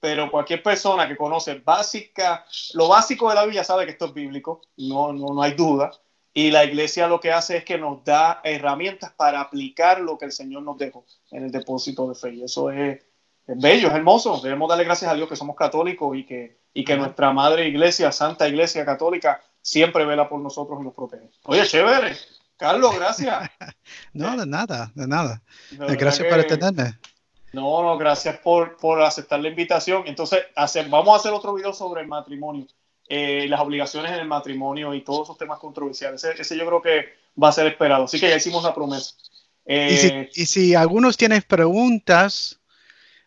pero 0.00 0.30
cualquier 0.30 0.62
persona 0.62 1.06
que 1.06 1.16
conoce 1.16 1.56
básica, 1.56 2.44
lo 2.72 2.88
básico 2.88 3.28
de 3.28 3.34
la 3.34 3.44
Biblia 3.44 3.64
sabe 3.64 3.84
que 3.84 3.92
esto 3.92 4.06
es 4.06 4.14
bíblico, 4.14 4.62
no, 4.78 5.12
no, 5.12 5.34
no 5.34 5.42
hay 5.42 5.52
duda. 5.52 5.90
Y 6.38 6.52
la 6.52 6.64
iglesia 6.64 7.08
lo 7.08 7.18
que 7.18 7.32
hace 7.32 7.56
es 7.56 7.64
que 7.64 7.78
nos 7.78 8.04
da 8.04 8.40
herramientas 8.44 9.10
para 9.10 9.40
aplicar 9.40 10.00
lo 10.00 10.16
que 10.16 10.26
el 10.26 10.30
Señor 10.30 10.62
nos 10.62 10.78
dejó 10.78 11.04
en 11.32 11.42
el 11.42 11.50
depósito 11.50 12.08
de 12.08 12.14
fe. 12.14 12.32
Y 12.32 12.44
eso 12.44 12.70
es, 12.70 13.04
bello, 13.44 13.88
es 13.88 13.94
hermoso. 13.94 14.40
Debemos 14.40 14.68
darle 14.68 14.84
gracias 14.84 15.10
a 15.10 15.16
Dios 15.16 15.28
que 15.28 15.34
somos 15.34 15.56
católicos 15.56 16.16
y 16.16 16.24
que, 16.24 16.60
y 16.72 16.84
que 16.84 16.96
nuestra 16.96 17.32
madre 17.32 17.66
iglesia, 17.66 18.12
Santa 18.12 18.46
Iglesia 18.46 18.84
Católica, 18.84 19.42
siempre 19.60 20.04
vela 20.04 20.28
por 20.28 20.38
nosotros 20.38 20.78
y 20.80 20.84
nos 20.84 20.94
protege. 20.94 21.28
Oye, 21.42 21.66
chévere. 21.66 22.16
Carlos, 22.56 22.94
gracias. 22.94 23.50
no, 24.12 24.36
de 24.36 24.46
nada, 24.46 24.92
de 24.94 25.08
nada. 25.08 25.42
gracias 25.72 26.28
por 26.28 26.38
atenderme. 26.38 27.00
No, 27.52 27.82
no, 27.82 27.98
gracias 27.98 28.38
por, 28.38 28.76
por 28.76 29.02
aceptar 29.02 29.40
la 29.40 29.48
invitación. 29.48 30.04
Entonces, 30.06 30.44
hacer, 30.54 30.88
vamos 30.88 31.14
a 31.14 31.16
hacer 31.16 31.32
otro 31.32 31.52
video 31.54 31.72
sobre 31.72 32.02
el 32.02 32.06
matrimonio, 32.06 32.68
eh, 33.08 33.46
las 33.48 33.60
obligaciones 33.60 34.12
en 34.12 34.18
el 34.18 34.28
matrimonio 34.28 34.94
y 34.94 35.02
todos 35.02 35.26
esos 35.26 35.38
temas 35.38 35.58
controversiales. 35.58 36.22
Ese, 36.24 36.56
yo 36.56 36.66
creo 36.66 36.82
que 36.82 37.06
va 37.40 37.48
a 37.48 37.52
ser 37.52 37.66
esperado. 37.66 38.04
Así 38.04 38.20
que 38.20 38.28
ya 38.28 38.36
hicimos 38.36 38.62
la 38.64 38.74
promesa. 38.74 39.14
y, 39.66 40.46
si, 40.46 40.72
eh, 40.72 40.76
algunos 40.76 41.16
tienen 41.16 41.42
preguntas, 41.42 42.60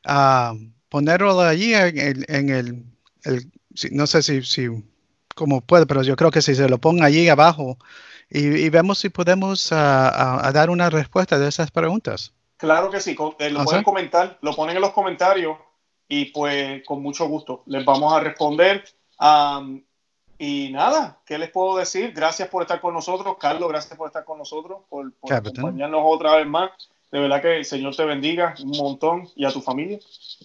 uh, 0.05 0.57
ponerlo 0.89 1.39
allí 1.41 1.73
en, 1.73 2.49
el, 2.49 2.85
no 3.91 4.07
sé 4.07 4.21
si, 4.21 4.43
si 4.43 4.67
como 5.35 5.61
puede, 5.61 5.85
pero 5.85 6.03
yo 6.03 6.15
creo 6.15 6.31
que 6.31 6.41
si 6.41 6.55
se 6.55 6.69
lo 6.69 6.77
ponga 6.77 7.05
allí 7.05 7.27
abajo 7.29 7.77
y, 8.29 8.69
vemos 8.69 8.99
si 8.99 9.09
podemos 9.09 9.69
ah, 9.71 10.49
dar 10.53 10.69
una 10.69 10.89
respuesta 10.89 11.37
de 11.37 11.49
esas 11.49 11.69
preguntas. 11.69 12.33
Claro 12.55 12.89
que 12.89 12.99
sí, 12.99 13.15
eh, 13.39 13.49
lo 13.49 13.61
¿Ah, 13.61 13.65
pueden 13.65 13.83
comentar, 13.83 14.37
lo 14.41 14.55
ponen 14.55 14.75
en 14.75 14.81
los 14.81 14.91
comentarios 14.91 15.57
y 16.07 16.25
pues 16.25 16.83
con 16.85 17.01
mucho 17.01 17.27
gusto 17.27 17.63
les 17.65 17.83
vamos 17.83 18.13
a 18.13 18.19
responder. 18.19 18.83
Y 20.37 20.69
nada, 20.71 21.19
¿qué 21.25 21.37
les 21.37 21.51
puedo 21.51 21.77
decir? 21.77 22.13
Gracias 22.13 22.49
por 22.49 22.63
estar 22.63 22.81
con 22.81 22.93
nosotros, 22.93 23.37
Carlos, 23.39 23.69
gracias 23.69 23.97
por 23.97 24.07
estar 24.07 24.25
con 24.25 24.39
nosotros, 24.39 24.79
por, 24.89 25.13
por 25.13 25.33
acompañarnos 25.33 26.01
otra 26.03 26.35
vez 26.37 26.47
más. 26.47 26.71
De 27.11 27.19
verdad 27.19 27.41
que 27.41 27.57
el 27.57 27.65
Señor 27.65 27.93
te 27.93 28.05
bendiga 28.05 28.55
un 28.63 28.77
montón 28.77 29.29
y 29.35 29.43
a 29.43 29.51
tu 29.51 29.59
familia. 29.61 29.99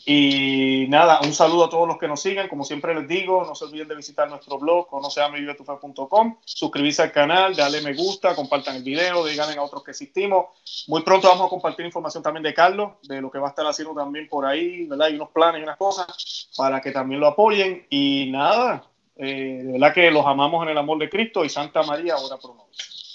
Y 0.05 0.87
nada, 0.89 1.21
un 1.23 1.33
saludo 1.33 1.67
a 1.67 1.71
todos 1.71 1.87
los 1.87 1.97
que 1.97 2.09
nos 2.09 2.21
siguen. 2.21 2.49
Como 2.49 2.65
siempre 2.65 2.93
les 2.93 3.07
digo, 3.07 3.45
no 3.45 3.55
se 3.55 3.67
olviden 3.67 3.87
de 3.87 3.95
visitar 3.95 4.29
nuestro 4.29 4.59
blog, 4.59 4.89
conoceamevivetufe.com, 4.89 6.39
suscribirse 6.45 7.03
al 7.03 7.13
canal, 7.13 7.55
darle 7.55 7.83
me 7.83 7.95
gusta, 7.95 8.35
compartan 8.35 8.77
el 8.77 8.83
video, 8.83 9.25
díganle 9.25 9.57
a 9.57 9.63
otros 9.63 9.85
que 9.85 9.93
existimos. 9.93 10.47
Muy 10.89 11.03
pronto 11.03 11.29
vamos 11.29 11.47
a 11.47 11.51
compartir 11.51 11.87
información 11.87 12.23
también 12.23 12.43
de 12.43 12.53
Carlos, 12.53 12.95
de 13.05 13.21
lo 13.21 13.31
que 13.31 13.39
va 13.39 13.47
a 13.47 13.51
estar 13.51 13.67
haciendo 13.67 13.95
también 13.95 14.29
por 14.29 14.45
ahí, 14.45 14.87
¿verdad? 14.87 15.09
Y 15.11 15.15
unos 15.15 15.31
planes 15.31 15.61
y 15.61 15.63
unas 15.63 15.77
cosas 15.77 16.49
para 16.57 16.81
que 16.81 16.91
también 16.91 17.21
lo 17.21 17.29
apoyen. 17.29 17.87
Y 17.91 18.29
nada, 18.33 18.85
eh, 19.17 19.63
de 19.65 19.73
verdad 19.73 19.95
que 19.95 20.11
los 20.11 20.27
amamos 20.27 20.65
en 20.65 20.71
el 20.71 20.79
amor 20.79 20.99
de 20.99 21.09
Cristo 21.09 21.45
y 21.45 21.49
Santa 21.49 21.85
María, 21.85 22.15
ahora 22.15 22.37
por 22.39 22.57
nosotros. 22.57 23.06